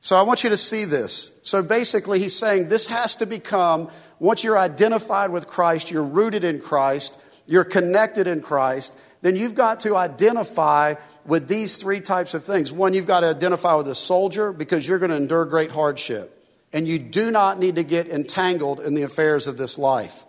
So 0.00 0.16
I 0.16 0.22
want 0.22 0.42
you 0.44 0.50
to 0.50 0.56
see 0.56 0.86
this. 0.86 1.38
So 1.42 1.62
basically, 1.62 2.18
he's 2.18 2.36
saying 2.36 2.68
this 2.68 2.86
has 2.86 3.16
to 3.16 3.26
become, 3.26 3.90
once 4.18 4.42
you're 4.42 4.58
identified 4.58 5.30
with 5.30 5.46
Christ, 5.46 5.90
you're 5.90 6.02
rooted 6.02 6.42
in 6.42 6.60
Christ, 6.60 7.20
you're 7.46 7.64
connected 7.64 8.26
in 8.26 8.40
Christ, 8.40 8.98
then 9.20 9.36
you've 9.36 9.54
got 9.54 9.80
to 9.80 9.96
identify 9.96 10.94
with 11.26 11.48
these 11.48 11.76
three 11.76 12.00
types 12.00 12.32
of 12.32 12.44
things. 12.44 12.72
One, 12.72 12.94
you've 12.94 13.06
got 13.06 13.20
to 13.20 13.28
identify 13.28 13.74
with 13.74 13.88
a 13.88 13.94
soldier 13.94 14.52
because 14.52 14.88
you're 14.88 14.98
going 14.98 15.10
to 15.10 15.16
endure 15.16 15.44
great 15.44 15.70
hardship. 15.70 16.36
And 16.72 16.88
you 16.88 16.98
do 16.98 17.30
not 17.30 17.58
need 17.58 17.76
to 17.76 17.82
get 17.82 18.08
entangled 18.08 18.80
in 18.80 18.94
the 18.94 19.02
affairs 19.02 19.46
of 19.46 19.58
this 19.58 19.76
life 19.76 20.24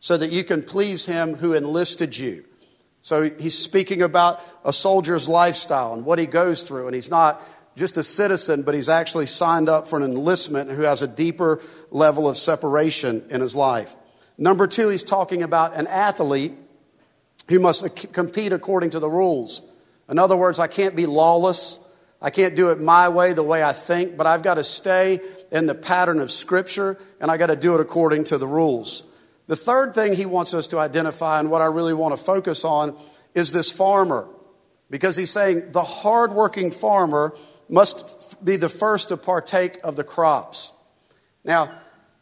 so 0.00 0.16
that 0.16 0.30
you 0.30 0.44
can 0.44 0.62
please 0.62 1.06
him 1.06 1.36
who 1.36 1.54
enlisted 1.54 2.18
you. 2.18 2.44
So 3.00 3.30
he's 3.30 3.56
speaking 3.56 4.02
about 4.02 4.40
a 4.64 4.72
soldier's 4.72 5.28
lifestyle 5.28 5.94
and 5.94 6.04
what 6.04 6.18
he 6.18 6.26
goes 6.26 6.64
through. 6.64 6.86
And 6.86 6.94
he's 6.94 7.10
not 7.10 7.40
just 7.76 7.98
a 7.98 8.02
citizen, 8.02 8.62
but 8.62 8.74
he's 8.74 8.88
actually 8.88 9.26
signed 9.26 9.68
up 9.68 9.86
for 9.86 9.98
an 9.98 10.02
enlistment 10.02 10.70
who 10.70 10.82
has 10.82 11.02
a 11.02 11.06
deeper 11.06 11.60
level 11.90 12.28
of 12.28 12.38
separation 12.38 13.22
in 13.30 13.42
his 13.42 13.54
life. 13.54 13.94
Number 14.38 14.66
two, 14.66 14.88
he's 14.88 15.02
talking 15.02 15.42
about 15.42 15.74
an 15.74 15.86
athlete 15.86 16.52
who 17.48 17.60
must 17.60 18.12
compete 18.12 18.52
according 18.52 18.90
to 18.90 18.98
the 18.98 19.10
rules. 19.10 19.62
In 20.08 20.18
other 20.18 20.36
words, 20.36 20.58
I 20.58 20.66
can't 20.66 20.96
be 20.96 21.06
lawless. 21.06 21.78
I 22.20 22.30
can't 22.30 22.56
do 22.56 22.70
it 22.70 22.80
my 22.80 23.10
way, 23.10 23.34
the 23.34 23.42
way 23.42 23.62
I 23.62 23.74
think, 23.74 24.16
but 24.16 24.26
I've 24.26 24.42
got 24.42 24.54
to 24.54 24.64
stay 24.64 25.20
in 25.52 25.66
the 25.66 25.74
pattern 25.74 26.18
of 26.18 26.30
Scripture 26.30 26.98
and 27.20 27.30
I've 27.30 27.38
got 27.38 27.48
to 27.48 27.56
do 27.56 27.74
it 27.74 27.80
according 27.80 28.24
to 28.24 28.38
the 28.38 28.48
rules. 28.48 29.04
The 29.48 29.56
third 29.56 29.94
thing 29.94 30.14
he 30.14 30.26
wants 30.26 30.54
us 30.54 30.66
to 30.68 30.78
identify, 30.78 31.38
and 31.38 31.50
what 31.50 31.62
I 31.62 31.66
really 31.66 31.94
want 31.94 32.16
to 32.16 32.22
focus 32.22 32.64
on, 32.64 32.96
is 33.34 33.52
this 33.52 33.70
farmer. 33.70 34.28
Because 34.90 35.16
he's 35.16 35.30
saying 35.30 35.72
the 35.72 35.84
hardworking 35.84 36.70
farmer 36.70 37.36
must 37.68 38.44
be 38.44 38.56
the 38.56 38.68
first 38.68 39.08
to 39.08 39.16
partake 39.16 39.78
of 39.82 39.96
the 39.96 40.04
crops. 40.04 40.72
Now, 41.44 41.70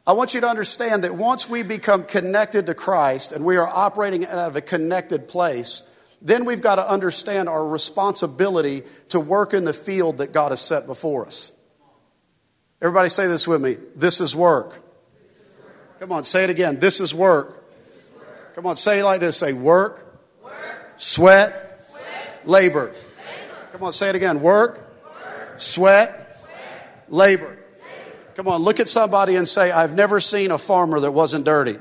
I 0.07 0.13
want 0.13 0.35
you 0.35 0.41
to 0.43 0.47
understand 0.47 1.05
that 1.05 1.15
once 1.15 1.49
we 1.49 1.63
become 1.63 2.05
connected 2.05 2.67
to 2.67 2.75
Christ 2.75 3.33
and 3.33 3.45
we 3.45 3.57
are 3.57 3.67
operating 3.67 4.27
out 4.27 4.39
of 4.39 4.57
a 4.57 4.61
connected 4.61 5.29
place, 5.29 5.83
then 6.21 6.45
we've 6.45 6.61
got 6.61 6.77
to 6.77 6.89
understand 6.89 7.49
our 7.49 7.67
responsibility 7.67 8.83
to 9.09 9.21
work 9.21 9.55
in 9.55 9.65
the 9.65 9.73
field 9.73 10.19
that 10.19 10.33
God 10.33 10.53
has 10.53 10.61
set 10.61 10.87
before 10.87 11.27
us. 11.27 11.53
Everybody 12.83 13.09
say 13.09 13.27
this 13.29 13.49
with 13.49 13.63
me. 13.63 13.77
This 13.97 14.21
is 14.21 14.37
work. 14.37 14.83
This 15.23 15.39
is 15.39 15.47
work. 15.63 16.01
Come 16.01 16.13
on, 16.13 16.25
say 16.25 16.45
it 16.45 16.51
again. 16.51 16.79
This 16.81 17.01
is 17.01 17.15
work. 17.15 17.67
This 17.79 17.97
is 17.97 18.11
work. 18.15 18.55
Come 18.55 18.67
on, 18.67 18.77
say 18.77 18.99
it 18.99 19.05
like 19.05 19.21
this. 19.21 19.39
Say 19.39 19.55
work, 19.55 20.21
work. 20.43 20.55
Sweat, 20.97 21.83
sweat. 21.83 22.41
Labor. 22.45 22.87
labor. 22.87 22.95
Come 23.73 23.85
on, 23.85 23.93
say 23.95 24.11
it 24.11 24.17
again. 24.17 24.41
Work, 24.41 24.84
sweat, 25.57 26.37
labor. 27.09 27.59
Come 28.35 28.49
on, 28.49 28.63
look 28.63 28.81
at 28.81 28.89
somebody 28.89 29.37
and 29.37 29.47
say, 29.47 29.71
I've 29.71 29.95
never 29.95 30.19
seen 30.21 30.51
a 30.51 30.59
farmer 30.59 30.99
that 31.01 31.13
wasn't 31.13 31.45
dirty. 31.45 31.79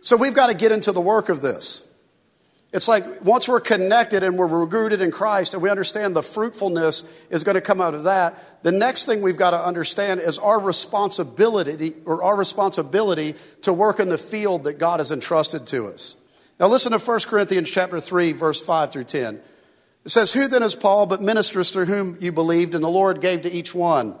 so 0.00 0.16
we've 0.16 0.34
got 0.34 0.46
to 0.46 0.54
get 0.54 0.72
into 0.72 0.92
the 0.92 1.00
work 1.00 1.28
of 1.28 1.42
this. 1.42 1.88
It's 2.72 2.88
like 2.88 3.22
once 3.22 3.46
we're 3.46 3.60
connected 3.60 4.22
and 4.22 4.38
we're 4.38 4.64
rooted 4.64 5.02
in 5.02 5.10
Christ 5.10 5.52
and 5.52 5.62
we 5.62 5.68
understand 5.68 6.16
the 6.16 6.22
fruitfulness 6.22 7.04
is 7.28 7.44
going 7.44 7.56
to 7.56 7.60
come 7.60 7.82
out 7.82 7.94
of 7.94 8.04
that, 8.04 8.38
the 8.62 8.72
next 8.72 9.04
thing 9.04 9.20
we've 9.20 9.36
got 9.36 9.50
to 9.50 9.62
understand 9.62 10.20
is 10.20 10.38
our 10.38 10.58
responsibility 10.58 11.92
or 12.06 12.22
our 12.22 12.34
responsibility 12.34 13.34
to 13.62 13.74
work 13.74 14.00
in 14.00 14.08
the 14.08 14.16
field 14.16 14.64
that 14.64 14.78
God 14.78 15.00
has 15.00 15.10
entrusted 15.10 15.66
to 15.66 15.88
us. 15.88 16.16
Now 16.62 16.68
listen 16.68 16.92
to 16.92 16.98
1 17.00 17.20
Corinthians 17.26 17.68
chapter 17.68 17.98
3 17.98 18.30
verse 18.30 18.60
5 18.60 18.92
through 18.92 19.02
10. 19.02 19.40
It 20.04 20.10
says, 20.12 20.30
"Who 20.30 20.46
then 20.46 20.62
is 20.62 20.76
Paul 20.76 21.06
but 21.06 21.20
ministers 21.20 21.72
through 21.72 21.86
whom 21.86 22.16
you 22.20 22.30
believed 22.30 22.76
and 22.76 22.84
the 22.84 22.88
Lord 22.88 23.20
gave 23.20 23.42
to 23.42 23.50
each 23.50 23.74
one? 23.74 24.14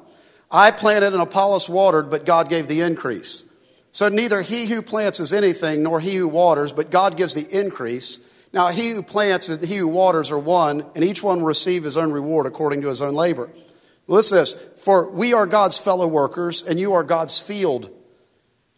I 0.50 0.72
planted 0.72 1.12
and 1.12 1.22
Apollos 1.22 1.68
watered, 1.68 2.10
but 2.10 2.26
God 2.26 2.48
gave 2.48 2.66
the 2.66 2.80
increase." 2.80 3.44
So 3.92 4.08
neither 4.08 4.42
he 4.42 4.66
who 4.66 4.82
plants 4.82 5.20
is 5.20 5.32
anything 5.32 5.84
nor 5.84 6.00
he 6.00 6.16
who 6.16 6.26
waters, 6.26 6.72
but 6.72 6.90
God 6.90 7.16
gives 7.16 7.34
the 7.34 7.46
increase. 7.48 8.18
Now, 8.52 8.68
he 8.70 8.90
who 8.90 9.04
plants 9.04 9.48
and 9.48 9.64
he 9.64 9.76
who 9.76 9.86
waters 9.86 10.32
are 10.32 10.38
one, 10.38 10.86
and 10.96 11.04
each 11.04 11.22
one 11.22 11.38
will 11.38 11.46
receive 11.46 11.84
his 11.84 11.96
own 11.96 12.10
reward 12.10 12.46
according 12.46 12.82
to 12.82 12.88
his 12.88 13.00
own 13.00 13.14
labor. 13.14 13.50
Listen 14.08 14.38
to 14.38 14.42
this. 14.42 14.56
For 14.80 15.08
we 15.08 15.32
are 15.32 15.46
God's 15.46 15.78
fellow 15.78 16.08
workers, 16.08 16.64
and 16.66 16.80
you 16.80 16.92
are 16.92 17.04
God's 17.04 17.38
field. 17.38 17.90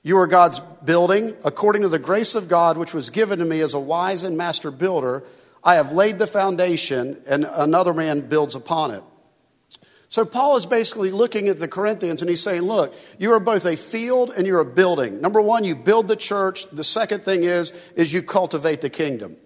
You 0.07 0.19
are 0.19 0.27
God's 0.27 0.61
building, 0.85 1.35
according 1.47 1.81
to 1.81 1.89
the 1.89 1.99
grace 1.99 2.35
of 2.35 2.47
God, 2.47 2.77
which 2.77 2.93
was 2.93 3.09
given 3.09 3.39
to 3.39 3.45
me 3.47 3.61
as 3.61 3.73
a 3.73 3.81
wise 3.81 4.23
and 4.23 4.37
master 4.37 4.71
builder. 4.71 5.25
I 5.65 5.77
have 5.77 5.93
laid 5.93 6.19
the 6.19 6.27
foundation, 6.27 7.23
and 7.27 7.47
another 7.51 7.95
man 7.95 8.21
builds 8.21 8.55
upon 8.55 8.91
it. 8.91 9.03
So 10.11 10.27
Paul 10.27 10.57
is 10.57 10.67
basically 10.67 11.11
looking 11.11 11.49
at 11.49 11.59
the 11.59 11.67
Corinthians 11.67 12.21
and 12.21 12.29
he's 12.29 12.43
saying, 12.43 12.63
look, 12.63 12.95
you 13.19 13.33
are 13.33 13.41
both 13.41 13.65
a 13.65 13.77
field 13.77 14.31
and 14.37 14.47
you're 14.47 14.61
a 14.61 14.65
building. 14.65 15.21
Number 15.21 15.41
one, 15.41 15.65
you 15.65 15.75
build 15.75 16.07
the 16.07 16.15
church. 16.15 16.71
The 16.71 16.85
second 16.85 17.25
thing 17.25 17.43
is, 17.43 17.73
is 17.97 18.13
you 18.13 18.23
cultivate 18.23 18.81
the 18.81 18.91
kingdom. 18.91 19.37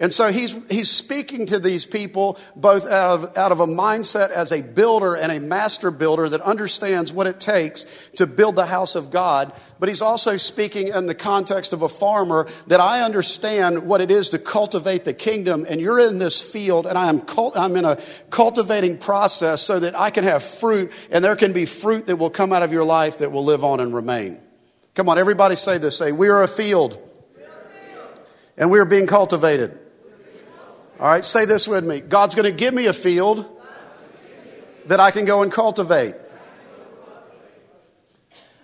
And 0.00 0.14
so 0.14 0.30
he's, 0.30 0.56
he's 0.70 0.88
speaking 0.88 1.46
to 1.46 1.58
these 1.58 1.84
people 1.84 2.38
both 2.54 2.86
out 2.86 3.18
of, 3.18 3.36
out 3.36 3.50
of 3.50 3.58
a 3.58 3.66
mindset 3.66 4.30
as 4.30 4.52
a 4.52 4.62
builder 4.62 5.16
and 5.16 5.32
a 5.32 5.40
master 5.40 5.90
builder 5.90 6.28
that 6.28 6.40
understands 6.40 7.12
what 7.12 7.26
it 7.26 7.40
takes 7.40 7.84
to 8.14 8.28
build 8.28 8.54
the 8.54 8.66
house 8.66 8.94
of 8.94 9.10
God. 9.10 9.52
But 9.80 9.88
he's 9.88 10.00
also 10.00 10.36
speaking 10.36 10.88
in 10.88 11.06
the 11.06 11.16
context 11.16 11.72
of 11.72 11.82
a 11.82 11.88
farmer 11.88 12.46
that 12.68 12.78
I 12.78 13.02
understand 13.02 13.88
what 13.88 14.00
it 14.00 14.12
is 14.12 14.28
to 14.28 14.38
cultivate 14.38 15.04
the 15.04 15.12
kingdom. 15.12 15.66
And 15.68 15.80
you're 15.80 15.98
in 15.98 16.18
this 16.18 16.40
field 16.40 16.86
and 16.86 16.96
I 16.96 17.08
am 17.08 17.20
cult, 17.20 17.56
I'm 17.56 17.74
in 17.74 17.84
a 17.84 17.98
cultivating 18.30 18.98
process 18.98 19.62
so 19.62 19.80
that 19.80 19.98
I 19.98 20.10
can 20.10 20.22
have 20.22 20.44
fruit 20.44 20.92
and 21.10 21.24
there 21.24 21.34
can 21.34 21.52
be 21.52 21.66
fruit 21.66 22.06
that 22.06 22.16
will 22.16 22.30
come 22.30 22.52
out 22.52 22.62
of 22.62 22.70
your 22.70 22.84
life 22.84 23.18
that 23.18 23.32
will 23.32 23.44
live 23.44 23.64
on 23.64 23.80
and 23.80 23.92
remain. 23.92 24.38
Come 24.94 25.08
on, 25.08 25.18
everybody 25.18 25.56
say 25.56 25.78
this. 25.78 25.98
Say, 25.98 26.12
we 26.12 26.28
are 26.28 26.44
a 26.44 26.48
field. 26.48 27.02
And 28.56 28.70
we 28.70 28.78
are 28.78 28.84
being 28.84 29.08
cultivated. 29.08 29.78
All 31.00 31.06
right, 31.06 31.24
say 31.24 31.44
this 31.44 31.68
with 31.68 31.84
me 31.84 32.00
God's 32.00 32.34
going 32.34 32.50
to 32.50 32.56
give 32.56 32.74
me 32.74 32.86
a 32.86 32.92
field 32.92 33.48
that 34.86 35.00
I 35.00 35.10
can 35.10 35.24
go 35.24 35.42
and 35.42 35.52
cultivate. 35.52 36.14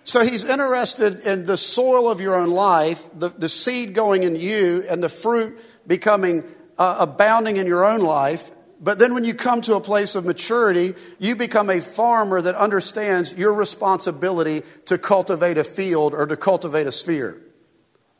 So 0.03 0.23
he's 0.23 0.43
interested 0.43 1.21
in 1.21 1.45
the 1.45 1.57
soil 1.57 2.11
of 2.11 2.21
your 2.21 2.35
own 2.35 2.49
life, 2.49 3.09
the, 3.17 3.29
the 3.29 3.49
seed 3.49 3.95
going 3.95 4.23
in 4.23 4.35
you, 4.35 4.83
and 4.87 5.01
the 5.01 5.09
fruit 5.09 5.59
becoming 5.87 6.43
uh, 6.77 6.97
abounding 6.99 7.57
in 7.57 7.65
your 7.65 7.83
own 7.83 8.01
life. 8.01 8.51
But 8.79 8.99
then 8.99 9.13
when 9.15 9.23
you 9.23 9.33
come 9.33 9.61
to 9.61 9.75
a 9.75 9.81
place 9.81 10.13
of 10.13 10.25
maturity, 10.25 10.93
you 11.17 11.35
become 11.35 11.69
a 11.69 11.81
farmer 11.81 12.39
that 12.41 12.53
understands 12.53 13.35
your 13.35 13.53
responsibility 13.53 14.61
to 14.85 14.97
cultivate 14.97 15.57
a 15.57 15.63
field 15.63 16.13
or 16.13 16.27
to 16.27 16.37
cultivate 16.37 16.85
a 16.85 16.91
sphere. 16.91 17.41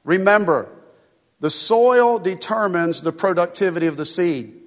Remember, 0.03 0.72
the 1.40 1.50
soil 1.50 2.18
determines 2.20 3.02
the 3.02 3.12
productivity 3.12 3.88
of 3.88 3.98
the 3.98 4.06
seed. 4.06 4.62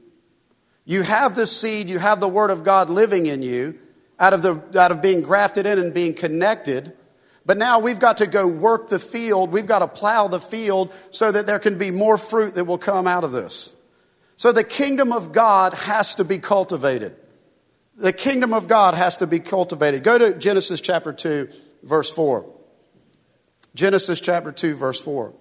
You 0.85 1.03
have 1.03 1.35
the 1.35 1.47
seed, 1.47 1.89
you 1.89 1.99
have 1.99 2.21
the 2.21 2.29
Word 2.29 2.51
of 2.51 2.65
God 2.65 2.91
living 2.91 3.27
in 3.27 3.43
you 3.43 3.79
out 4.19 4.33
of, 4.33 4.43
the, 4.43 4.63
out 4.79 4.91
of 4.91 5.03
being 5.03 5.23
grafted 5.23 5.67
in 5.67 5.79
and 5.79 5.93
being 5.93 6.15
connected. 6.15 6.93
But 7.45 7.57
now 7.57 7.79
we've 7.79 7.99
got 7.99 8.19
to 8.19 8.27
go 8.27 8.47
work 8.47 8.89
the 8.89 8.99
field. 8.99 9.53
We've 9.53 9.67
got 9.67 9.79
to 9.79 9.89
plow 9.89 10.29
the 10.29 10.41
field 10.41 10.93
so 11.11 11.33
that 11.33 11.47
there 11.47 11.59
can 11.59 11.79
be 11.79 11.91
more 11.91 12.19
fruit 12.19 12.55
that 12.55 12.65
will 12.65 12.79
come 12.79 13.07
out 13.07 13.25
of 13.25 13.33
this. 13.33 13.77
So 14.37 14.53
the 14.53 14.65
kingdom 14.65 15.13
of 15.13 15.33
God 15.33 15.75
has 15.75 16.15
to 16.17 16.25
be 16.25 16.39
cultivated. 16.39 17.17
The 17.97 18.13
kingdom 18.13 18.55
of 18.55 18.69
God 18.69 18.95
has 18.95 19.17
to 19.17 19.27
be 19.27 19.41
cultivated. 19.41 20.05
Go 20.05 20.19
to 20.19 20.35
Genesis 20.39 20.81
chapter 20.81 21.13
2, 21.13 21.49
verse 21.83 22.11
4. 22.11 22.49
Genesis 23.75 24.21
chapter 24.21 24.53
2, 24.53 24.77
verse 24.77 25.01
4. 25.01 25.35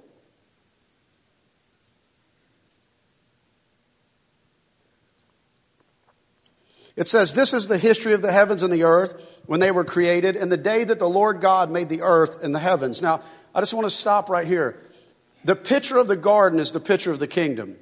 It 6.98 7.08
says, 7.08 7.34
This 7.34 7.54
is 7.54 7.68
the 7.68 7.78
history 7.78 8.14
of 8.14 8.24
the 8.24 8.32
heavens 8.32 8.64
and 8.64 8.74
the 8.74 8.84
earth 8.84 9.24
when 9.46 9.60
they 9.60 9.72
were 9.72 9.86
created, 9.86 10.36
and 10.36 10.52
the 10.52 10.58
day 10.58 10.84
that 10.84 11.00
the 11.00 11.08
Lord 11.08 11.40
God 11.40 11.72
made 11.72 11.88
the 11.88 12.02
earth 12.02 12.44
and 12.44 12.54
the 12.54 12.60
heavens. 12.60 13.02
Now, 13.02 13.22
I 13.56 13.62
just 13.62 13.74
want 13.74 13.86
to 13.86 13.96
stop 13.96 14.30
right 14.30 14.48
here. 14.48 14.84
The 15.46 15.56
picture 15.56 15.98
of 15.98 16.08
the 16.08 16.18
garden 16.18 16.60
is 16.60 16.72
the 16.72 16.80
picture 16.80 17.12
of 17.12 17.20
the 17.20 17.28
kingdom. 17.28 17.78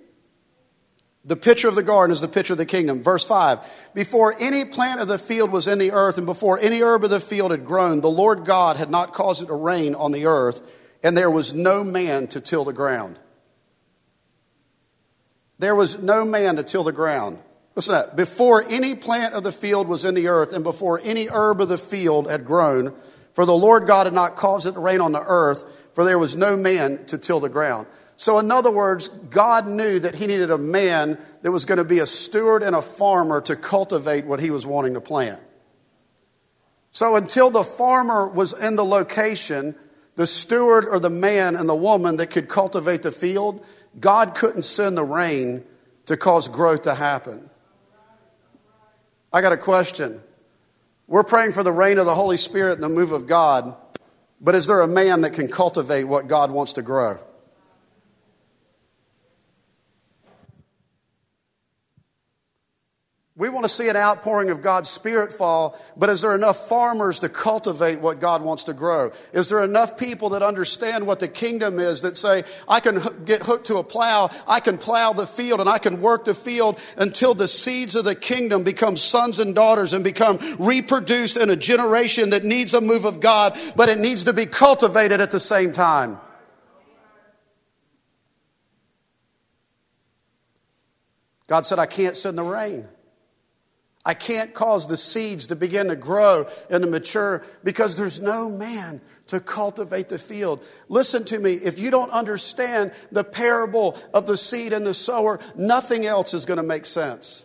The 1.23 1.37
picture 1.37 1.67
of 1.67 1.73
the 1.73 1.81
garden 1.81 2.13
is 2.13 2.21
the 2.21 2.27
picture 2.27 2.53
of 2.53 2.59
the 2.59 2.65
kingdom. 2.67 3.01
Verse 3.01 3.25
5 3.25 3.93
Before 3.95 4.35
any 4.39 4.65
plant 4.65 4.99
of 4.99 5.07
the 5.07 5.17
field 5.17 5.51
was 5.51 5.67
in 5.67 5.79
the 5.79 5.93
earth, 5.93 6.17
and 6.17 6.27
before 6.27 6.59
any 6.59 6.81
herb 6.81 7.05
of 7.05 7.09
the 7.09 7.21
field 7.21 7.51
had 7.51 7.65
grown, 7.65 8.01
the 8.01 8.09
Lord 8.09 8.45
God 8.45 8.75
had 8.75 8.91
not 8.91 9.13
caused 9.13 9.41
it 9.41 9.47
to 9.47 9.55
rain 9.55 9.95
on 9.95 10.11
the 10.11 10.25
earth, 10.25 10.61
and 11.03 11.17
there 11.17 11.31
was 11.31 11.53
no 11.53 11.83
man 11.83 12.27
to 12.27 12.41
till 12.41 12.65
the 12.65 12.73
ground. 12.73 13.17
There 15.57 15.73
was 15.73 16.03
no 16.03 16.25
man 16.25 16.57
to 16.57 16.63
till 16.63 16.83
the 16.83 16.91
ground. 16.91 17.39
Listen 17.75 17.93
that. 17.93 18.15
Before 18.15 18.63
any 18.69 18.95
plant 18.95 19.33
of 19.33 19.43
the 19.43 19.51
field 19.51 19.87
was 19.87 20.05
in 20.05 20.15
the 20.15 20.29
earth, 20.29 20.53
and 20.53 20.63
before 20.63 21.01
any 21.03 21.27
herb 21.27 21.59
of 21.59 21.67
the 21.67 21.77
field 21.77 22.29
had 22.29 22.45
grown, 22.45 22.93
for 23.33 23.45
the 23.45 23.55
Lord 23.55 23.85
God 23.85 24.07
had 24.07 24.13
not 24.13 24.37
caused 24.37 24.65
it 24.65 24.73
to 24.73 24.79
rain 24.79 25.01
on 25.01 25.11
the 25.11 25.21
earth, 25.21 25.89
for 25.93 26.05
there 26.05 26.17
was 26.17 26.37
no 26.37 26.55
man 26.55 27.05
to 27.07 27.17
till 27.17 27.41
the 27.41 27.49
ground. 27.49 27.87
So, 28.15 28.39
in 28.39 28.49
other 28.49 28.71
words, 28.71 29.09
God 29.09 29.67
knew 29.67 29.99
that 29.99 30.15
He 30.15 30.25
needed 30.25 30.51
a 30.51 30.57
man 30.57 31.17
that 31.41 31.51
was 31.51 31.65
going 31.65 31.79
to 31.79 31.83
be 31.83 31.99
a 31.99 32.05
steward 32.05 32.63
and 32.63 32.73
a 32.73 32.81
farmer 32.81 33.41
to 33.41 33.57
cultivate 33.57 34.25
what 34.25 34.39
He 34.39 34.51
was 34.51 34.65
wanting 34.65 34.93
to 34.93 35.01
plant. 35.01 35.41
So, 36.91 37.17
until 37.17 37.49
the 37.49 37.65
farmer 37.65 38.25
was 38.25 38.57
in 38.57 38.77
the 38.77 38.85
location, 38.85 39.75
the 40.15 40.27
steward 40.27 40.85
or 40.85 40.97
the 40.97 41.09
man 41.09 41.57
and 41.57 41.67
the 41.67 41.75
woman 41.75 42.15
that 42.17 42.27
could 42.27 42.47
cultivate 42.47 43.01
the 43.01 43.11
field, 43.11 43.65
God 43.99 44.33
couldn't 44.33 44.61
send 44.61 44.95
the 44.95 45.03
rain 45.03 45.65
to 46.05 46.15
cause 46.15 46.47
growth 46.47 46.83
to 46.83 46.95
happen. 46.95 47.49
I 49.35 49.41
got 49.41 49.51
a 49.51 49.57
question. 49.57 50.21
We're 51.07 51.25
praying 51.25 51.51
for 51.51 51.61
the 51.61 51.71
reign 51.73 51.97
of 51.97 52.05
the 52.05 52.15
Holy 52.15 52.37
Spirit 52.37 52.75
and 52.75 52.83
the 52.83 52.87
move 52.87 53.11
of 53.11 53.27
God, 53.27 53.75
but 54.39 54.55
is 54.55 54.65
there 54.65 54.79
a 54.79 54.87
man 54.87 55.21
that 55.21 55.33
can 55.33 55.49
cultivate 55.49 56.05
what 56.05 56.29
God 56.29 56.51
wants 56.51 56.71
to 56.73 56.81
grow? 56.81 57.17
We 63.37 63.49
want 63.49 63.65
to 63.65 63.69
see 63.69 63.89
an 63.89 63.97
outpouring 63.97 64.49
of 64.49 64.61
God's 64.61 64.89
Spirit 64.89 65.33
fall, 65.33 65.77
but 65.97 66.09
is 66.09 66.21
there 66.21 66.33
enough 66.33 66.69
farmers 66.69 67.19
to 67.19 67.27
cultivate 67.27 67.99
what 67.99 68.21
God 68.21 68.41
wants 68.41 68.63
to 68.65 68.73
grow? 68.73 69.11
Is 69.33 69.49
there 69.49 69.61
enough 69.61 69.97
people 69.97 70.29
that 70.29 70.41
understand 70.41 71.05
what 71.05 71.19
the 71.19 71.27
kingdom 71.27 71.77
is 71.77 71.99
that 72.03 72.15
say, 72.15 72.45
I 72.65 72.79
can 72.79 73.01
get 73.25 73.45
hooked 73.45 73.67
to 73.67 73.75
a 73.75 73.83
plow, 73.83 74.29
I 74.47 74.61
can 74.61 74.77
plow 74.77 75.11
the 75.11 75.27
field, 75.27 75.59
and 75.59 75.67
I 75.67 75.79
can 75.79 75.99
work 75.99 76.23
the 76.23 76.33
field 76.33 76.79
until 76.97 77.33
the 77.33 77.49
seeds 77.49 77.93
of 77.95 78.05
the 78.05 78.15
kingdom 78.15 78.63
become 78.63 78.95
sons 78.95 79.37
and 79.37 79.53
daughters 79.53 79.91
and 79.91 80.01
become 80.01 80.39
reproduced 80.57 81.35
in 81.35 81.49
a 81.49 81.57
generation 81.57 82.29
that 82.29 82.45
needs 82.45 82.73
a 82.73 82.79
move 82.79 83.03
of 83.03 83.19
God, 83.19 83.59
but 83.75 83.89
it 83.89 83.99
needs 83.99 84.23
to 84.23 84.33
be 84.33 84.45
cultivated 84.45 85.19
at 85.19 85.31
the 85.31 85.41
same 85.41 85.73
time? 85.73 86.21
God 91.47 91.65
said, 91.65 91.79
I 91.79 91.85
can't 91.85 92.15
send 92.15 92.37
the 92.37 92.43
rain. 92.43 92.87
I 94.05 94.13
can't 94.13 94.53
cause 94.53 94.87
the 94.87 94.97
seeds 94.97 95.47
to 95.47 95.55
begin 95.55 95.87
to 95.87 95.95
grow 95.95 96.47
and 96.69 96.83
to 96.83 96.89
mature 96.89 97.43
because 97.63 97.95
there's 97.95 98.21
no 98.21 98.49
man 98.49 99.01
to 99.27 99.39
cultivate 99.39 100.09
the 100.09 100.19
field. 100.19 100.63
Listen 100.89 101.25
to 101.25 101.39
me. 101.39 101.53
If 101.53 101.79
you 101.79 101.89
don't 101.89 102.11
understand 102.11 102.91
the 103.11 103.23
parable 103.23 103.99
of 104.13 104.27
the 104.27 104.37
seed 104.37 104.73
and 104.73 104.85
the 104.85 104.93
sower, 104.93 105.39
nothing 105.55 106.05
else 106.05 106.35
is 106.35 106.45
going 106.45 106.57
to 106.57 106.63
make 106.63 106.85
sense. 106.85 107.44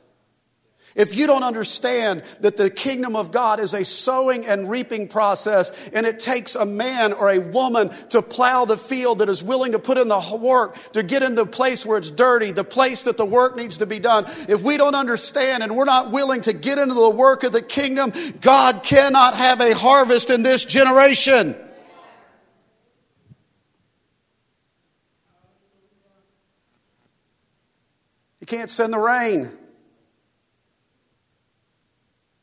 If 0.96 1.14
you 1.14 1.28
don't 1.28 1.44
understand 1.44 2.24
that 2.40 2.56
the 2.56 2.68
kingdom 2.68 3.14
of 3.14 3.30
God 3.30 3.60
is 3.60 3.74
a 3.74 3.84
sowing 3.84 4.44
and 4.44 4.68
reaping 4.68 5.06
process, 5.06 5.70
and 5.92 6.04
it 6.04 6.18
takes 6.18 6.56
a 6.56 6.66
man 6.66 7.12
or 7.12 7.30
a 7.30 7.38
woman 7.38 7.90
to 8.08 8.22
plow 8.22 8.64
the 8.64 8.76
field 8.76 9.20
that 9.20 9.28
is 9.28 9.42
willing 9.42 9.72
to 9.72 9.78
put 9.78 9.98
in 9.98 10.08
the 10.08 10.38
work 10.40 10.76
to 10.92 11.02
get 11.02 11.22
in 11.22 11.36
the 11.36 11.46
place 11.46 11.86
where 11.86 11.96
it's 11.96 12.10
dirty, 12.10 12.50
the 12.50 12.64
place 12.64 13.04
that 13.04 13.16
the 13.16 13.24
work 13.24 13.54
needs 13.56 13.78
to 13.78 13.86
be 13.86 14.00
done, 14.00 14.24
if 14.48 14.62
we 14.62 14.76
don't 14.76 14.96
understand 14.96 15.62
and 15.62 15.76
we're 15.76 15.84
not 15.84 16.10
willing 16.10 16.40
to 16.40 16.52
get 16.52 16.78
into 16.78 16.94
the 16.94 17.10
work 17.10 17.44
of 17.44 17.52
the 17.52 17.62
kingdom, 17.62 18.12
God 18.40 18.82
cannot 18.82 19.34
have 19.34 19.60
a 19.60 19.74
harvest 19.74 20.28
in 20.30 20.42
this 20.42 20.64
generation. 20.64 21.54
He 28.40 28.46
can't 28.46 28.70
send 28.70 28.92
the 28.92 28.98
rain. 28.98 29.50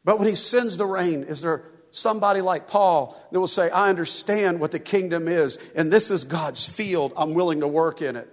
But 0.08 0.20
when 0.20 0.30
he 0.30 0.36
sends 0.36 0.78
the 0.78 0.86
rain, 0.86 1.26
is 1.26 1.41
there 1.41 1.66
somebody 1.91 2.39
like 2.39 2.70
Paul 2.70 3.22
that 3.30 3.38
will 3.41 3.45
say, 3.45 3.70
I 3.70 3.89
understand 3.89 4.62
what 4.62 4.72
the 4.72 4.80
kingdom 4.80 5.28
is, 5.28 5.60
and 5.76 5.91
this 5.91 6.12
is 6.12 6.24
God's 6.24 6.66
field. 6.66 7.12
I'm 7.18 7.34
willing 7.34 7.60
to 7.60 7.68
work 7.68 8.01
in 8.01 8.16
it. 8.16 8.30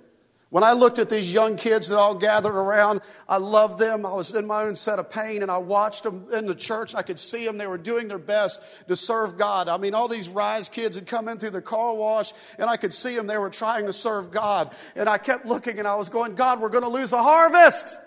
When 0.50 0.62
I 0.62 0.70
looked 0.70 1.00
at 1.00 1.10
these 1.10 1.34
young 1.34 1.56
kids 1.56 1.88
that 1.88 1.98
all 1.98 2.14
gathered 2.14 2.54
around, 2.54 3.00
I 3.28 3.38
loved 3.38 3.80
them. 3.80 4.06
I 4.06 4.14
was 4.14 4.32
in 4.36 4.46
my 4.46 4.62
own 4.62 4.76
set 4.76 5.00
of 5.00 5.10
pain 5.10 5.42
and 5.42 5.50
I 5.50 5.58
watched 5.58 6.04
them 6.04 6.26
in 6.32 6.46
the 6.46 6.54
church. 6.54 6.94
I 6.94 7.02
could 7.02 7.18
see 7.18 7.44
them. 7.44 7.58
They 7.58 7.66
were 7.66 7.76
doing 7.76 8.06
their 8.06 8.18
best 8.18 8.62
to 8.86 8.94
serve 8.94 9.36
God. 9.36 9.68
I 9.68 9.76
mean, 9.76 9.94
all 9.94 10.06
these 10.06 10.28
Rise 10.28 10.68
kids 10.68 10.94
had 10.94 11.08
come 11.08 11.26
in 11.26 11.38
through 11.38 11.50
the 11.50 11.60
car 11.60 11.92
wash 11.96 12.32
and 12.56 12.70
I 12.70 12.76
could 12.76 12.92
see 12.92 13.16
them. 13.16 13.26
They 13.26 13.36
were 13.36 13.50
trying 13.50 13.86
to 13.86 13.92
serve 13.92 14.30
God. 14.30 14.72
And 14.94 15.08
I 15.08 15.18
kept 15.18 15.44
looking 15.44 15.80
and 15.80 15.88
I 15.88 15.96
was 15.96 16.08
going, 16.08 16.36
God, 16.36 16.60
we're 16.60 16.68
going 16.68 16.84
to 16.84 16.88
lose 16.88 17.12
a 17.12 17.20
harvest. 17.20 17.98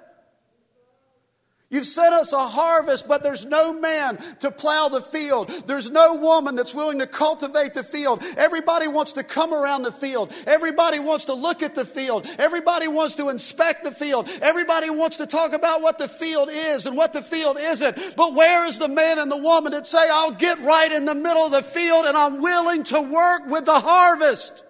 You've 1.69 1.85
sent 1.85 2.13
us 2.13 2.31
a 2.31 2.47
harvest, 2.47 3.09
but 3.09 3.23
there's 3.23 3.45
no 3.45 3.73
man 3.73 4.17
to 4.39 4.51
plow 4.51 4.87
the 4.87 5.01
field. 5.01 5.49
There's 5.67 5.91
no 5.91 6.15
woman 6.15 6.55
that's 6.55 6.73
willing 6.73 6.99
to 6.99 7.07
cultivate 7.07 7.73
the 7.73 7.83
field. 7.83 8.23
Everybody 8.37 8.87
wants 8.87 9.11
to 9.13 9.23
come 9.23 9.53
around 9.53 9.83
the 9.83 9.91
field. 9.91 10.31
Everybody 10.45 10.99
wants 10.99 11.25
to 11.25 11.33
look 11.33 11.61
at 11.61 11.75
the 11.75 11.83
field. 11.83 12.25
Everybody 12.39 12.87
wants 12.87 13.15
to 13.15 13.27
inspect 13.27 13.83
the 13.83 13.91
field. 13.91 14.29
Everybody 14.41 14.89
wants 14.89 15.17
to 15.17 15.27
talk 15.27 15.51
about 15.51 15.81
what 15.81 15.97
the 15.97 16.07
field 16.07 16.47
is 16.49 16.85
and 16.85 16.95
what 16.95 17.11
the 17.11 17.21
field 17.21 17.57
isn't. 17.59 18.15
But 18.15 18.33
where 18.33 18.65
is 18.65 18.79
the 18.79 18.87
man 18.87 19.19
and 19.19 19.29
the 19.29 19.35
woman 19.35 19.73
that 19.73 19.85
say, 19.85 20.07
I'll 20.09 20.31
get 20.31 20.57
right 20.59 20.91
in 20.93 21.03
the 21.03 21.15
middle 21.15 21.43
of 21.43 21.51
the 21.51 21.63
field 21.63 22.05
and 22.05 22.15
I'm 22.15 22.41
willing 22.41 22.83
to 22.83 23.01
work 23.01 23.45
with 23.47 23.65
the 23.65 23.79
harvest? 23.81 24.63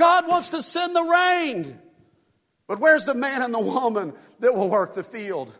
God 0.00 0.26
wants 0.26 0.48
to 0.48 0.62
send 0.62 0.96
the 0.96 1.02
rain. 1.02 1.78
But 2.66 2.80
where's 2.80 3.04
the 3.04 3.14
man 3.14 3.42
and 3.42 3.52
the 3.52 3.60
woman 3.60 4.14
that 4.38 4.54
will 4.54 4.70
work 4.70 4.94
the 4.94 5.02
field? 5.02 5.54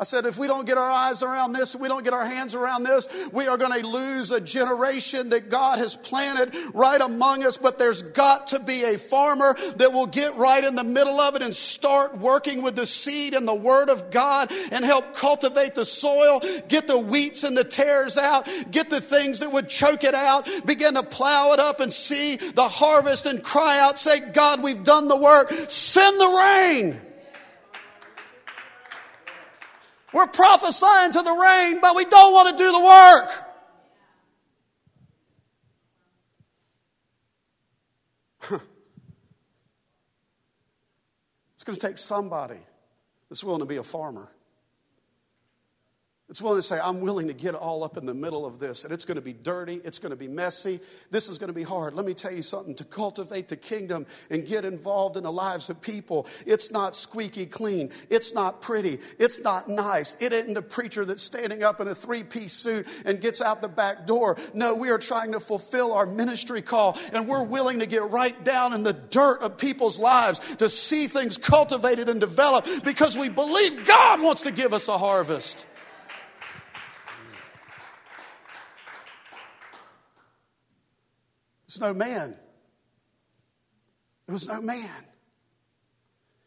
I 0.00 0.02
said, 0.02 0.26
if 0.26 0.36
we 0.36 0.48
don't 0.48 0.66
get 0.66 0.76
our 0.76 0.90
eyes 0.90 1.22
around 1.22 1.52
this, 1.52 1.76
we 1.76 1.86
don't 1.86 2.02
get 2.02 2.12
our 2.12 2.26
hands 2.26 2.52
around 2.52 2.82
this, 2.82 3.08
we 3.32 3.46
are 3.46 3.56
going 3.56 3.80
to 3.80 3.86
lose 3.86 4.32
a 4.32 4.40
generation 4.40 5.28
that 5.28 5.50
God 5.50 5.78
has 5.78 5.94
planted 5.94 6.52
right 6.74 7.00
among 7.00 7.44
us. 7.44 7.56
But 7.56 7.78
there's 7.78 8.02
got 8.02 8.48
to 8.48 8.58
be 8.58 8.82
a 8.82 8.98
farmer 8.98 9.56
that 9.76 9.92
will 9.92 10.08
get 10.08 10.34
right 10.34 10.64
in 10.64 10.74
the 10.74 10.82
middle 10.82 11.20
of 11.20 11.36
it 11.36 11.42
and 11.42 11.54
start 11.54 12.18
working 12.18 12.60
with 12.60 12.74
the 12.74 12.86
seed 12.86 13.34
and 13.34 13.46
the 13.46 13.54
word 13.54 13.88
of 13.88 14.10
God 14.10 14.50
and 14.72 14.84
help 14.84 15.14
cultivate 15.14 15.76
the 15.76 15.84
soil, 15.86 16.40
get 16.66 16.88
the 16.88 16.98
wheats 16.98 17.44
and 17.44 17.56
the 17.56 17.62
tares 17.62 18.18
out, 18.18 18.48
get 18.72 18.90
the 18.90 19.00
things 19.00 19.38
that 19.38 19.52
would 19.52 19.68
choke 19.68 20.02
it 20.02 20.14
out, 20.14 20.48
begin 20.66 20.94
to 20.94 21.04
plow 21.04 21.52
it 21.52 21.60
up 21.60 21.78
and 21.78 21.92
see 21.92 22.34
the 22.34 22.68
harvest 22.68 23.26
and 23.26 23.44
cry 23.44 23.78
out, 23.78 24.00
say, 24.00 24.18
God, 24.32 24.60
we've 24.60 24.82
done 24.82 25.06
the 25.06 25.16
work. 25.16 25.52
Send 25.68 26.20
the 26.20 26.26
rain. 26.26 27.00
We're 30.14 30.28
prophesying 30.28 31.10
to 31.12 31.22
the 31.22 31.32
rain, 31.32 31.80
but 31.82 31.96
we 31.96 32.04
don't 32.04 32.32
want 32.32 32.56
to 32.56 32.62
do 32.62 32.70
the 32.70 32.80
work. 32.80 33.30
it's 41.54 41.64
going 41.64 41.74
to 41.74 41.84
take 41.84 41.98
somebody 41.98 42.60
that's 43.28 43.42
willing 43.42 43.58
to 43.58 43.66
be 43.66 43.76
a 43.76 43.82
farmer. 43.82 44.30
It's 46.34 46.42
willing 46.42 46.58
to 46.58 46.62
say, 46.62 46.80
I'm 46.82 46.98
willing 46.98 47.28
to 47.28 47.32
get 47.32 47.54
all 47.54 47.84
up 47.84 47.96
in 47.96 48.06
the 48.06 48.12
middle 48.12 48.44
of 48.44 48.58
this, 48.58 48.82
and 48.82 48.92
it's 48.92 49.04
going 49.04 49.14
to 49.14 49.22
be 49.22 49.32
dirty, 49.32 49.80
it's 49.84 50.00
going 50.00 50.10
to 50.10 50.16
be 50.16 50.26
messy, 50.26 50.80
this 51.12 51.28
is 51.28 51.38
going 51.38 51.46
to 51.46 51.54
be 51.54 51.62
hard. 51.62 51.94
Let 51.94 52.04
me 52.04 52.12
tell 52.12 52.34
you 52.34 52.42
something 52.42 52.74
to 52.74 52.84
cultivate 52.84 53.46
the 53.46 53.56
kingdom 53.56 54.04
and 54.30 54.44
get 54.44 54.64
involved 54.64 55.16
in 55.16 55.22
the 55.22 55.30
lives 55.30 55.70
of 55.70 55.80
people, 55.80 56.26
it's 56.44 56.72
not 56.72 56.96
squeaky 56.96 57.46
clean, 57.46 57.90
it's 58.10 58.34
not 58.34 58.60
pretty, 58.60 58.98
it's 59.20 59.42
not 59.42 59.68
nice. 59.68 60.16
It 60.18 60.32
isn't 60.32 60.54
the 60.54 60.62
preacher 60.62 61.04
that's 61.04 61.22
standing 61.22 61.62
up 61.62 61.80
in 61.80 61.86
a 61.86 61.94
three 61.94 62.24
piece 62.24 62.52
suit 62.52 62.88
and 63.06 63.20
gets 63.20 63.40
out 63.40 63.62
the 63.62 63.68
back 63.68 64.04
door. 64.04 64.36
No, 64.54 64.74
we 64.74 64.90
are 64.90 64.98
trying 64.98 65.30
to 65.30 65.38
fulfill 65.38 65.92
our 65.92 66.04
ministry 66.04 66.62
call, 66.62 66.98
and 67.12 67.28
we're 67.28 67.44
willing 67.44 67.78
to 67.78 67.86
get 67.86 68.10
right 68.10 68.42
down 68.42 68.74
in 68.74 68.82
the 68.82 68.92
dirt 68.92 69.40
of 69.40 69.56
people's 69.56 70.00
lives 70.00 70.56
to 70.56 70.68
see 70.68 71.06
things 71.06 71.38
cultivated 71.38 72.08
and 72.08 72.18
developed 72.18 72.84
because 72.84 73.16
we 73.16 73.28
believe 73.28 73.86
God 73.86 74.20
wants 74.20 74.42
to 74.42 74.50
give 74.50 74.72
us 74.72 74.88
a 74.88 74.98
harvest. 74.98 75.66
No 81.80 81.94
man. 81.94 82.36
There 84.26 84.34
was 84.34 84.48
no 84.48 84.60
man. 84.60 85.04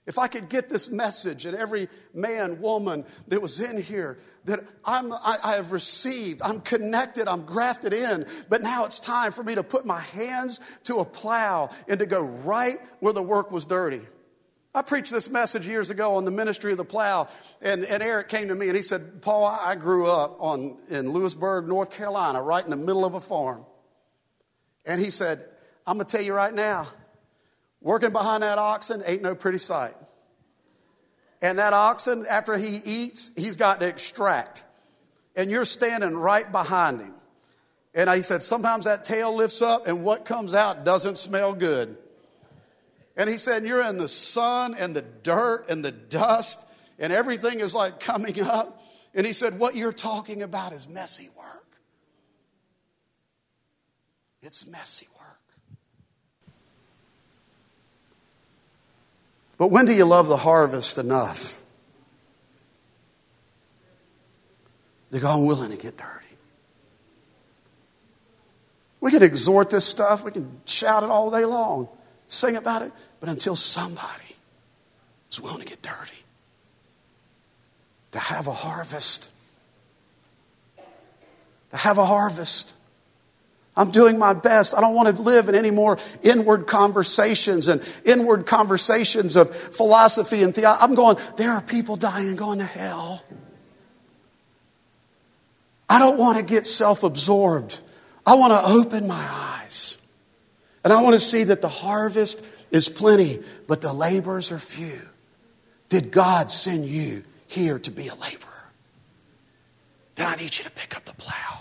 If 0.08 0.18
I 0.18 0.28
could 0.28 0.48
get 0.48 0.70
this 0.70 0.90
message 0.90 1.46
and 1.46 1.56
every 1.56 1.90
man, 2.14 2.62
woman 2.62 3.04
that 3.28 3.42
was 3.42 3.60
in 3.60 3.82
here 3.82 4.18
that 4.46 4.62
I'm, 4.86 5.12
I, 5.12 5.38
I, 5.44 5.56
have 5.56 5.74
received, 5.74 6.42
I'm 6.42 6.62
connected, 6.62 7.28
I'm 7.28 7.42
grafted 7.42 7.92
in, 7.92 8.26
but 8.48 8.64
now 8.64 8.86
it's 8.86 9.02
time 9.02 9.34
for 9.34 9.44
me 9.44 9.56
to 9.56 9.64
put 9.64 9.86
my 9.86 10.00
hands 10.00 10.62
to 10.86 10.96
a 11.00 11.06
plow 11.06 11.70
and 11.90 12.00
to 12.00 12.06
go 12.06 12.24
right 12.24 12.78
where 13.02 13.12
the 13.12 13.22
work 13.22 13.52
was 13.52 13.66
dirty. 13.66 14.02
I 14.74 14.82
preached 14.82 15.12
this 15.12 15.30
message 15.30 15.68
years 15.68 15.90
ago 15.90 16.16
on 16.16 16.24
the 16.24 16.32
ministry 16.32 16.72
of 16.72 16.78
the 16.78 16.86
plow, 16.86 17.28
and, 17.62 17.84
and 17.84 18.02
Eric 18.02 18.30
came 18.30 18.48
to 18.48 18.56
me 18.56 18.68
and 18.68 18.78
he 18.78 18.84
said, 18.84 19.22
Paul, 19.22 19.46
I 19.46 19.76
grew 19.76 20.08
up 20.08 20.38
on, 20.40 20.78
in 20.90 21.10
Louisburg, 21.12 21.68
North 21.68 21.92
Carolina, 21.92 22.42
right 22.42 22.64
in 22.64 22.70
the 22.70 22.78
middle 22.78 23.04
of 23.04 23.14
a 23.14 23.20
farm. 23.20 23.66
And 24.88 25.00
he 25.00 25.12
said, 25.12 25.46
I'm 25.86 25.98
going 25.98 26.08
to 26.08 26.18
tell 26.18 26.26
you 26.26 26.34
right 26.34 26.54
now, 26.54 26.88
working 27.82 28.12
behind 28.12 28.42
that 28.42 28.58
oxen 28.58 29.04
ain't 29.06 29.22
no 29.22 29.36
pretty 29.36 29.60
sight. 29.60 29.94
And 31.42 31.60
that 31.60 31.74
oxen, 31.74 32.26
after 32.28 32.58
he 32.58 32.80
eats, 32.84 33.32
he's 33.36 33.58
got 33.58 33.82
to 33.82 33.88
extract. 33.88 34.64
And 35.36 35.52
you're 35.52 35.66
standing 35.66 36.18
right 36.18 36.52
behind 36.52 37.02
him. 37.02 37.14
And 37.94 38.10
he 38.10 38.22
said, 38.22 38.42
sometimes 38.42 38.86
that 38.86 39.06
tail 39.06 39.36
lifts 39.36 39.62
up 39.62 39.86
and 39.86 40.04
what 40.04 40.26
comes 40.26 40.56
out 40.56 40.84
doesn't 40.84 41.20
smell 41.20 41.54
good. 41.54 41.98
And 43.18 43.28
he 43.28 43.38
said, 43.38 43.66
You're 43.66 43.84
in 43.84 43.98
the 43.98 44.08
sun 44.08 44.76
and 44.76 44.96
the 44.96 45.02
dirt 45.02 45.66
and 45.70 45.84
the 45.84 45.92
dust, 45.92 46.64
and 47.00 47.12
everything 47.12 47.60
is 47.60 47.74
like 47.74 48.00
coming 48.00 48.40
up. 48.42 48.84
And 49.16 49.26
he 49.26 49.34
said, 49.34 49.58
What 49.58 49.76
you're 49.76 49.92
talking 49.92 50.44
about 50.44 50.72
is 50.72 50.88
messy 50.88 51.30
work. 51.36 51.67
It's 54.42 54.66
messy 54.68 55.08
work. 55.18 55.40
But 59.58 59.72
when 59.72 59.86
do 59.86 59.94
you 59.94 60.06
love 60.06 60.28
the 60.28 60.38
harvest 60.38 60.98
enough? 60.98 61.64
To 65.12 65.20
go, 65.20 65.40
willing 65.40 65.72
to 65.72 65.78
get 65.78 65.98
dirty. 65.98 66.26
We 69.00 69.12
can 69.12 69.24
exhort 69.24 69.70
this 69.70 69.86
stuff, 69.86 70.24
we 70.24 70.32
can 70.32 70.62
shout 70.66 71.04
it 71.04 71.10
all 71.10 71.32
day 71.32 71.46
long, 71.46 71.88
sing 72.28 72.56
about 72.56 72.82
it, 72.82 72.92
but 73.20 73.30
until 73.30 73.56
somebody 73.56 74.36
is 75.32 75.40
willing 75.40 75.62
to 75.62 75.66
get 75.66 75.82
dirty, 75.82 76.24
to 78.12 78.20
have 78.20 78.48
a 78.48 78.54
harvest, 78.54 79.32
to 81.70 81.78
have 81.78 81.98
a 81.98 82.06
harvest. 82.06 82.76
I'm 83.78 83.92
doing 83.92 84.18
my 84.18 84.34
best. 84.34 84.76
I 84.76 84.82
don't 84.82 84.96
want 84.96 85.16
to 85.16 85.22
live 85.22 85.48
in 85.48 85.56
any 85.56 85.70
more 85.70 86.00
inward 86.24 86.66
conversations 86.66 87.68
and 87.68 87.88
inward 88.04 88.48
conversations 88.48 89.36
of 89.36 89.56
philosophy 89.56 90.42
and 90.42 90.54
theology. 90.54 90.82
I'm 90.82 90.96
going, 90.96 91.18
there 91.38 91.52
are 91.52 91.62
people 91.62 91.96
dying 91.96 92.30
and 92.30 92.38
going 92.38 92.58
to 92.58 92.66
hell. 92.66 93.24
I 95.88 96.00
don't 96.00 96.18
want 96.18 96.40
to 96.40 96.44
get 96.44 96.66
self 96.66 97.04
absorbed. 97.04 97.80
I 98.26 98.36
want 98.36 98.52
to 98.52 98.62
open 98.64 99.08
my 99.08 99.26
eyes. 99.30 99.98
And 100.84 100.92
I 100.92 101.02
want 101.02 101.14
to 101.14 101.20
see 101.20 101.46
that 101.46 101.62
the 101.62 101.70
harvest 101.70 102.44
is 102.72 102.90
plenty, 102.90 103.40
but 103.68 103.82
the 103.82 103.94
laborers 103.94 104.52
are 104.52 104.60
few. 104.60 105.00
Did 105.90 106.12
God 106.12 106.52
send 106.52 106.86
you 106.86 107.24
here 107.48 107.80
to 107.80 107.92
be 107.92 108.08
a 108.08 108.16
laborer? 108.16 108.72
Then 110.16 110.28
I 110.28 110.36
need 110.36 110.58
you 110.58 110.64
to 110.64 110.72
pick 110.72 110.98
up 110.98 111.06
the 111.06 111.14
plow. 111.14 111.60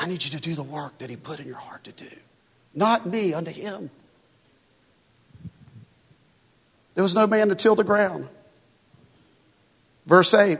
I 0.00 0.06
need 0.06 0.24
you 0.24 0.30
to 0.30 0.40
do 0.40 0.54
the 0.54 0.62
work 0.62 0.96
that 0.98 1.10
He 1.10 1.16
put 1.16 1.40
in 1.40 1.46
your 1.46 1.56
heart 1.56 1.84
to 1.84 1.92
do. 1.92 2.08
Not 2.74 3.04
me, 3.04 3.34
unto 3.34 3.50
Him. 3.50 3.90
There 6.94 7.04
was 7.04 7.14
no 7.14 7.26
man 7.26 7.50
to 7.50 7.54
till 7.54 7.74
the 7.74 7.84
ground. 7.84 8.26
Verse 10.06 10.32
8. 10.32 10.58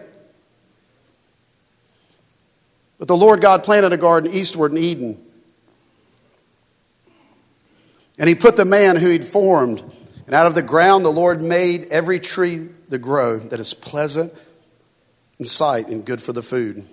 But 2.98 3.08
the 3.08 3.16
Lord 3.16 3.40
God 3.40 3.64
planted 3.64 3.94
a 3.94 3.96
garden 3.96 4.30
eastward 4.30 4.72
in 4.72 4.78
Eden. 4.78 5.26
And 8.18 8.28
he 8.28 8.34
put 8.34 8.58
the 8.58 8.66
man 8.66 8.96
who 8.96 9.08
he'd 9.08 9.24
formed. 9.24 9.82
And 10.26 10.34
out 10.34 10.46
of 10.46 10.54
the 10.54 10.62
ground 10.62 11.04
the 11.04 11.10
Lord 11.10 11.40
made 11.40 11.86
every 11.86 12.20
tree 12.20 12.68
to 12.90 12.98
grow 12.98 13.38
that 13.38 13.58
is 13.58 13.72
pleasant 13.72 14.34
in 15.38 15.46
sight 15.46 15.88
and 15.88 16.04
good 16.04 16.20
for 16.20 16.34
the 16.34 16.42
food. 16.42 16.84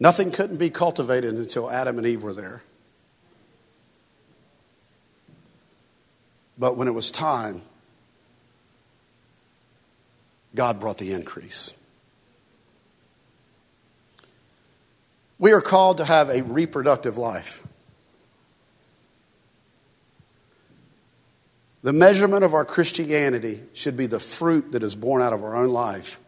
Nothing 0.00 0.32
couldn't 0.32 0.56
be 0.56 0.70
cultivated 0.70 1.34
until 1.34 1.70
Adam 1.70 1.98
and 1.98 2.06
Eve 2.06 2.22
were 2.22 2.34
there. 2.34 2.62
But 6.58 6.76
when 6.76 6.88
it 6.88 6.92
was 6.92 7.10
time, 7.10 7.62
God 10.54 10.78
brought 10.78 10.98
the 10.98 11.12
increase. 11.12 11.74
We 15.38 15.52
are 15.52 15.60
called 15.60 15.98
to 15.98 16.04
have 16.04 16.30
a 16.30 16.42
reproductive 16.42 17.18
life. 17.18 17.66
The 21.82 21.92
measurement 21.92 22.44
of 22.44 22.54
our 22.54 22.64
Christianity 22.64 23.60
should 23.74 23.96
be 23.96 24.06
the 24.06 24.20
fruit 24.20 24.72
that 24.72 24.82
is 24.82 24.94
born 24.94 25.20
out 25.20 25.32
of 25.32 25.44
our 25.44 25.54
own 25.54 25.68
life 25.68 26.18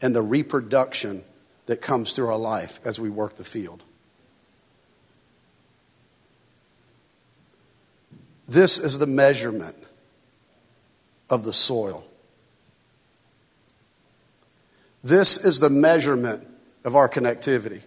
and 0.00 0.14
the 0.14 0.22
reproduction 0.22 1.24
that 1.70 1.80
comes 1.80 2.14
through 2.14 2.26
our 2.26 2.36
life 2.36 2.80
as 2.84 2.98
we 2.98 3.08
work 3.08 3.36
the 3.36 3.44
field. 3.44 3.84
This 8.48 8.80
is 8.80 8.98
the 8.98 9.06
measurement 9.06 9.76
of 11.30 11.44
the 11.44 11.52
soil. 11.52 12.04
This 15.04 15.44
is 15.44 15.60
the 15.60 15.70
measurement 15.70 16.44
of 16.82 16.96
our 16.96 17.08
connectivity. 17.08 17.82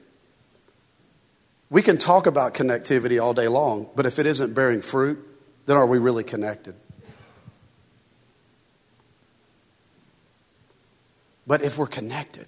We 1.70 1.82
can 1.82 1.98
talk 1.98 2.26
about 2.26 2.54
connectivity 2.54 3.22
all 3.22 3.34
day 3.34 3.50
long, 3.50 3.90
but 3.98 4.06
if 4.06 4.18
it 4.18 4.26
isn't 4.26 4.54
bearing 4.54 4.82
fruit, 4.82 5.20
then 5.66 5.76
are 5.76 5.86
we 5.86 5.98
really 5.98 6.24
connected? 6.24 6.76
But 11.46 11.64
if 11.64 11.78
we're 11.78 11.88
connected, 11.88 12.48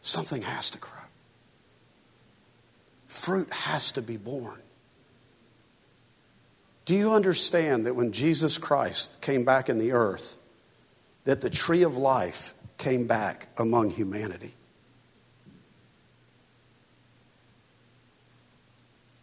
something 0.00 0.42
has 0.42 0.70
to 0.70 0.78
grow. 0.78 0.92
Fruit 3.08 3.52
has 3.52 3.92
to 3.92 4.02
be 4.02 4.16
born. 4.16 4.58
Do 6.84 6.94
you 6.94 7.12
understand 7.12 7.86
that 7.86 7.94
when 7.94 8.12
Jesus 8.12 8.58
Christ 8.58 9.20
came 9.20 9.44
back 9.44 9.68
in 9.68 9.78
the 9.78 9.92
earth, 9.92 10.38
that 11.24 11.40
the 11.40 11.50
tree 11.50 11.82
of 11.82 11.96
life 11.96 12.54
came 12.78 13.06
back 13.06 13.48
among 13.56 13.90
humanity? 13.90 14.54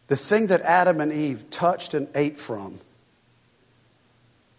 The 0.08 0.16
thing 0.16 0.48
that 0.48 0.62
Adam 0.62 1.02
and 1.02 1.12
Eve 1.12 1.50
touched 1.50 1.94
and 1.94 2.08
ate 2.16 2.38
from, 2.38 2.80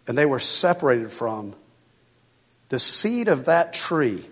and 0.07 0.17
they 0.17 0.25
were 0.25 0.39
separated 0.39 1.11
from, 1.11 1.55
the 2.69 2.79
seed 2.79 3.27
of 3.27 3.45
that 3.45 3.73
tree 3.73 4.23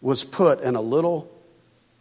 was 0.00 0.24
put 0.24 0.60
in 0.60 0.74
a 0.74 0.80
little 0.80 1.30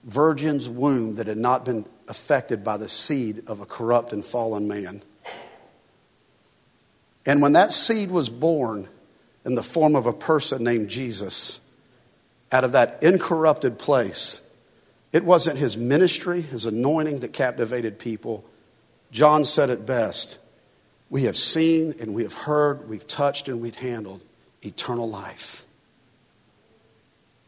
virgin's 0.03 0.69
womb 0.69 1.15
that 1.15 1.27
had 1.27 1.37
not 1.37 1.65
been 1.65 1.85
affected 2.07 2.63
by 2.63 2.77
the 2.77 2.89
seed 2.89 3.43
of 3.47 3.59
a 3.59 3.65
corrupt 3.65 4.13
and 4.13 4.25
fallen 4.25 4.67
man. 4.67 5.01
And 7.25 7.41
when 7.41 7.53
that 7.53 7.71
seed 7.71 8.09
was 8.09 8.29
born 8.29 8.87
in 9.43 9.55
the 9.55 9.63
form 9.63 9.95
of 9.95 10.05
a 10.05 10.13
person 10.13 10.63
named 10.63 10.89
Jesus, 10.89 11.59
out 12.51 12.63
of 12.63 12.71
that 12.71 13.03
incorrupted 13.03 13.77
place, 13.77 14.41
it 15.11 15.25
wasn't 15.25 15.57
his 15.57 15.75
ministry, 15.75 16.41
his 16.41 16.65
anointing 16.65 17.19
that 17.19 17.33
captivated 17.33 17.99
people. 17.99 18.45
John 19.11 19.43
said 19.43 19.69
it 19.69 19.85
best 19.85 20.39
We 21.09 21.23
have 21.23 21.35
seen 21.35 21.95
and 21.99 22.13
we 22.13 22.23
have 22.23 22.33
heard, 22.33 22.87
we've 22.87 23.07
touched 23.07 23.49
and 23.49 23.61
we've 23.61 23.75
handled 23.75 24.21
eternal 24.61 25.09
life 25.09 25.66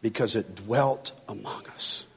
because 0.02 0.36
it 0.36 0.56
dwelt 0.56 1.12
among 1.28 1.68
us. 1.68 2.08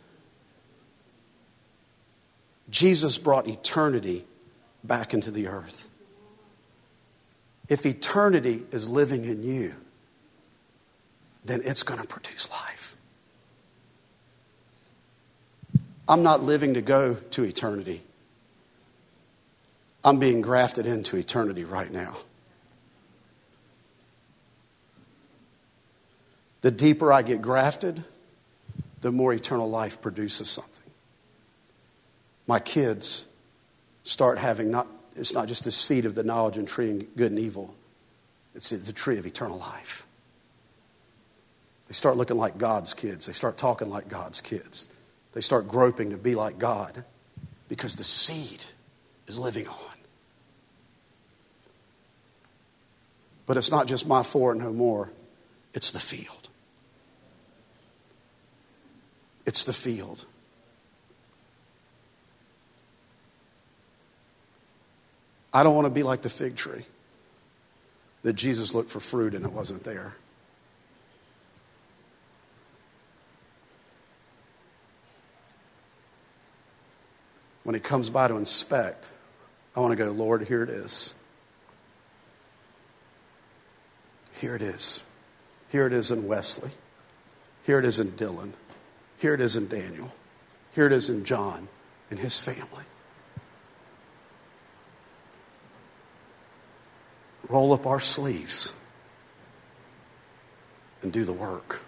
Jesus 2.70 3.18
brought 3.18 3.47
eternity 3.49 4.24
back 4.83 5.12
into 5.12 5.30
the 5.30 5.49
earth. 5.49 5.89
If 7.68 7.87
eternity 7.87 8.62
is 8.70 8.89
living 8.89 9.24
in 9.24 9.43
you, 9.43 9.74
then 11.45 11.61
it's 11.64 11.83
going 11.83 12.01
to 12.01 12.07
produce 12.07 12.51
life. 12.51 12.97
I'm 16.09 16.22
not 16.22 16.43
living 16.43 16.74
to 16.74 16.83
go 16.83 17.14
to 17.14 17.45
eternity. 17.45 18.03
I'm 20.05 20.18
being 20.18 20.41
grafted 20.41 20.87
into 20.87 21.16
eternity 21.16 21.64
right 21.64 21.93
now. 21.93 22.16
The 26.62 26.70
deeper 26.70 27.12
I 27.12 27.22
get 27.22 27.42
grafted, 27.42 28.02
the 29.00 29.12
more 29.12 29.32
eternal 29.32 29.68
life 29.68 30.00
produces 30.00 30.48
something. 30.48 30.90
My 32.46 32.58
kids 32.58 33.26
start 34.04 34.38
having 34.38 34.70
not, 34.70 34.86
it's 35.16 35.34
not 35.34 35.48
just 35.48 35.64
the 35.64 35.72
seed 35.72 36.06
of 36.06 36.14
the 36.14 36.22
knowledge 36.24 36.56
and 36.56 36.66
tree 36.66 36.90
of 36.90 37.16
good 37.16 37.32
and 37.32 37.38
evil, 37.38 37.74
it's 38.54 38.70
the 38.70 38.92
tree 38.92 39.18
of 39.18 39.26
eternal 39.26 39.58
life. 39.58 40.06
They 41.88 41.94
start 41.94 42.16
looking 42.16 42.36
like 42.36 42.58
God's 42.58 42.94
kids, 42.94 43.26
they 43.26 43.32
start 43.32 43.58
talking 43.58 43.90
like 43.90 44.08
God's 44.08 44.40
kids, 44.40 44.88
they 45.32 45.40
start 45.40 45.66
groping 45.68 46.10
to 46.10 46.16
be 46.16 46.34
like 46.34 46.58
God 46.58 47.04
because 47.68 47.96
the 47.96 48.04
seed 48.04 48.64
is 49.26 49.38
living 49.38 49.66
on. 49.66 49.76
But 53.46 53.56
it's 53.56 53.70
not 53.70 53.86
just 53.88 54.06
my 54.06 54.22
four 54.22 54.52
and 54.52 54.60
no 54.60 54.72
more, 54.72 55.10
it's 55.74 55.90
the 55.90 56.00
field. 56.00 56.41
It's 59.45 59.64
the 59.64 59.72
field. 59.72 60.24
I 65.53 65.62
don't 65.62 65.74
want 65.74 65.86
to 65.86 65.90
be 65.90 66.03
like 66.03 66.22
the 66.22 66.30
fig 66.30 66.57
tree 66.57 66.84
that 68.22 68.34
Jesus 68.34 68.74
looked 68.74 68.90
for 68.90 69.01
fruit 69.01 69.34
and 69.34 69.45
it 69.45 69.53
wasn't 69.53 69.84
there. 69.84 70.14
When 77.64 77.74
he 77.74 77.80
comes 77.80 78.11
by 78.11 78.28
to 78.28 78.36
inspect, 78.36 79.11
I 79.76 79.80
want 79.80 79.93
to 79.93 80.05
go, 80.05 80.11
Lord, 80.11 80.49
here 80.49 80.62
it 80.62 80.70
is. 80.70 81.14
Here 84.34 84.57
it 84.57 84.62
is. 84.62 85.05
Here 85.70 85.86
it 85.86 85.93
is 85.93 86.11
in 86.11 86.26
Wesley. 86.26 86.70
Here 87.64 87.78
it 87.78 87.84
is 87.84 88.01
in 88.01 88.12
Dylan. 88.12 88.53
Here 89.23 89.35
it 89.35 89.41
is 89.41 89.55
in 89.55 89.68
Daniel. 89.68 90.12
Here 90.75 90.85
it 90.85 90.93
is 90.93 91.09
in 91.09 91.25
John 91.25 91.68
and 92.11 92.18
his 92.18 92.41
family. 92.41 92.83
Roll 97.49 97.73
up 97.73 97.87
our 97.87 98.01
sleeves 98.01 98.75
and 101.03 101.12
do 101.12 101.25
the 101.25 101.33
work. 101.33 101.85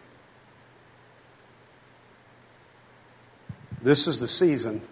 This 3.82 4.06
is 4.06 4.20
the 4.20 4.28
season 4.28 4.82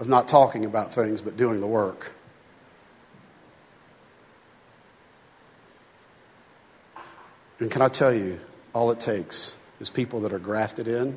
of 0.00 0.08
not 0.08 0.26
talking 0.26 0.64
about 0.64 0.92
things 0.92 1.22
but 1.22 1.36
doing 1.36 1.60
the 1.60 1.68
work. 1.68 2.10
And 7.60 7.70
can 7.70 7.80
I 7.80 7.86
tell 7.86 8.12
you, 8.12 8.40
all 8.72 8.90
it 8.90 8.98
takes 8.98 9.56
is 9.78 9.88
people 9.88 10.18
that 10.22 10.32
are 10.32 10.40
grafted 10.40 10.88
in 10.88 11.16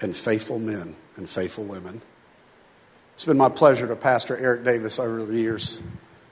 and 0.00 0.16
faithful 0.16 0.58
men 0.58 0.96
and 1.16 1.28
faithful 1.28 1.64
women. 1.64 2.00
It's 3.14 3.24
been 3.24 3.36
my 3.36 3.50
pleasure 3.50 3.86
to 3.86 3.96
pastor 3.96 4.36
Eric 4.36 4.64
Davis 4.64 4.98
over 4.98 5.22
the 5.24 5.38
years. 5.38 5.82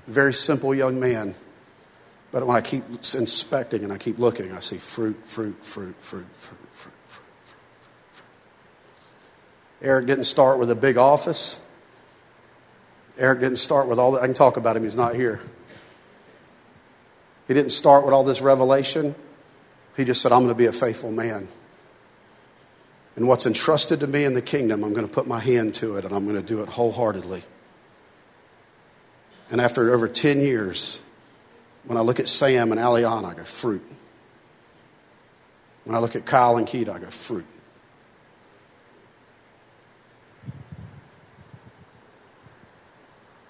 Very 0.07 0.33
simple 0.33 0.75
young 0.75 0.99
man. 0.99 1.35
But 2.31 2.47
when 2.47 2.57
I 2.57 2.61
keep 2.61 2.85
inspecting 2.89 3.85
and 3.85 3.93
I 3.93 3.99
keep 3.99 4.19
looking, 4.19 4.53
I 4.53 4.61
see 4.61 4.77
fruit, 4.77 5.19
fruit, 5.25 5.63
fruit, 5.63 5.97
fruit, 5.99 6.27
fruit, 6.31 6.57
fruit, 6.71 6.93
fruit, 7.09 7.25
fruit. 8.13 8.25
Eric 9.83 10.07
didn't 10.07 10.25
start 10.25 10.59
with 10.59 10.71
a 10.71 10.75
big 10.75 10.97
office. 10.97 11.61
Eric 13.19 13.41
didn't 13.41 13.57
start 13.57 13.89
with 13.89 13.99
all 13.99 14.13
that. 14.13 14.23
I 14.23 14.27
can 14.27 14.35
talk 14.35 14.57
about 14.57 14.77
him, 14.77 14.85
he's 14.85 14.97
not 14.97 15.15
here. 15.15 15.41
He 17.49 17.55
didn't 17.55 17.73
start 17.73 18.05
with 18.05 18.13
all 18.13 18.25
this 18.25 18.41
revelation. 18.41 19.15
He 19.97 20.05
just 20.05 20.21
said, 20.21 20.33
I'm 20.33 20.41
going 20.41 20.55
to 20.55 20.59
be 20.59 20.67
a 20.67 20.73
faithful 20.73 21.11
man. 21.11 21.49
And 23.19 23.27
what's 23.27 23.47
entrusted 23.47 23.99
to 23.99 24.07
me 24.07 24.23
in 24.23 24.35
the 24.35 24.41
kingdom, 24.41 24.85
I'm 24.85 24.95
going 24.95 25.05
to 25.05 25.13
put 25.13 25.27
my 25.27 25.41
hand 25.41 25.75
to 25.75 25.97
it 25.97 26.05
and 26.05 26.15
I'm 26.15 26.23
going 26.23 26.41
to 26.41 26.47
do 26.47 26.63
it 26.63 26.69
wholeheartedly. 26.69 27.43
And 29.51 29.61
after 29.61 29.93
over 29.93 30.07
10 30.07 30.39
years, 30.39 31.03
when 31.85 31.99
I 31.99 32.01
look 32.01 32.21
at 32.21 32.29
Sam 32.29 32.71
and 32.71 32.81
Aliana, 32.81 33.25
I 33.25 33.35
go, 33.35 33.43
fruit. 33.43 33.83
When 35.83 35.97
I 35.97 35.99
look 35.99 36.15
at 36.15 36.27
Kyle 36.27 36.59
and 36.59 36.65
Keita, 36.65 36.91
I 36.91 37.01
go, 37.01 37.11
fruit. 37.11 37.45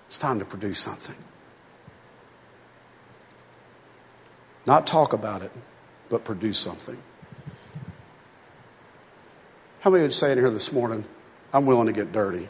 It's 0.06 0.16
time 0.16 0.38
to 0.38 0.46
produce 0.46 0.78
something. 0.78 1.16
Not 4.66 4.86
talk 4.86 5.12
about 5.12 5.42
it, 5.42 5.52
but 6.08 6.24
produce 6.24 6.58
something. 6.58 6.96
How 9.80 9.90
many 9.90 10.02
would 10.02 10.12
say 10.12 10.32
in 10.32 10.38
here 10.38 10.50
this 10.50 10.72
morning, 10.72 11.04
I'm 11.52 11.64
willing 11.64 11.86
to 11.86 11.92
get 11.92 12.12
dirty? 12.12 12.48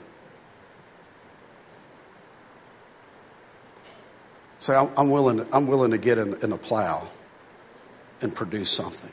Say, 4.59 4.75
I'm, 4.75 5.11
willing, 5.11 5.47
I'm 5.53 5.67
willing 5.67 5.93
to 5.93 5.99
get 5.99 6.19
in, 6.19 6.35
in 6.43 6.51
the 6.51 6.59
plow 6.59 7.07
and 8.21 8.35
produce 8.35 8.71
something. 8.71 9.13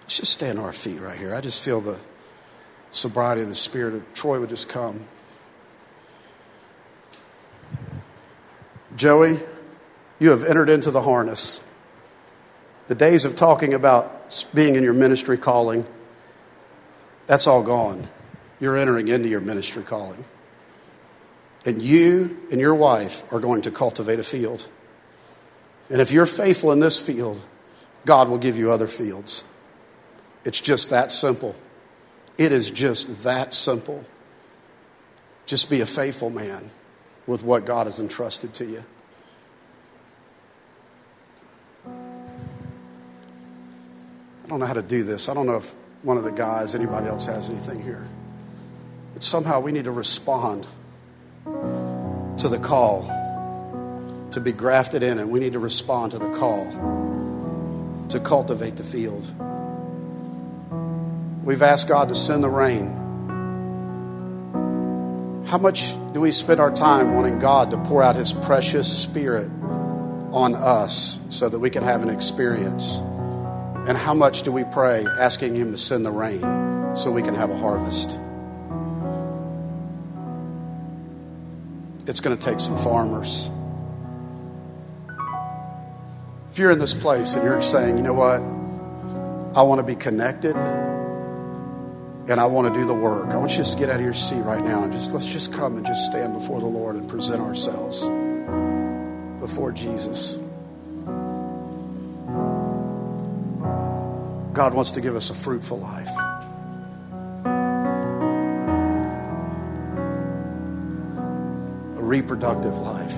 Let's 0.00 0.18
just 0.18 0.32
stand 0.32 0.58
on 0.58 0.64
our 0.64 0.72
feet 0.72 1.00
right 1.00 1.16
here. 1.16 1.34
I 1.34 1.40
just 1.40 1.62
feel 1.62 1.80
the 1.80 1.98
sobriety 2.90 3.42
of 3.42 3.48
the 3.48 3.54
Spirit 3.54 3.94
of 3.94 4.14
Troy 4.14 4.40
would 4.40 4.48
just 4.48 4.68
come. 4.68 5.04
Joey, 8.96 9.38
you 10.18 10.30
have 10.30 10.44
entered 10.44 10.68
into 10.68 10.90
the 10.90 11.02
harness. 11.02 11.64
The 12.88 12.94
days 12.94 13.24
of 13.24 13.36
talking 13.36 13.72
about 13.72 14.46
being 14.54 14.74
in 14.74 14.82
your 14.82 14.94
ministry 14.94 15.38
calling, 15.38 15.86
that's 17.26 17.46
all 17.46 17.62
gone. 17.62 18.08
You're 18.60 18.76
entering 18.76 19.08
into 19.08 19.28
your 19.28 19.40
ministry 19.40 19.82
calling. 19.82 20.24
And 21.64 21.80
you 21.80 22.38
and 22.50 22.60
your 22.60 22.74
wife 22.74 23.30
are 23.32 23.40
going 23.40 23.62
to 23.62 23.70
cultivate 23.70 24.18
a 24.18 24.24
field. 24.24 24.66
And 25.90 26.00
if 26.00 26.10
you're 26.10 26.26
faithful 26.26 26.72
in 26.72 26.80
this 26.80 27.00
field, 27.00 27.40
God 28.04 28.28
will 28.28 28.38
give 28.38 28.56
you 28.56 28.70
other 28.70 28.86
fields. 28.86 29.44
It's 30.44 30.60
just 30.60 30.90
that 30.90 31.12
simple. 31.12 31.54
It 32.38 32.50
is 32.50 32.70
just 32.70 33.22
that 33.22 33.54
simple. 33.54 34.04
Just 35.46 35.70
be 35.70 35.80
a 35.80 35.86
faithful 35.86 36.30
man 36.30 36.70
with 37.26 37.44
what 37.44 37.64
God 37.64 37.86
has 37.86 38.00
entrusted 38.00 38.54
to 38.54 38.64
you. 38.64 38.84
I 44.44 44.48
don't 44.48 44.58
know 44.60 44.66
how 44.66 44.72
to 44.72 44.82
do 44.82 45.04
this. 45.04 45.28
I 45.28 45.34
don't 45.34 45.46
know 45.46 45.56
if 45.56 45.74
one 46.02 46.16
of 46.16 46.24
the 46.24 46.32
guys, 46.32 46.74
anybody 46.74 47.06
else 47.06 47.26
has 47.26 47.48
anything 47.48 47.80
here. 47.82 48.04
But 49.14 49.22
somehow 49.22 49.60
we 49.60 49.72
need 49.72 49.84
to 49.84 49.92
respond 49.92 50.66
to 51.44 52.48
the 52.48 52.58
call 52.58 53.02
to 54.32 54.40
be 54.40 54.52
grafted 54.52 55.02
in, 55.02 55.18
and 55.18 55.30
we 55.30 55.38
need 55.38 55.52
to 55.52 55.58
respond 55.58 56.12
to 56.12 56.18
the 56.18 56.30
call 56.30 56.64
to 58.08 58.18
cultivate 58.20 58.76
the 58.76 58.84
field. 58.84 59.30
We've 61.44 61.62
asked 61.62 61.88
God 61.88 62.08
to 62.08 62.14
send 62.14 62.42
the 62.42 62.48
rain. 62.48 62.98
How 65.46 65.58
much 65.58 65.92
do 66.12 66.20
we 66.20 66.32
spend 66.32 66.60
our 66.60 66.72
time 66.72 67.14
wanting 67.14 67.38
God 67.38 67.70
to 67.70 67.76
pour 67.76 68.02
out 68.02 68.16
His 68.16 68.32
precious 68.32 69.02
Spirit 69.02 69.50
on 70.32 70.54
us 70.54 71.18
so 71.28 71.48
that 71.48 71.58
we 71.58 71.68
can 71.68 71.82
have 71.82 72.02
an 72.02 72.10
experience? 72.10 73.00
And 73.86 73.98
how 73.98 74.14
much 74.14 74.42
do 74.42 74.52
we 74.52 74.62
pray 74.62 75.04
asking 75.18 75.56
Him 75.56 75.72
to 75.72 75.78
send 75.78 76.06
the 76.06 76.12
rain 76.12 76.94
so 76.94 77.10
we 77.10 77.20
can 77.22 77.34
have 77.34 77.50
a 77.50 77.56
harvest? 77.56 78.10
It's 82.06 82.20
going 82.20 82.36
to 82.36 82.42
take 82.42 82.60
some 82.60 82.78
farmers. 82.78 83.50
If 86.52 86.58
you're 86.58 86.70
in 86.70 86.78
this 86.78 86.94
place 86.94 87.34
and 87.34 87.44
you're 87.44 87.60
saying, 87.60 87.96
you 87.96 88.02
know 88.02 88.14
what, 88.14 88.40
I 89.56 89.62
want 89.62 89.80
to 89.80 89.86
be 89.86 89.96
connected 89.96 90.54
and 90.54 92.38
I 92.38 92.46
want 92.46 92.72
to 92.72 92.80
do 92.80 92.86
the 92.86 92.94
work, 92.94 93.30
I 93.30 93.36
want 93.36 93.50
you 93.52 93.56
to 93.56 93.62
just 93.62 93.78
get 93.78 93.90
out 93.90 93.96
of 93.96 94.02
your 94.02 94.14
seat 94.14 94.42
right 94.42 94.62
now 94.62 94.84
and 94.84 94.92
just 94.92 95.12
let's 95.12 95.32
just 95.32 95.52
come 95.52 95.76
and 95.76 95.84
just 95.84 96.06
stand 96.06 96.34
before 96.34 96.60
the 96.60 96.66
Lord 96.66 96.94
and 96.96 97.08
present 97.08 97.42
ourselves 97.42 98.02
before 99.40 99.72
Jesus. 99.72 100.38
God 104.52 104.74
wants 104.74 104.92
to 104.92 105.00
give 105.00 105.16
us 105.16 105.30
a 105.30 105.34
fruitful 105.34 105.78
life. 105.78 106.10
A 111.96 112.02
reproductive 112.02 112.76
life. 112.78 113.14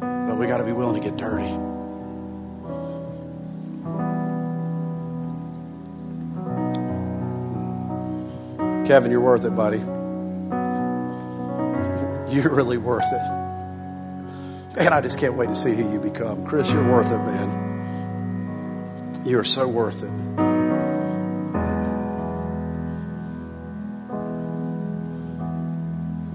But 0.00 0.38
we 0.38 0.46
got 0.46 0.58
to 0.58 0.64
be 0.64 0.72
willing 0.72 1.00
to 1.00 1.06
get 1.06 1.18
dirty. 1.18 1.50
Kevin, 8.88 9.10
you're 9.10 9.20
worth 9.20 9.44
it, 9.44 9.54
buddy. 9.54 9.78
You're 12.34 12.54
really 12.54 12.78
worth 12.78 13.04
it. 13.12 13.43
Man, 14.76 14.92
I 14.92 15.00
just 15.00 15.18
can't 15.20 15.34
wait 15.34 15.50
to 15.50 15.54
see 15.54 15.72
who 15.74 15.92
you 15.92 16.00
become. 16.00 16.44
Chris, 16.44 16.72
you're 16.72 16.90
worth 16.90 17.12
it, 17.12 17.18
man. 17.18 19.22
You 19.24 19.38
are 19.38 19.44
so 19.44 19.68
worth 19.68 20.02
it. 20.02 20.10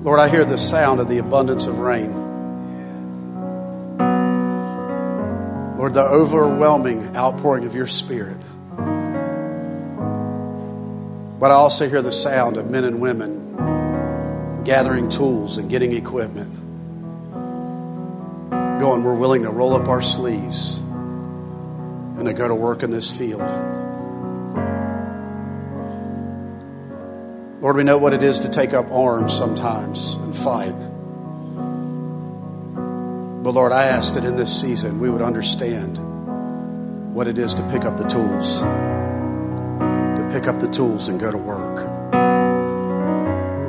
Lord, 0.02 0.22
I 0.22 0.30
hear 0.30 0.46
the 0.46 0.58
sound 0.58 1.02
of 1.02 1.10
the 1.10 1.18
abundance 1.18 1.68
of 1.68 1.80
rain. 1.80 2.14
Lord, 5.78 5.94
the 5.94 6.04
overwhelming 6.04 7.18
outpouring 7.18 7.66
of 7.66 7.76
your 7.76 7.88
spirit. 7.88 8.38
But 11.40 11.52
I 11.52 11.56
also 11.56 11.90
hear 11.90 12.02
the 12.02 12.14
sound 12.14 12.56
of 12.56 12.70
men 12.70 12.86
and 12.86 13.02
women 13.02 14.64
gathering 14.64 15.10
tools 15.10 15.58
and 15.58 15.70
getting 15.70 15.92
equipment. 15.92 16.69
Going, 18.80 19.04
we're 19.04 19.14
willing 19.14 19.44
to 19.44 19.50
roll 19.50 19.76
up 19.76 19.90
our 19.90 20.02
sleeves 20.02 20.78
and 20.78 22.26
to 22.26 22.34
go 22.34 22.48
to 22.48 22.56
work 22.56 22.82
in 22.82 22.92
this 22.92 23.16
field. 23.16 23.42
Lord, 27.62 27.76
we 27.76 27.84
know 27.84 27.98
what 27.98 28.14
it 28.14 28.24
is 28.24 28.40
to 28.40 28.50
take 28.50 28.74
up 28.74 28.90
arms 28.90 29.34
sometimes 29.34 30.14
and 30.14 30.34
fight. 30.34 30.72
But 33.44 33.52
Lord, 33.52 33.74
I 33.74 33.84
ask 33.84 34.14
that 34.14 34.24
in 34.24 34.38
this 34.38 34.62
season 34.62 35.02
we 35.02 35.10
would 35.10 35.22
understand 35.22 35.98
what 37.14 37.28
it 37.28 37.38
is 37.38 37.54
to 37.56 37.70
pick 37.72 37.84
up 37.84 37.98
the 37.98 38.08
tools, 38.08 38.62
to 38.62 40.30
pick 40.32 40.48
up 40.48 40.60
the 40.60 40.70
tools 40.70 41.10
and 41.10 41.20
go 41.20 41.30
to 41.30 41.38
work. 41.38 42.12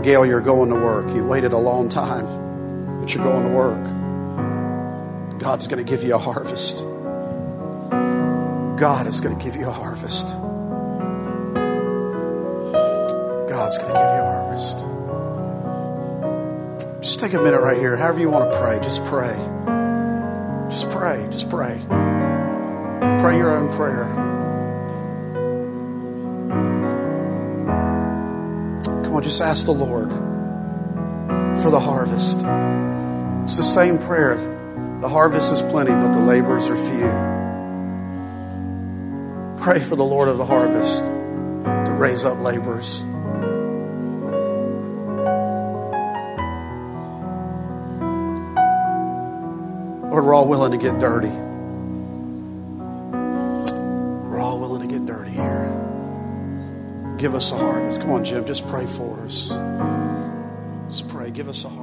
Gail, 0.04 0.24
you're 0.24 0.40
going 0.40 0.68
to 0.68 0.76
work. 0.76 1.12
You 1.12 1.24
waited 1.24 1.52
a 1.52 1.58
long 1.58 1.88
time, 1.88 3.00
but 3.00 3.12
you're 3.12 3.24
going 3.24 3.42
to 3.48 3.52
work. 3.52 3.99
God's 5.40 5.66
going 5.66 5.82
to 5.82 5.90
give 5.90 6.02
you 6.02 6.14
a 6.14 6.18
harvest. 6.18 6.84
God 8.78 9.06
is 9.06 9.22
going 9.22 9.38
to 9.38 9.42
give 9.42 9.56
you 9.56 9.66
a 9.66 9.72
harvest. 9.72 10.36
God's 13.48 13.78
going 13.78 13.88
to 13.88 13.98
give 13.98 14.10
you 14.10 14.20
a 14.20 14.26
harvest. 14.26 14.80
Just 17.02 17.20
take 17.20 17.32
a 17.32 17.40
minute 17.40 17.62
right 17.62 17.78
here. 17.78 17.96
However 17.96 18.20
you 18.20 18.28
want 18.28 18.52
to 18.52 18.58
pray, 18.60 18.80
just 18.80 19.02
pray. 19.06 19.34
Just 20.68 20.90
pray. 20.90 21.26
Just 21.30 21.48
pray. 21.48 21.80
Pray 21.88 23.38
your 23.38 23.56
own 23.56 23.74
prayer. 23.74 24.04
Come 29.04 29.14
on, 29.14 29.22
just 29.22 29.40
ask 29.40 29.64
the 29.64 29.72
Lord 29.72 30.10
for 31.62 31.70
the 31.70 31.80
harvest. 31.80 32.40
It's 33.44 33.56
the 33.56 33.62
same 33.62 33.96
prayer. 33.98 34.58
The 35.00 35.08
harvest 35.08 35.50
is 35.50 35.62
plenty, 35.62 35.92
but 35.92 36.12
the 36.12 36.20
laborers 36.20 36.68
are 36.68 36.76
few. 36.76 37.08
Pray 39.62 39.80
for 39.80 39.96
the 39.96 40.04
Lord 40.04 40.28
of 40.28 40.36
the 40.36 40.44
harvest 40.44 41.04
to 41.04 41.96
raise 41.96 42.24
up 42.24 42.38
laborers. 42.40 43.02
Lord, 50.10 50.24
we're 50.26 50.34
all 50.34 50.46
willing 50.48 50.72
to 50.72 50.78
get 50.78 50.98
dirty. 50.98 51.28
We're 54.28 54.40
all 54.40 54.60
willing 54.60 54.82
to 54.86 54.88
get 54.88 55.06
dirty 55.06 55.30
here. 55.30 55.68
Give 57.16 57.34
us 57.34 57.52
a 57.52 57.56
harvest. 57.56 58.02
Come 58.02 58.10
on, 58.10 58.24
Jim, 58.24 58.44
just 58.44 58.68
pray 58.68 58.86
for 58.86 59.18
us. 59.24 59.48
Just 60.90 61.08
pray. 61.08 61.30
Give 61.30 61.48
us 61.48 61.64
a 61.64 61.68
harvest. 61.68 61.79